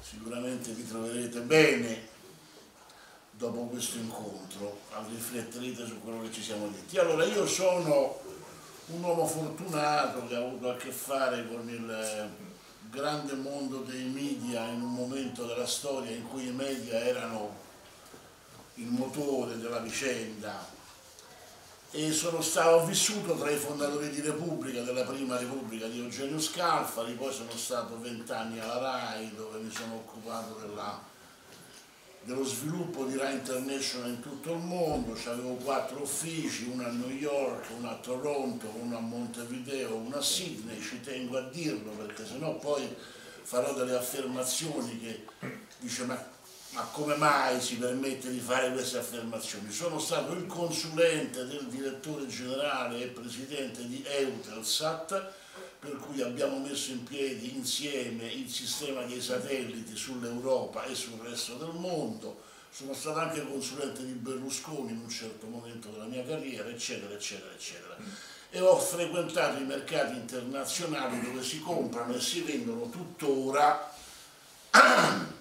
[0.00, 2.06] sicuramente vi troverete bene
[3.30, 6.98] dopo questo incontro, rifletterete su quello che ci siamo detti.
[6.98, 8.20] Allora, io sono
[8.86, 12.47] un uomo fortunato che ha avuto a che fare con il
[12.90, 17.66] grande mondo dei media in un momento della storia in cui i media erano
[18.74, 20.76] il motore della vicenda.
[21.90, 27.14] E sono stato, vissuto tra i fondatori di Repubblica, della prima Repubblica di Eugenio Scalfari,
[27.14, 31.00] poi sono stato vent'anni alla RAI dove mi sono occupato della,
[32.22, 37.10] dello sviluppo di RAI International in tutto il mondo, avevo quattro uffici, uno a New
[37.10, 42.26] York, uno a Toronto, uno a Montevideo, uno a Sydney, ci tengo a dirlo perché
[42.26, 42.86] sennò poi
[43.42, 45.24] farò delle affermazioni che
[45.78, 46.36] dice ma
[46.70, 49.70] ma come mai si permette di fare queste affermazioni?
[49.70, 55.32] Sono stato il consulente del direttore generale e presidente di Eutelsat,
[55.78, 61.54] per cui abbiamo messo in piedi insieme il sistema dei satelliti sull'Europa e sul resto
[61.54, 62.42] del mondo.
[62.70, 67.52] Sono stato anche consulente di Berlusconi in un certo momento della mia carriera, eccetera, eccetera,
[67.52, 67.96] eccetera.
[68.50, 73.94] E ho frequentato i mercati internazionali dove si comprano e si vendono tuttora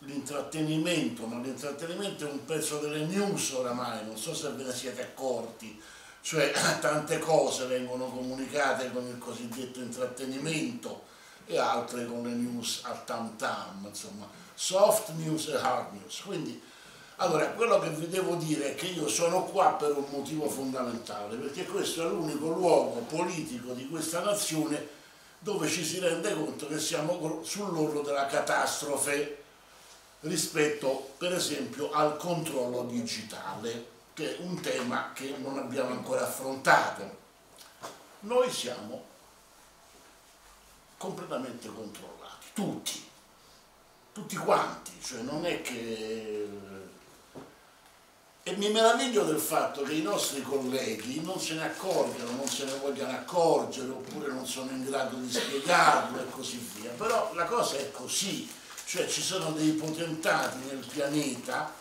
[0.00, 5.02] l'intrattenimento, ma l'intrattenimento è un pezzo delle news oramai, non so se ve ne siete
[5.02, 5.80] accorti,
[6.22, 11.08] cioè tante cose vengono comunicate con il cosiddetto intrattenimento
[11.46, 16.20] e altre con le news a tam tam, insomma, soft news e hard news.
[16.20, 16.62] Quindi,
[17.16, 21.36] allora, quello che vi devo dire è che io sono qua per un motivo fondamentale,
[21.36, 24.98] perché questo è l'unico luogo politico di questa nazione
[25.40, 29.42] dove ci si rende conto che siamo sull'orlo della catastrofe
[30.20, 33.86] rispetto per esempio al controllo digitale,
[34.24, 37.18] è un tema che non abbiamo ancora affrontato.
[38.20, 39.04] Noi siamo
[40.96, 43.08] completamente controllati, tutti,
[44.12, 46.48] tutti quanti, cioè non è che...
[48.42, 52.64] E mi meraviglio del fatto che i nostri colleghi non se ne accorgano, non se
[52.64, 56.90] ne vogliano accorgere, oppure non sono in grado di spiegarlo e così via.
[56.90, 58.50] Però la cosa è così,
[58.84, 61.72] cioè ci sono dei potentati nel pianeta,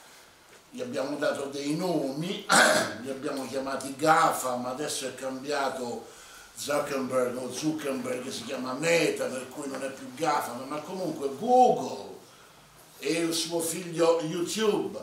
[0.71, 2.45] gli abbiamo dato dei nomi,
[3.01, 6.05] li abbiamo chiamati GAFA, ma adesso è cambiato
[6.55, 12.17] Zuckerberg o Zuckerberg si chiama Meta, per cui non è più GAFA, ma comunque Google
[12.99, 14.99] e il suo figlio YouTube,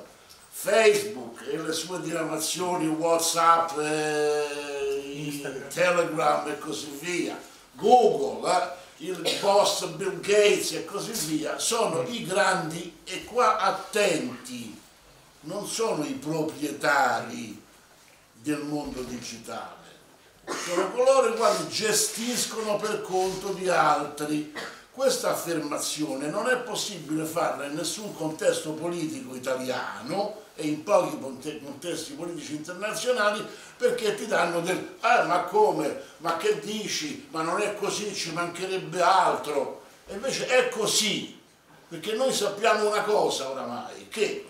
[0.51, 7.41] Facebook e le sue diramazioni Whatsapp, eh, Telegram e così via,
[7.73, 14.79] Google, eh, il boss Bill Gates e così via, sono i grandi e qua attenti,
[15.47, 17.61] non sono i proprietari
[18.33, 19.85] del mondo digitale,
[20.65, 24.53] sono coloro i quali gestiscono per conto di altri.
[24.91, 32.15] Questa affermazione non è possibile farla in nessun contesto politico italiano e in pochi contesti
[32.15, 33.47] politici internazionali
[33.77, 38.33] perché ti danno del ah ma come, ma che dici, ma non è così, ci
[38.33, 39.83] mancherebbe altro.
[40.07, 41.39] E invece è così,
[41.89, 44.46] perché noi sappiamo una cosa oramai, che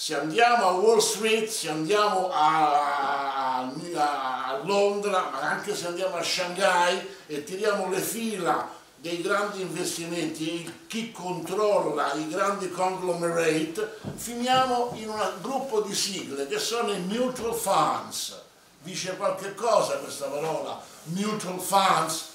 [0.00, 6.16] se andiamo a Wall Street, se andiamo a, a, a Londra, ma anche se andiamo
[6.16, 8.66] a Shanghai e tiriamo le fila
[8.96, 16.58] dei grandi investimenti, chi controlla i grandi conglomerate, finiamo in un gruppo di sigle che
[16.58, 18.40] sono i mutual funds.
[18.78, 20.80] Dice qualche cosa questa parola?
[21.12, 22.28] Mutual funds,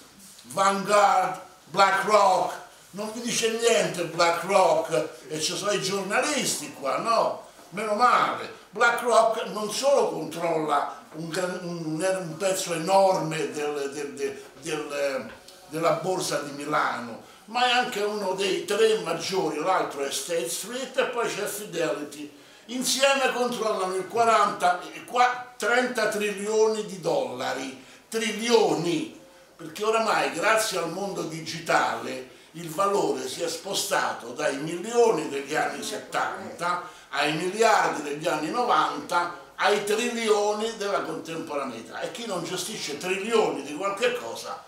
[0.43, 7.44] Vanguard, BlackRock, Non vi dice niente BlackRock e ci sono i giornalisti qua, no?
[7.75, 8.53] Meno male.
[8.69, 11.29] BlackRock non solo controlla un,
[11.63, 15.31] un- un pezzo enorme del- del- del- del-
[15.67, 20.97] della borsa di Milano, ma è anche uno dei tre maggiori, l'altro è State Street
[20.97, 22.31] e poi c'è Fidelity.
[22.67, 29.19] Insieme controllano il 40, il qua- 30 trilioni di dollari, trilioni,
[29.57, 35.83] perché oramai grazie al mondo digitale il valore si è spostato dai milioni degli anni
[35.83, 43.63] 70 ai miliardi degli anni 90 ai trilioni della contemporaneità e chi non gestisce trilioni
[43.63, 44.61] di qualche cosa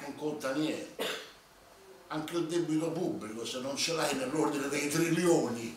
[0.00, 1.26] non conta niente.
[2.08, 5.76] Anche il debito pubblico, se non ce l'hai nell'ordine dei trilioni,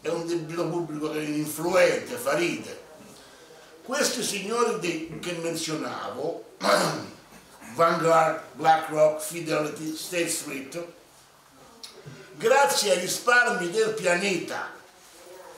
[0.00, 2.84] è un debito pubblico che è influente, fa ride.
[3.84, 6.44] Questi signori di- che menzionavo,
[7.74, 10.84] Vanguard, BlackRock, Fidelity, State Street,
[12.36, 14.70] grazie ai risparmi del pianeta,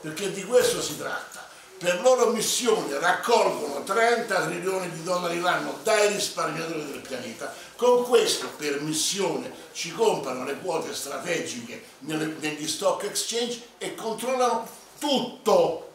[0.00, 1.46] perché di questo si tratta,
[1.78, 8.48] per loro missione raccolgono 30 trilioni di dollari l'anno dai risparmiatori del pianeta, con questo
[8.56, 14.68] per missione ci comprano le quote strategiche negli stock exchange e controllano
[14.98, 15.90] tutto,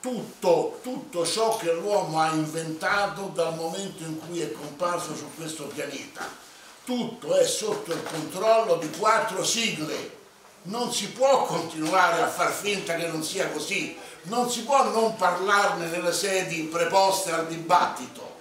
[0.00, 5.64] tutto, tutto ciò che l'uomo ha inventato dal momento in cui è comparso su questo
[5.64, 6.43] pianeta.
[6.84, 10.22] Tutto è sotto il controllo di quattro sigle.
[10.64, 15.16] Non si può continuare a far finta che non sia così, non si può non
[15.16, 18.36] parlarne nelle sedi preposte al dibattito.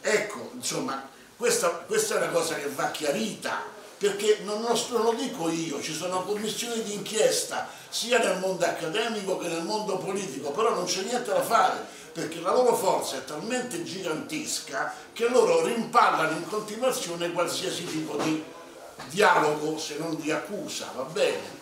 [0.00, 3.62] Ecco, insomma, questa, questa è una cosa che va chiarita,
[3.96, 8.64] perché non, non non lo dico io, ci sono commissioni di inchiesta sia nel mondo
[8.64, 11.86] accademico che nel mondo politico, però non c'è niente da fare,
[12.18, 18.42] perché la loro forza è talmente gigantesca che loro rimpallano in continuazione qualsiasi tipo di
[19.10, 21.56] dialogo, se non di accusa, va bene?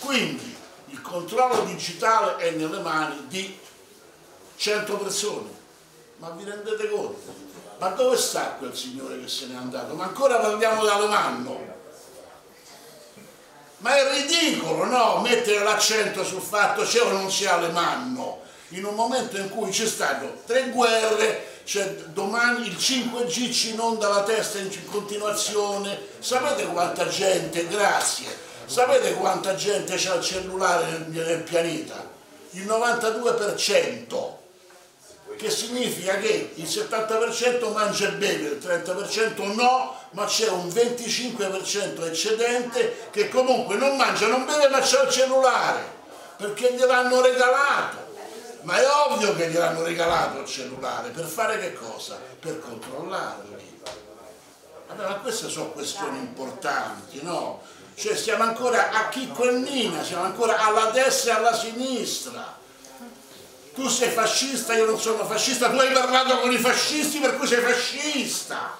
[0.00, 0.56] Quindi
[0.86, 3.56] il controllo digitale è nelle mani di
[4.56, 5.50] 100 persone,
[6.16, 7.44] ma vi rendete conto?
[7.78, 9.94] Ma dove sta quel signore che se n'è andato?
[9.94, 11.74] Ma ancora parliamo d'Alemanno.
[13.78, 15.20] Ma è ridicolo, no?
[15.20, 18.40] Mettere l'accento sul fatto c'è o non c'è Alemanno,
[18.70, 24.08] in un momento in cui c'è stato tre guerre, c'è domani il 5G ci inonda
[24.08, 28.26] la testa in continuazione, sapete quanta gente, grazie,
[28.66, 32.14] sapete quanta gente c'ha il cellulare nel, nel pianeta?
[32.50, 34.34] Il 92%,
[35.36, 42.04] che significa che il 70% mangia e beve, il 30% no, ma c'è un 25%
[42.06, 45.82] eccedente che comunque non mangia, non beve, ma c'ha il cellulare,
[46.36, 48.05] perché gliel'hanno regalato.
[48.66, 52.18] Ma è ovvio che gliel'hanno regalato il cellulare, per fare che cosa?
[52.40, 53.80] Per controllarli.
[54.96, 57.62] Ma queste sono questioni importanti, no?
[57.94, 62.58] Cioè siamo ancora a Chicco e Nina, siamo ancora alla destra e alla sinistra.
[63.72, 67.46] Tu sei fascista, io non sono fascista, tu hai parlato con i fascisti per cui
[67.46, 68.76] sei fascista.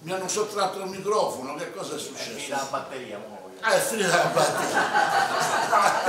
[0.00, 2.50] Mi hanno sottratto il microfono, che cosa è successo?
[2.50, 3.43] la batteria, mo.
[3.66, 6.04] Ah, è finita la batteria.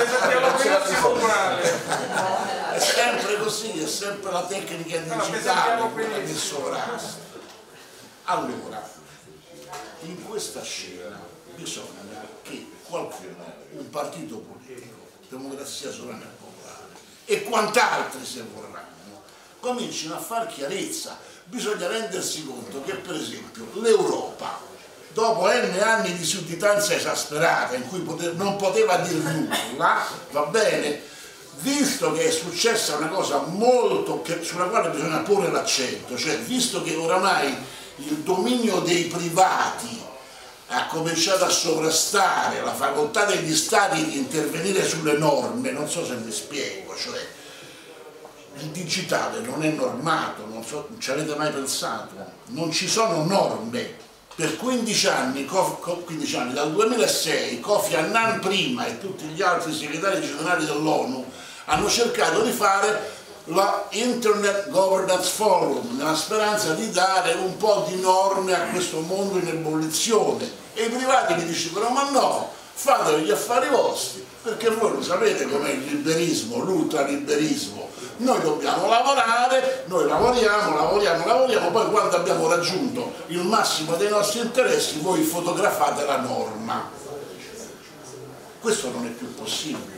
[2.73, 7.23] È sempre così, è sempre la tecnica digitale quella che sovrasta.
[8.25, 8.85] Allora,
[10.01, 11.17] in questa scena
[11.55, 16.89] bisogna che qualcuno, un partito politico, democrazia sovrana e popolare,
[17.23, 19.23] e quant'altri se vorranno,
[19.61, 21.17] comincino a far chiarezza.
[21.45, 24.59] Bisogna rendersi conto che per esempio l'Europa,
[25.15, 31.01] dopo n anni di sudditanza esasperata in cui pote- non poteva dire nulla, va bene,
[31.59, 36.83] visto che è successa una cosa molto che- sulla quale bisogna porre l'accento, cioè visto
[36.83, 37.55] che oramai
[37.99, 40.03] il dominio dei privati
[40.67, 46.15] ha cominciato a sovrastare la facoltà degli stati di intervenire sulle norme, non so se
[46.15, 47.25] mi spiego, cioè
[48.57, 52.15] il digitale non è normato, non so, ci avete mai pensato?
[52.47, 54.03] Non ci sono norme.
[54.35, 59.41] Per 15 anni, Co- Co- 15 anni, dal 2006, Kofi Annan prima e tutti gli
[59.41, 61.23] altri segretari generali dell'ONU
[61.65, 63.13] hanno cercato di fare
[63.45, 69.37] la Internet Governance Forum nella speranza di dare un po' di norme a questo mondo
[69.37, 70.51] in ebollizione.
[70.73, 75.47] E i privati gli dicevano ma no, fate gli affari vostri perché voi lo sapete
[75.47, 83.13] com'è il liberismo, l'ultraliberismo noi dobbiamo lavorare, noi lavoriamo, lavoriamo, lavoriamo, poi quando abbiamo raggiunto
[83.27, 86.89] il massimo dei nostri interessi voi fotografate la norma.
[88.59, 89.93] Questo non è più possibile.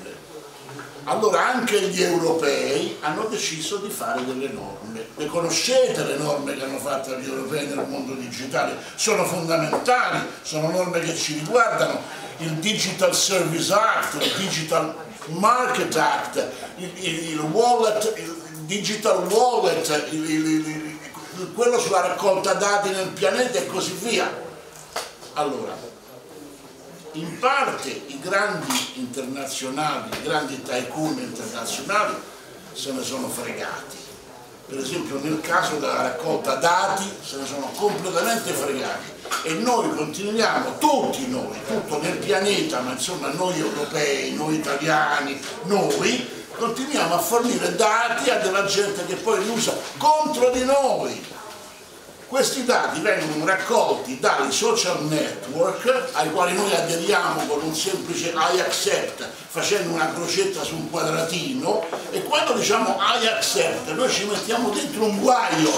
[1.05, 5.07] Allora anche gli europei hanno deciso di fare delle norme.
[5.15, 8.75] Le conoscete le norme che hanno fatto gli europei nel mondo digitale?
[8.95, 12.01] Sono fondamentali, sono norme che ci riguardano.
[12.39, 14.93] Il Digital Service Act, il Digital
[15.29, 16.47] Market Act,
[16.77, 18.35] il, il- wallet, il
[18.65, 20.95] Digital Wallet, il-
[21.53, 24.45] quello sulla raccolta dati nel pianeta e così via.
[25.33, 25.77] Allora,
[27.13, 32.15] in parte i grandi internazionali, i grandi tycoon internazionali
[32.73, 33.97] se ne sono fregati.
[34.67, 39.13] Per esempio nel caso della raccolta dati se ne sono completamente fregati
[39.43, 46.29] e noi continuiamo, tutti noi, tutto nel pianeta, ma insomma noi europei, noi italiani, noi
[46.57, 51.25] continuiamo a fornire dati a della gente che poi li usa contro di noi.
[52.27, 58.59] Questi dati vengono raccolti dai social network ai quali noi aderiamo con un semplice I
[58.59, 61.85] accept facendo una crocetta su un quadratino.
[62.11, 65.71] E quando diciamo I accept noi ci mettiamo dentro un guaio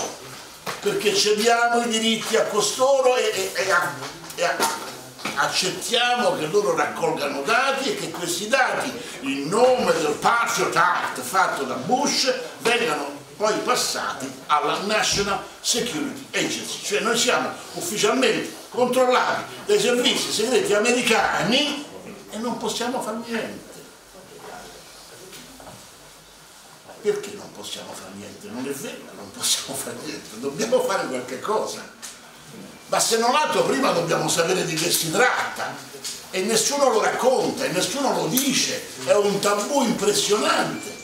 [0.79, 3.93] perché cediamo i diritti a costoro e, e- e a-
[4.35, 4.55] e a-
[5.35, 11.63] accettiamo che loro raccolgano dati e che questi dati in nome del Patriot Act fatto
[11.63, 19.79] da Bush vengano poi passati alla National Security Agency, cioè noi siamo ufficialmente controllati dai
[19.79, 21.85] servizi segreti americani
[22.31, 23.67] e non possiamo fare niente.
[27.01, 28.49] Perché non possiamo fare niente?
[28.49, 31.81] Non è vero non possiamo fare niente, dobbiamo fare qualche cosa.
[32.87, 35.73] Ma se non altro prima dobbiamo sapere di che si tratta
[36.31, 40.98] e nessuno lo racconta e nessuno lo dice, è un tabù impressionante.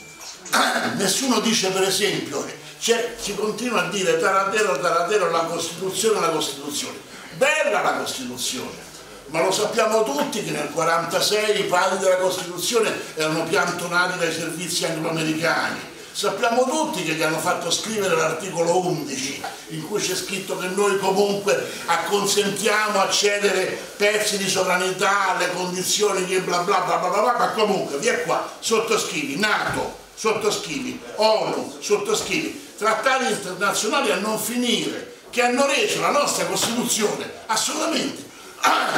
[0.96, 2.44] Nessuno dice per esempio,
[2.78, 6.98] cioè, si continua a dire taratero, taratero, la Costituzione, la Costituzione.
[7.36, 8.84] Bella la Costituzione,
[9.26, 14.86] ma lo sappiamo tutti che nel 1946 i padri della Costituzione erano piantonati dai servizi
[14.86, 15.94] angloamericani.
[16.12, 20.98] Sappiamo tutti che gli hanno fatto scrivere l'articolo 11 in cui c'è scritto che noi
[20.98, 27.20] comunque acconsentiamo a cedere pezzi di sovranità alle condizioni di bla bla bla bla bla,
[27.20, 35.14] bla, ma comunque via qua, sottoscrivi Nato, sottoscrivi ONU, sottoscrivi trattati internazionali a non finire
[35.30, 38.24] che hanno reso la nostra Costituzione assolutamente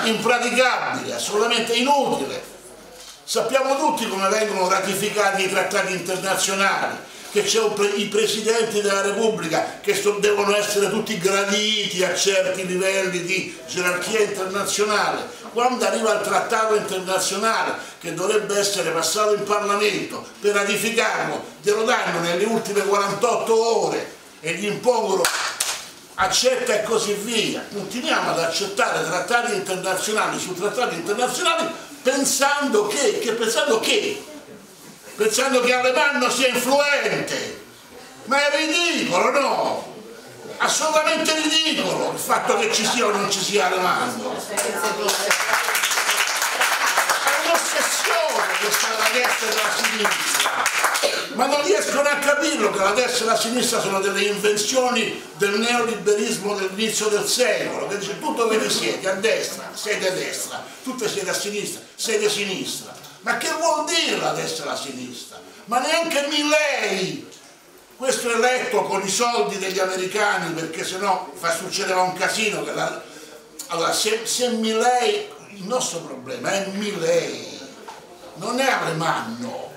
[0.05, 2.57] impraticabile, assolutamente inutile.
[3.24, 6.97] Sappiamo tutti come vengono ratificati i trattati internazionali,
[7.39, 12.66] che c'è pre- i presidenti della Repubblica che so- devono essere tutti graditi a certi
[12.66, 15.36] livelli di gerarchia internazionale.
[15.52, 22.20] Quando arriva il trattato internazionale che dovrebbe essere passato in Parlamento per ratificarlo, glielo danno
[22.20, 25.23] nelle ultime 48 ore e gli impongono
[26.15, 27.65] accetta e così via.
[27.73, 31.66] Continuiamo ad accettare trattati internazionali su trattati internazionali
[32.02, 34.23] pensando che, che pensando che,
[35.19, 37.66] pensando che Alemanno sia influente.
[38.27, 39.97] Ma è ridicolo, no?
[40.59, 44.32] Assolutamente ridicolo il fatto che ci sia o non ci sia Alemanno.
[44.32, 44.62] È
[47.45, 50.66] un'ossessione questa della destra e della sinistra
[51.35, 55.61] ma non riescono a capirlo che la destra e la sinistra sono delle invenzioni del
[55.61, 59.09] neoliberismo dell'inizio del secolo, che dice tu dove siete?
[59.09, 63.07] A destra, siete a destra, tutte siete a sinistra, siete a sinistra.
[63.28, 65.38] Ma che vuol dire la destra e la sinistra?
[65.66, 67.28] Ma neanche Milley,
[67.94, 72.64] questo eletto con i soldi degli americani, perché sennò fa succedeva un casino.
[72.64, 73.02] La...
[73.66, 77.59] Allora, se, se Milley, il nostro problema è Milley,
[78.36, 79.68] non è Alemanno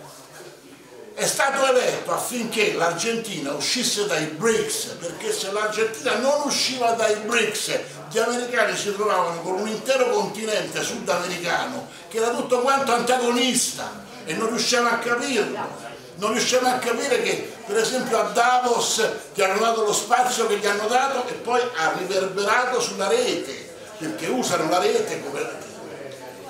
[1.22, 7.80] è stato eletto affinché l'Argentina uscisse dai BRICS, perché se l'Argentina non usciva dai BRICS,
[8.10, 14.34] gli americani si trovavano con un intero continente sudamericano che era tutto quanto antagonista e
[14.34, 15.90] non riusciamo a capirlo.
[16.16, 20.58] Non riusciamo a capire che per esempio a Davos gli hanno dato lo spazio che
[20.58, 25.70] gli hanno dato e poi ha riverberato sulla rete, perché usano la rete come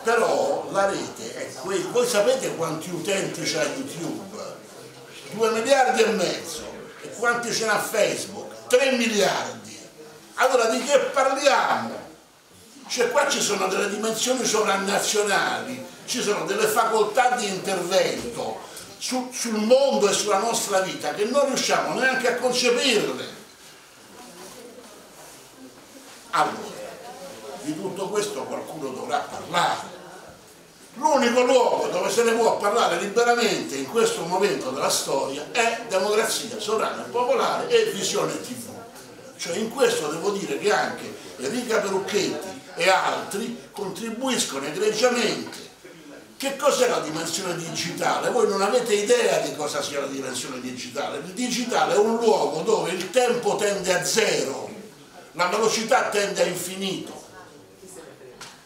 [0.03, 4.50] però la rete è quella, voi sapete quanti utenti c'ha YouTube?
[5.33, 6.63] 2 miliardi e mezzo.
[7.01, 8.67] E quanti ce n'ha Facebook?
[8.67, 9.77] 3 miliardi.
[10.35, 12.09] Allora di che parliamo?
[12.87, 18.59] Cioè qua ci sono delle dimensioni sovranazionali, ci sono delle facoltà di intervento
[18.97, 23.39] su- sul mondo e sulla nostra vita che non riusciamo neanche a concepirle.
[26.31, 26.69] Allora,
[27.61, 29.90] di tutto questo qualcuno dovrà parlare.
[30.95, 36.59] L'unico luogo dove se ne può parlare liberamente in questo momento della storia è democrazia
[36.59, 38.69] sovrana popolare e visione tv.
[39.37, 45.69] Cioè in questo devo dire che anche Enrica Perucchetti e altri contribuiscono egregiamente
[46.37, 48.29] Che cos'è la dimensione digitale?
[48.31, 51.17] Voi non avete idea di cosa sia la dimensione digitale.
[51.17, 54.67] Il digitale è un luogo dove il tempo tende a zero,
[55.33, 57.20] la velocità tende a infinito.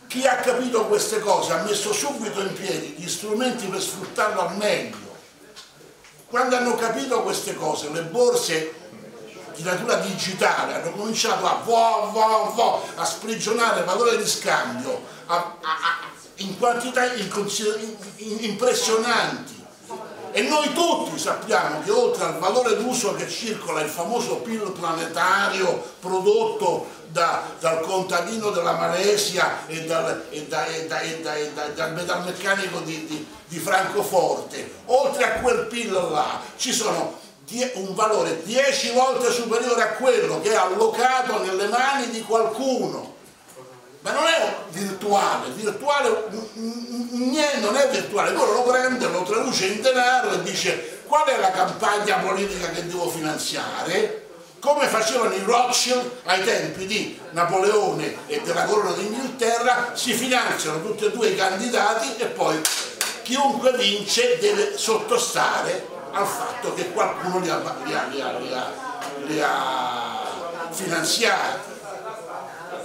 [0.08, 4.56] Chi ha capito queste cose ha messo subito in piedi gli strumenti per sfruttarlo al
[4.58, 5.04] meglio.
[6.28, 8.74] Quando hanno capito queste cose, le borse
[9.56, 15.36] di natura digitale hanno cominciato a, vo, vo, vo, a sprigionare valore di scambio a,
[15.36, 17.30] a, a, in quantità in,
[18.18, 19.64] in, impressionanti.
[20.32, 25.94] E noi tutti sappiamo che oltre al valore d'uso che circola il famoso PIL planetario
[26.02, 32.80] prodotto da, dal contadino della Malesia e dal, e da, e da, e dal metalmeccanico
[32.80, 37.24] di, di, di Francoforte, oltre a quel PIL là ci sono
[37.76, 43.14] un valore 10 volte superiore a quello che è allocato nelle mani di qualcuno.
[44.02, 46.10] Ma non è virtuale, virtuale
[47.62, 51.52] non è virtuale, quello lo prende, lo traduce in denaro e dice qual è la
[51.52, 54.25] campagna politica che devo finanziare,
[54.66, 61.06] come facevano i Rothschild ai tempi di Napoleone e della corona d'Inghilterra, si finanziano tutti
[61.06, 62.60] e due i candidati e poi
[63.22, 68.72] chiunque vince deve sottostare al fatto che qualcuno li ha, li ha, li ha,
[69.28, 71.74] li ha, finanziati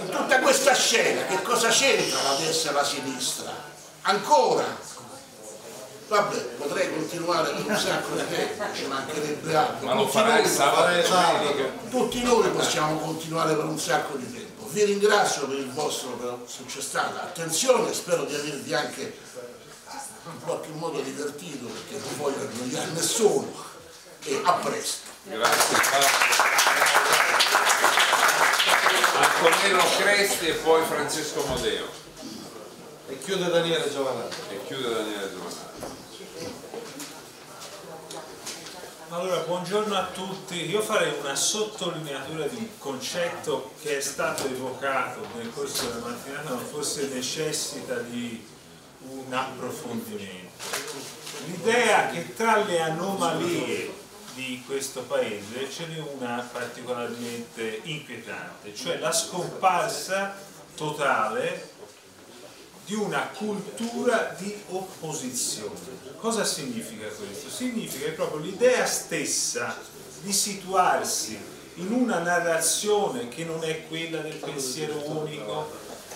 [0.01, 3.51] in tutta questa scena che cosa c'entra la destra e la sinistra?
[4.03, 4.89] Ancora?
[6.11, 9.85] Vabbè, potrei continuare per un sacco di tempo, ci mancherebbe altro.
[9.85, 11.63] Ma lo Tutti farai noi- sabato domenica.
[11.89, 14.67] Tutti noi possiamo continuare per un sacco di tempo.
[14.67, 16.45] Vi ringrazio per il vostro
[16.81, 19.01] stata attenzione, spero di avervi anche
[20.25, 23.49] in qualche modo divertito perché non voglio annoiare nessuno
[24.25, 25.07] e a presto.
[29.15, 31.87] Antonello Cresti e poi Francesco Modeo.
[33.07, 34.35] E chiude Daniele Giovanardi.
[34.49, 35.70] E chiude Daniele Giovanardi.
[39.13, 40.69] Allora, buongiorno a tutti.
[40.69, 46.53] Io farei una sottolineatura di un concetto che è stato evocato nel corso della mattinata,
[46.53, 48.47] ma forse necessita di
[49.09, 50.63] un approfondimento.
[51.45, 53.93] L'idea che tra le anomalie
[54.33, 60.37] di questo paese ce n'è una particolarmente inquietante, cioè la scomparsa
[60.73, 61.69] totale
[62.85, 66.10] di una cultura di opposizione.
[66.21, 67.49] Cosa significa questo?
[67.49, 69.75] Significa che proprio l'idea stessa
[70.21, 71.35] di situarsi
[71.75, 75.71] in una narrazione che non è quella del pensiero unico,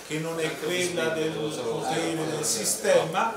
[0.06, 3.36] che non è quella del potere del sistema,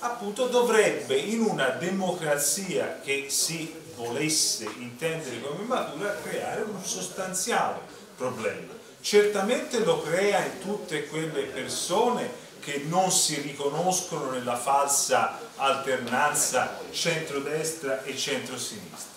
[0.00, 7.78] appunto dovrebbe in una democrazia che si volesse intendere come matura creare un sostanziale
[8.14, 8.74] problema.
[9.00, 12.30] Certamente lo crea in tutte quelle persone
[12.60, 19.08] che non si riconoscono nella falsa alternanza centrodestra e centrosinistra.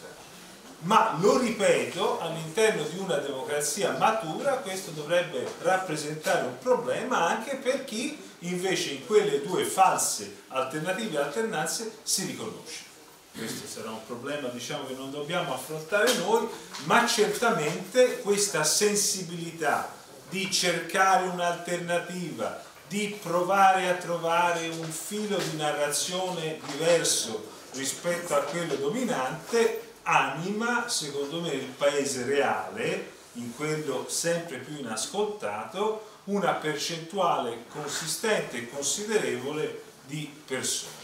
[0.84, 7.86] Ma lo ripeto, all'interno di una democrazia matura questo dovrebbe rappresentare un problema anche per
[7.86, 12.92] chi invece in quelle due false alternative e alternanze si riconosce.
[13.36, 16.48] Questo sarà un problema diciamo, che non dobbiamo affrontare noi,
[16.84, 19.90] ma certamente questa sensibilità
[20.30, 22.62] di cercare un'alternativa,
[22.94, 31.42] di provare a trovare un filo di narrazione diverso rispetto a quello dominante, anima, secondo
[31.42, 40.32] me, il paese reale, in quello sempre più inascoltato, una percentuale consistente e considerevole di
[40.46, 41.02] persone.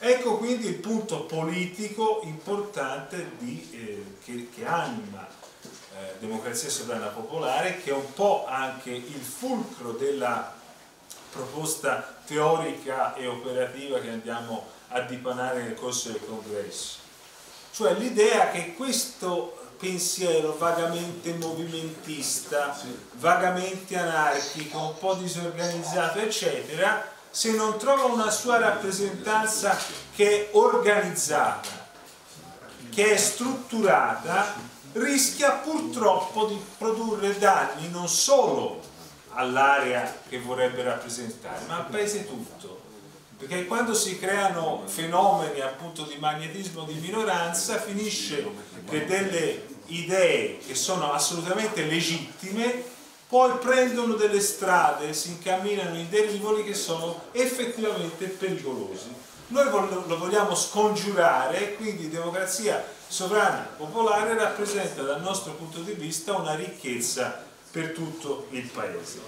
[0.00, 7.80] Ecco quindi il punto politico importante di, eh, che, che anima eh, Democrazia Sovrana Popolare,
[7.82, 10.58] che è un po' anche il fulcro della
[11.32, 16.98] proposta teorica e operativa che andiamo a dipanare nel corso del congresso.
[17.72, 22.78] Cioè l'idea che questo pensiero vagamente movimentista,
[23.12, 29.76] vagamente anarchico, un po' disorganizzato, eccetera, se non trova una sua rappresentanza
[30.14, 31.88] che è organizzata,
[32.90, 38.82] che è strutturata, rischia purtroppo di produrre danni non solo
[39.34, 42.88] all'area che vorrebbe rappresentare, ma al paese tutto.
[43.38, 48.46] Perché quando si creano fenomeni appunto di magnetismo di minoranza finisce
[48.88, 52.98] che delle idee che sono assolutamente legittime
[53.30, 59.14] poi prendono delle strade, si incamminano in dei rivoli che sono effettivamente pericolosi.
[59.48, 66.54] Noi lo vogliamo scongiurare, quindi democrazia sovrana popolare rappresenta dal nostro punto di vista una
[66.54, 69.20] ricchezza per tutto il paese.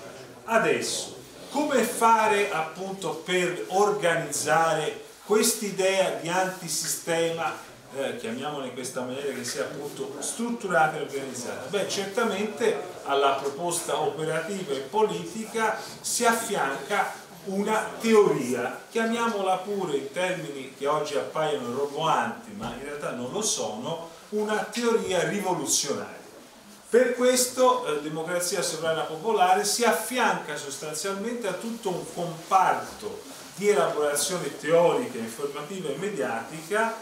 [0.45, 1.17] Adesso,
[1.51, 7.55] come fare appunto per organizzare quest'idea di antisistema,
[7.95, 11.69] eh, chiamiamola in questa maniera che sia appunto strutturata e organizzata?
[11.69, 17.13] Beh, certamente alla proposta operativa e politica si affianca
[17.45, 23.43] una teoria, chiamiamola pure in termini che oggi appaiono roboanti, ma in realtà non lo
[23.43, 26.22] sono, una teoria rivoluzionaria.
[26.93, 33.23] Per questo eh, Democrazia Sovrana Popolare si affianca sostanzialmente a tutto un comparto
[33.55, 36.95] di elaborazione teorica, informativa e mediatica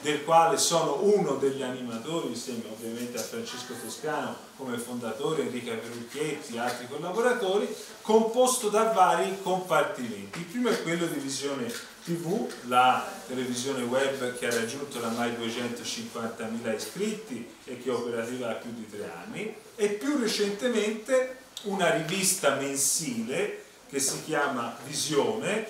[0.00, 6.54] del quale sono uno degli animatori insieme ovviamente a Francesco Toscano come fondatore, Enrica Perucchietti
[6.54, 7.68] e altri collaboratori,
[8.00, 10.38] composto da vari compartimenti.
[10.38, 11.70] Il primo è quello di visione
[12.04, 18.54] TV, la televisione web che ha raggiunto ormai 250.000 iscritti e che è operativa da
[18.54, 25.66] più di tre anni, e più recentemente una rivista mensile che si chiama Visione,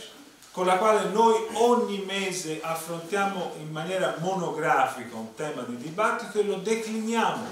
[0.56, 6.44] con la quale noi ogni mese affrontiamo in maniera monografica un tema di dibattito e
[6.44, 7.44] lo decliniamo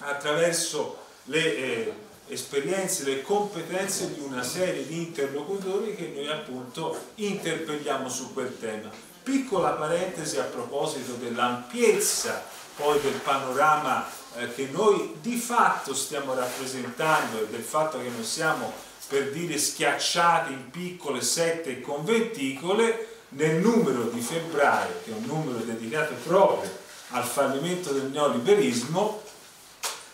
[0.00, 1.94] attraverso le eh,
[2.28, 8.90] esperienze, le competenze di una serie di interlocutori che noi appunto interpelliamo su quel tema.
[9.22, 12.44] Piccola parentesi a proposito dell'ampiezza
[12.76, 14.06] poi del panorama
[14.36, 19.58] eh, che noi di fatto stiamo rappresentando e del fatto che non siamo per dire
[19.58, 26.70] schiacciate in piccole sette conventicole nel numero di febbraio, che è un numero dedicato proprio
[27.08, 29.20] al fallimento del neoliberismo,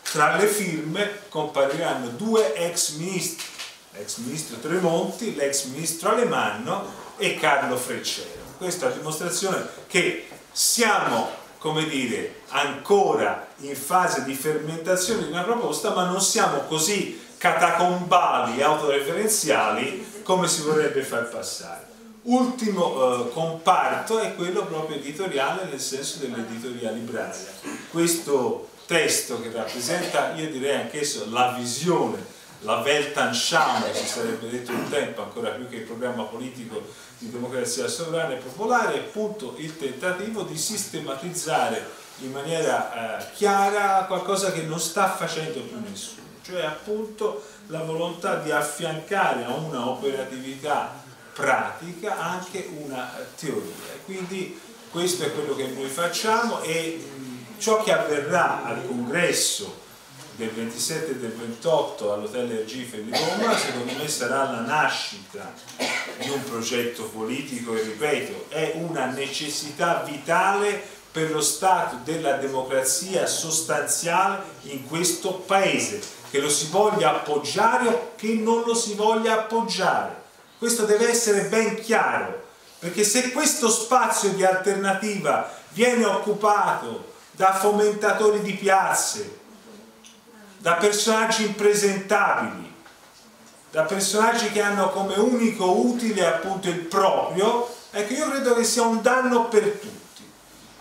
[0.00, 3.44] tra le firme compariranno due ex ministri,
[3.90, 8.44] l'ex ministro Tremonti, l'ex ministro Alemanno e Carlo Freccero.
[8.56, 11.28] Questa è la dimostrazione che siamo,
[11.58, 18.58] come dire, ancora in fase di fermentazione di una proposta, ma non siamo così catacombali
[18.58, 21.84] e autoreferenziali come si vorrebbe far passare.
[22.22, 27.52] Ultimo eh, comparto è quello proprio editoriale nel senso dell'editoria libraria.
[27.90, 34.88] Questo testo che rappresenta, io direi anch'esso, la visione, la Weltanschauung, si sarebbe detto un
[34.88, 36.82] tempo, ancora più che il programma politico
[37.18, 44.04] di democrazia sovrana e popolare, è appunto il tentativo di sistematizzare in maniera eh, chiara
[44.06, 49.88] qualcosa che non sta facendo più nessuno cioè appunto la volontà di affiancare a una
[49.88, 51.02] operatività
[51.32, 53.72] pratica anche una teoria.
[54.04, 54.58] Quindi
[54.90, 57.04] questo è quello che noi facciamo e
[57.58, 59.84] ciò che avverrà al congresso
[60.36, 65.52] del 27 e del 28 all'Hotel Ergife di Roma secondo me sarà la nascita
[66.18, 73.26] di un progetto politico e ripeto è una necessità vitale per lo stato della democrazia
[73.26, 79.34] sostanziale in questo paese che lo si voglia appoggiare o che non lo si voglia
[79.34, 80.24] appoggiare.
[80.58, 82.44] Questo deve essere ben chiaro,
[82.78, 89.38] perché se questo spazio di alternativa viene occupato da fomentatori di piazze,
[90.58, 92.74] da personaggi impresentabili,
[93.70, 98.82] da personaggi che hanno come unico utile appunto il proprio, ecco io credo che sia
[98.82, 99.94] un danno per tutti.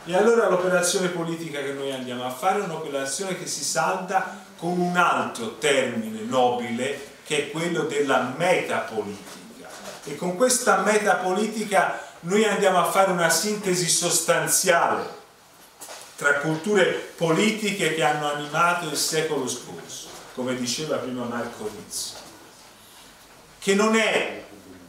[0.06, 4.80] E allora l'operazione politica che noi andiamo a fare è un'operazione che si salda con
[4.80, 9.70] un altro termine nobile che è quello della metapolitica.
[10.06, 15.24] E con questa metapolitica noi andiamo a fare una sintesi sostanziale
[16.16, 16.86] tra culture
[17.16, 22.14] politiche che hanno animato il secolo scorso, come diceva prima Marco Rizzo,
[23.60, 24.46] che non è,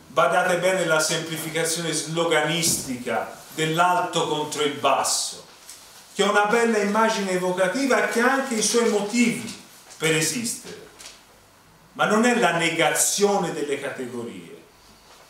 [0.06, 5.44] badate bene, la semplificazione sloganistica dell'alto contro il basso,
[6.14, 9.64] che ha una bella immagine evocativa che ha anche i suoi motivi
[9.98, 10.86] per esistere,
[11.92, 14.54] ma non è la negazione delle categorie.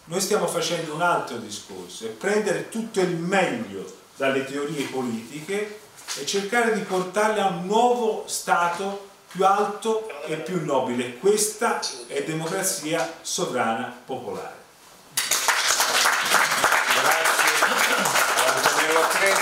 [0.04, 3.84] Noi stiamo facendo un altro discorso, è prendere tutto il meglio
[4.16, 5.80] dalle teorie politiche
[6.18, 11.18] e cercare di portarle a un nuovo stato più alto e più nobile.
[11.18, 14.54] Questa è democrazia sovrana popolare.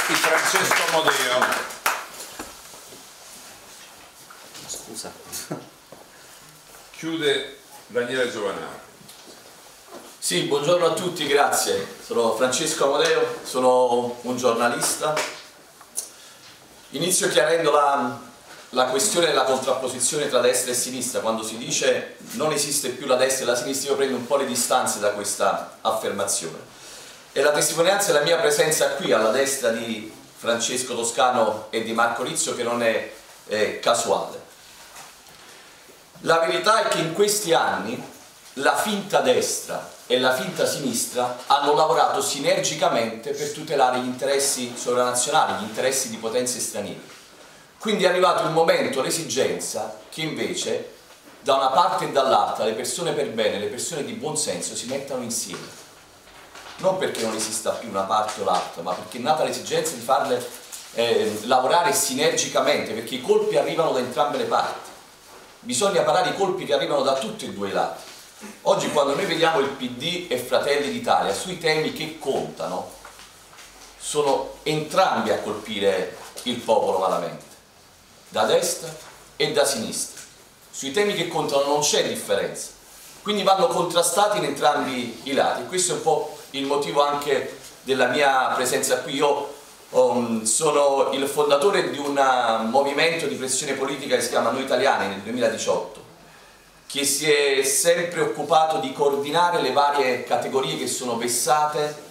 [0.05, 1.74] Grazie Francesco Modeo.
[4.85, 5.11] Scusa.
[6.91, 7.57] Chiude
[7.87, 8.61] Daniele Giovanni.
[10.19, 11.87] Sì, buongiorno a tutti, grazie.
[12.05, 15.15] Sono Francesco Amodeo, sono un giornalista.
[16.91, 18.21] Inizio chiarendo la,
[18.71, 21.21] la questione della contrapposizione tra destra e sinistra.
[21.21, 24.37] Quando si dice non esiste più la destra e la sinistra, io prendo un po'
[24.37, 26.59] le distanze da questa affermazione.
[27.33, 31.93] E la testimonianza è la mia presenza qui alla destra di Francesco Toscano e di
[31.93, 33.13] Marco Rizzo che non è,
[33.47, 34.44] è casuale.
[36.27, 38.03] La verità è che in questi anni
[38.55, 45.61] la finta destra e la finta sinistra hanno lavorato sinergicamente per tutelare gli interessi sovranazionali,
[45.63, 47.13] gli interessi di potenze straniere.
[47.79, 50.93] Quindi è arrivato il momento, l'esigenza, che invece
[51.41, 54.87] da una parte e dall'altra le persone per bene, le persone di buon senso si
[54.87, 55.67] mettano insieme.
[56.79, 60.01] Non perché non esista più una parte o l'altra, ma perché è nata l'esigenza di
[60.01, 60.43] farle
[60.95, 64.93] eh, lavorare sinergicamente, perché i colpi arrivano da entrambe le parti.
[65.65, 68.03] Bisogna parare i colpi che arrivano da tutti e due i lati.
[68.63, 72.91] Oggi quando noi vediamo il PD e Fratelli d'Italia sui temi che contano,
[73.99, 77.47] sono entrambi a colpire il popolo malamente,
[78.29, 78.95] da destra
[79.37, 80.21] e da sinistra.
[80.71, 82.69] Sui temi che contano non c'è differenza,
[83.23, 85.65] quindi vanno contrastati in entrambi i lati.
[85.65, 89.15] Questo è un po' il motivo anche della mia presenza qui.
[89.15, 89.54] Io
[89.95, 95.09] um, sono il fondatore di un movimento di pressione politica che si chiama Noi Italiani
[95.09, 96.03] nel 2018
[96.87, 102.03] che si è sempre occupato di coordinare le varie categorie che sono vessate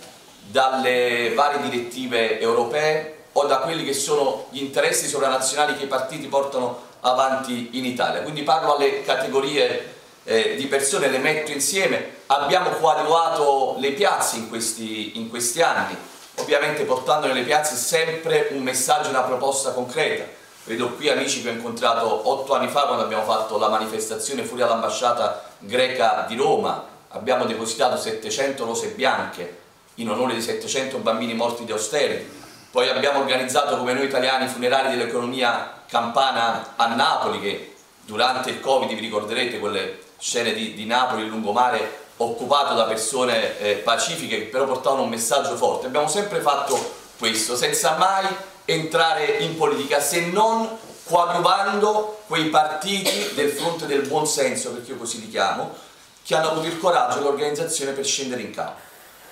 [0.50, 6.28] dalle varie direttive europee o da quelli che sono gli interessi sovranazionali che i partiti
[6.28, 8.24] portano avanti in Italia.
[8.24, 9.94] Quindi parlo alle categorie
[10.26, 15.96] eh, di persone, le metto insieme, abbiamo coadiuvato le piazze in questi, in questi anni,
[16.36, 20.26] ovviamente portando nelle piazze sempre un messaggio, una proposta concreta.
[20.66, 24.62] Vedo qui amici che ho incontrato otto anni fa quando abbiamo fatto la manifestazione fuori
[24.62, 29.62] all'ambasciata greca di Roma, abbiamo depositato 700 rose bianche
[29.96, 32.42] in onore di 700 bambini morti di austerity,
[32.72, 38.60] poi abbiamo organizzato come noi italiani i funerali dell'economia campana a Napoli che durante il
[38.60, 44.38] Covid vi ricorderete quelle scene di, di Napoli, il lungomare occupato da persone eh, pacifiche
[44.40, 45.88] che però portavano un messaggio forte.
[45.88, 48.26] Abbiamo sempre fatto questo, senza mai
[48.66, 54.98] entrare in politica, se non coadiuvando quei partiti del fronte del buon senso, perché io
[54.98, 55.76] così li chiamo,
[56.24, 58.80] che hanno avuto il coraggio e l'organizzazione per scendere in campo.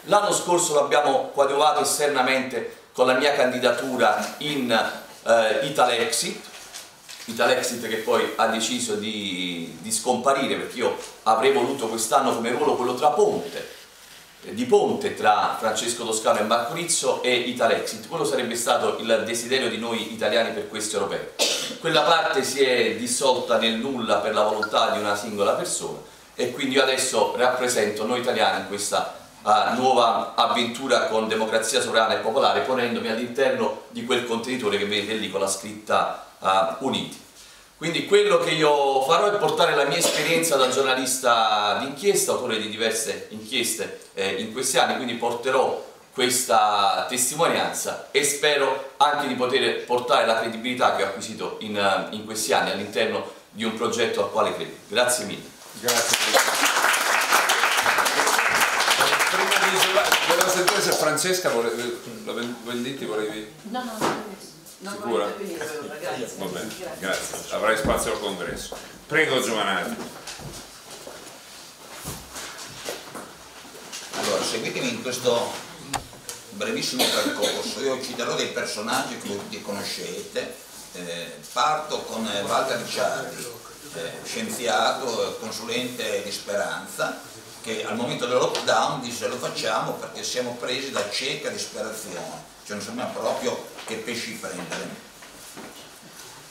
[0.06, 6.51] L'anno scorso l'abbiamo coadiuvato esternamente con la mia candidatura in eh, Italexit,
[7.32, 12.76] Italexit che poi ha deciso di, di scomparire perché io avrei voluto quest'anno come ruolo
[12.76, 13.80] quello tra ponte,
[14.41, 19.70] di ponte tra Francesco Toscano e Marco Rizzo e Italexit, quello sarebbe stato il desiderio
[19.70, 21.20] di noi italiani per questi europei.
[21.80, 25.99] Quella parte si è dissolta nel nulla per la volontà di una singola persona
[26.36, 32.16] e quindi io adesso rappresento noi italiani in questa uh, nuova avventura con democrazia sovrana
[32.16, 37.20] e popolare ponendomi all'interno di quel contenitore che vedete lì con la scritta uh, Uniti.
[37.82, 42.70] Quindi quello che io farò è portare la mia esperienza da giornalista d'inchiesta, autore di
[42.70, 45.84] diverse inchieste eh, in questi anni, quindi porterò
[46.14, 52.14] questa testimonianza e spero anche di poter portare la credibilità che ho acquisito in, uh,
[52.14, 54.74] in questi anni all'interno di un progetto al quale credo.
[54.88, 55.49] Grazie mille.
[55.80, 56.18] Grazie.
[59.32, 62.34] Prima di volevo sentire se Francesca volevi, la
[62.64, 63.52] Venditti volevi...
[63.72, 64.51] No, no, no.
[64.82, 65.26] Non Sicura?
[66.38, 67.56] Va bene, grazie.
[67.56, 68.76] Avrai spazio al congresso.
[69.06, 69.95] Prego Giovanni.
[74.14, 75.52] Allora, seguitemi in questo
[76.52, 77.80] brevissimo percorso.
[77.82, 80.56] Io citerò dei personaggi che tutti conoscete.
[80.94, 83.48] Eh, parto con eh, Walter Ricciardi,
[83.94, 87.22] eh, scienziato, consulente di Speranza,
[87.62, 92.76] che al momento del lockdown disse lo facciamo perché siamo presi da cieca disperazione, cioè
[92.76, 95.10] non sappiamo proprio che pesci prendere.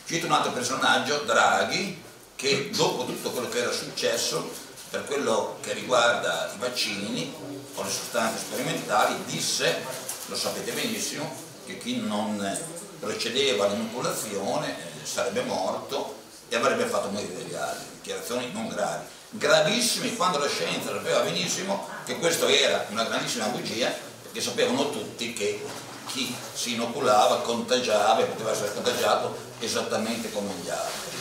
[0.06, 2.02] Cito un altro personaggio, Draghi,
[2.34, 4.50] che dopo tutto quello che era successo
[4.90, 7.32] per quello che riguarda i vaccini
[7.74, 9.84] o le sostanze sperimentali, disse,
[10.26, 11.32] lo sapete benissimo,
[11.64, 12.58] che chi non
[12.98, 16.16] procedeva all'inoculazione eh, sarebbe morto
[16.48, 19.04] e avrebbe fatto morire degli altri, dichiarazioni non gravi.
[19.30, 23.92] Gravissime quando la scienza sapeva benissimo che questo era una grandissima bugia,
[24.22, 25.64] perché sapevano tutti che
[26.12, 31.18] chi si inoculava contagiava e poteva essere contagiato esattamente come gli altri.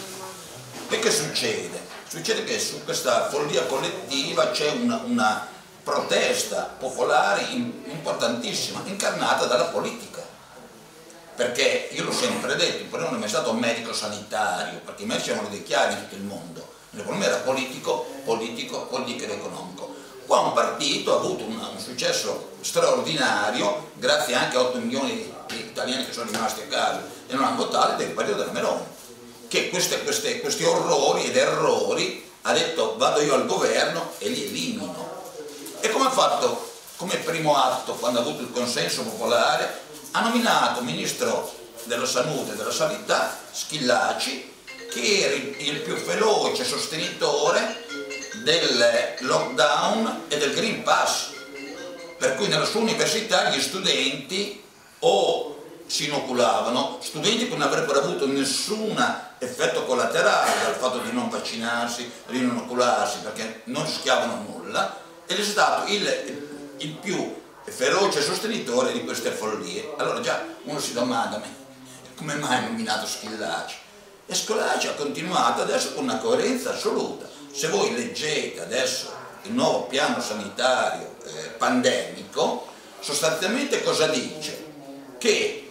[0.90, 1.80] E che succede?
[2.08, 5.48] Succede che su questa follia collettiva c'è una, una
[5.84, 10.26] protesta popolare importantissima, incarnata dalla politica.
[11.36, 15.30] Perché io l'ho sempre detto, il problema non è mai stato medico-sanitario, perché i medici
[15.30, 19.89] erano dei chiari in tutto il mondo, il problema era politico, politico, politico ed economico.
[20.30, 25.58] Qua un partito ha avuto un, un successo straordinario, grazie anche a 8 milioni di
[25.58, 28.84] italiani che sono rimasti a casa e non hanno votato, del partito della Meloni,
[29.48, 34.46] che queste, queste, questi orrori ed errori ha detto vado io al governo e li
[34.46, 35.24] elimino.
[35.80, 39.82] E come ha fatto come primo atto, quando ha avuto il consenso popolare,
[40.12, 41.52] ha nominato ministro
[41.86, 44.54] della salute e della sanità Schillaci,
[44.92, 47.88] che era il più veloce sostenitore
[48.44, 51.32] del lockdown e del Green Pass,
[52.18, 54.62] per cui nella sua università gli studenti
[55.00, 58.96] o si inoculavano, studenti che non avrebbero avuto nessun
[59.40, 65.40] effetto collaterale dal fatto di non vaccinarsi, di non inocularsi, perché non rischiavano nulla, ed
[65.40, 69.94] è stato il, il più feroce sostenitore di queste follie.
[69.98, 71.48] Allora già uno si domanda, ma
[72.16, 73.76] come mai ha nominato Schillaci?
[74.26, 77.28] E Schillaci ha continuato adesso con una coerenza assoluta.
[77.52, 79.12] Se voi leggete adesso
[79.44, 82.68] il nuovo piano sanitario eh, pandemico,
[83.00, 84.68] sostanzialmente cosa dice?
[85.18, 85.68] Che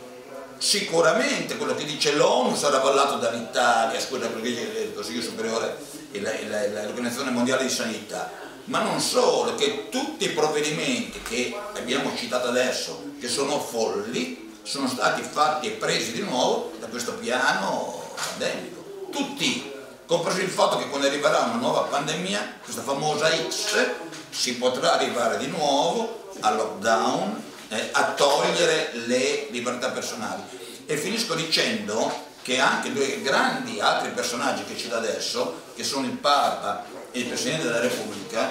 [0.58, 5.76] sicuramente quello che dice l'ONU sarà avallato dall'Italia, scusa, quello che dice il Consiglio Superiore
[6.10, 8.30] e l'Organizzazione Mondiale di Sanità,
[8.64, 14.88] ma non solo, che tutti i provvedimenti che abbiamo citato adesso, che sono folli, sono
[14.88, 19.06] stati fatti e presi di nuovo da questo piano pandemico.
[19.10, 19.72] Tutti,
[20.08, 23.90] compreso il fatto che quando arriverà una nuova pandemia, questa famosa X,
[24.30, 30.42] si potrà arrivare di nuovo al lockdown, eh, a togliere le libertà personali.
[30.86, 36.12] E finisco dicendo che anche due grandi altri personaggi che cito adesso, che sono il
[36.12, 38.50] Papa e il Presidente della Repubblica,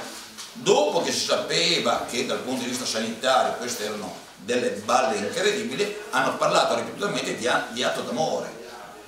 [0.54, 5.98] dopo che si sapeva che dal punto di vista sanitario queste erano delle balle incredibili,
[6.12, 8.66] hanno parlato ripetutamente di, di atto d'amore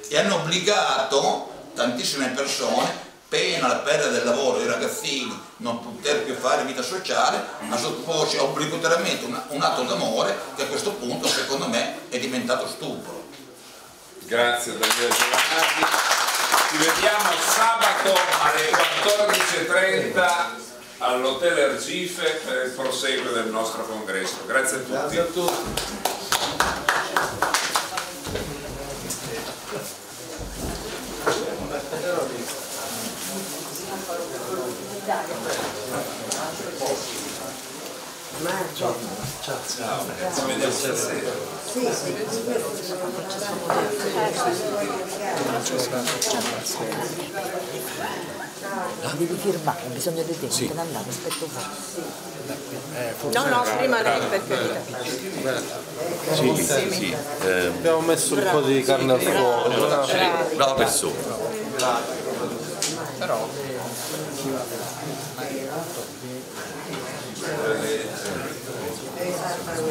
[0.08, 6.36] e hanno obbligato tantissime persone, pena la perdita del lavoro, i ragazzini non poter più
[6.36, 11.70] fare vita sociale, a sottoporsi obbligatoriamente un, un atto d'amore che a questo punto secondo
[11.70, 13.28] me è diventato stupro.
[14.26, 15.86] Grazie Daniele Giovanardi.
[16.70, 18.70] Ci vediamo sabato alle
[19.02, 24.40] 14.30 all'Hotel Ergife per il proseguo del nostro congresso.
[24.46, 26.18] Grazie a tutti.
[38.76, 38.96] Ciao.
[39.42, 39.58] Ciao,
[40.36, 41.32] ci vediamo stasera.
[49.02, 50.68] La devi firmare, ho bisogno di te, Sì.
[50.68, 53.30] te ne andavo, aspetto un po'.
[53.32, 55.62] No, no, prima lei, per carità.
[56.34, 57.16] Sì, sì, sì.
[57.46, 60.06] eh, Abbiamo messo un po' di carne al fuoco.
[60.06, 61.48] sì, brava persona.
[63.18, 63.48] Però
[69.80, 69.84] Eh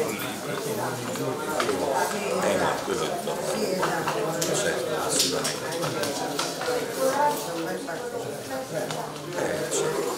[2.57, 3.11] no, quello è il
[4.55, 5.65] certo, assolutamente.
[9.35, 10.09] Eh, certo.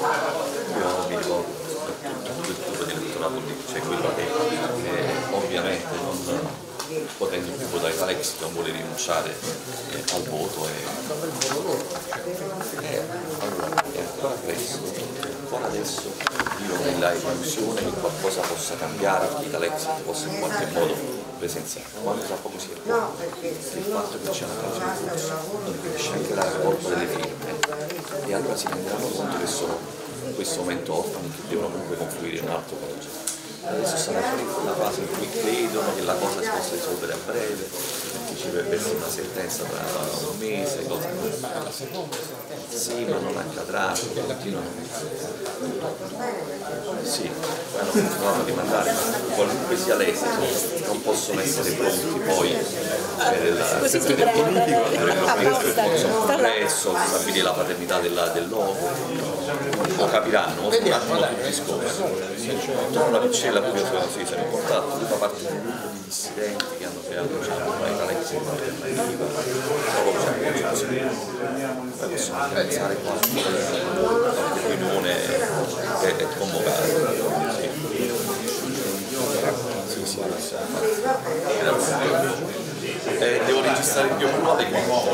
[0.78, 6.70] Io mi ricordo soprattutto quel tipo di elettorato lì, cioè quello che eh, ovviamente non
[7.18, 9.34] potendo più votare Alex non vuole rinunciare
[9.92, 10.72] eh, al voto e
[12.82, 13.02] eh,
[13.40, 14.80] allora è ancora presto,
[15.40, 20.66] ancora adesso io ho la illusione che qualcosa possa cambiare, che Alex possa in qualche
[20.72, 20.96] modo
[21.38, 21.88] presenziare.
[22.04, 25.08] Quando tra poco si è No, perché che il fatto che c'è una causa in
[25.08, 25.34] corso
[25.64, 27.60] non riesce anche la raccolta delle firme
[28.28, 29.78] e allora si renderanno conto che sono
[30.26, 33.30] in questo momento orfani che devono comunque confluire in un altro progetto.
[33.64, 37.70] Adesso in quella fase in cui credono che la cosa si possa risolvere a breve,
[38.12, 41.08] perché ci dovrebbe essere una sentenza tra un mese, cose
[42.74, 43.94] Sì, ma non accadrà,
[44.26, 44.70] continuano.
[47.04, 52.50] Sì, poi hanno continuato a rimandare, ma qualunque sia l'esito, non possono essere pronti poi
[52.54, 54.14] per il, Così per si
[55.94, 58.76] il complesso, stabilire la paternità della- dell'uomo.
[59.98, 61.90] Lo capiranno, molto un attimo tutti scoprono.
[62.92, 64.06] Torno alla piccella qui io sono,
[64.42, 68.32] in contatto, fa parte di un gruppo di dissidenti che hanno creato diciamo, una Alex
[68.32, 69.26] in alternativa,
[70.70, 70.86] così.
[71.98, 73.14] Poi possiamo pensare qua
[74.24, 75.12] la riunione
[76.02, 76.86] è, è convocata.
[79.88, 80.56] Sì, sì, sì.
[83.04, 85.10] Eh, devo registrare il mio primo adeguato.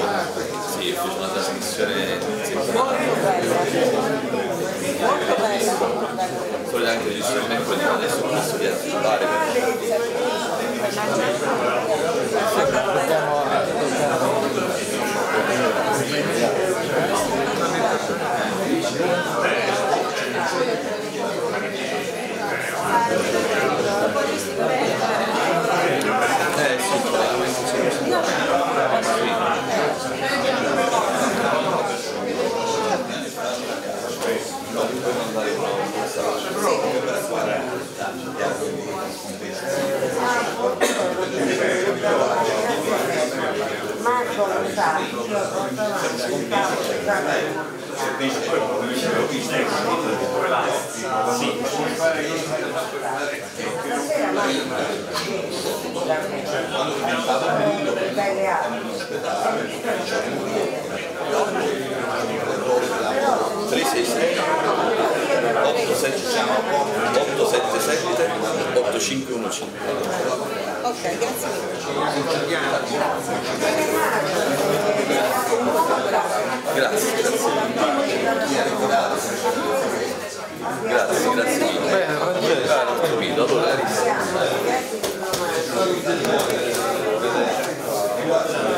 [0.77, 2.19] Sì, ho fatto una trasmissione
[6.69, 9.25] Solito anche registrare il mercoledì, ma adesso ho chiesto di anticipare
[26.59, 28.06] Eh sì, veramente sì.
[44.01, 45.37] Marco lo sa, io lo
[63.87, 64.37] sei, sei,
[65.63, 66.21] otto, sette,
[67.19, 70.66] otto, sette, sette, otto, cinque, uno, cinque.
[70.87, 71.49] Ok, grazie
[76.75, 77.07] Grazie,
[78.87, 79.27] grazie.
[80.87, 81.89] Grazie, grazie mille.
[81.89, 83.75] Bene, ho capito, allora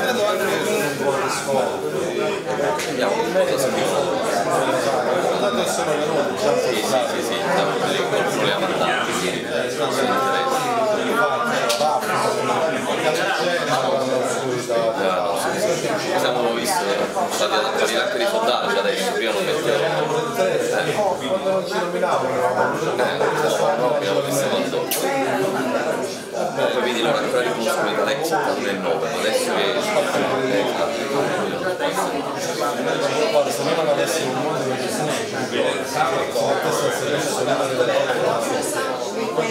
[0.02, 1.90] Credo anche che un buon riscontro.
[2.90, 3.82] Vediamo un po' cosa si
[5.40, 7.36] Tanto sono venuti, già Sì, sì, sì, sì,
[8.60, 10.59] mandati, quindi non si Ci
[16.20, 16.84] siamo visti,
[17.14, 19.78] sono stati attuali anche dei sondaggi adesso, prima non mettevo.
[21.28, 23.18] Quando ci nominavano, Eh,
[23.78, 24.88] no, abbiamo visto quando.
[26.72, 29.74] Poi vedi non ancora riconosciuto l'ex 79, ma adesso che
[33.32, 35.12] guarda, se noi non avessimo un mondo di gestione
[36.32, 37.94] con la solare delle
[39.36, 39.48] poi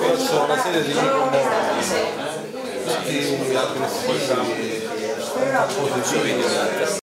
[0.00, 1.06] c'è una serie di tutti
[3.54, 3.80] altri
[5.74, 6.32] positivi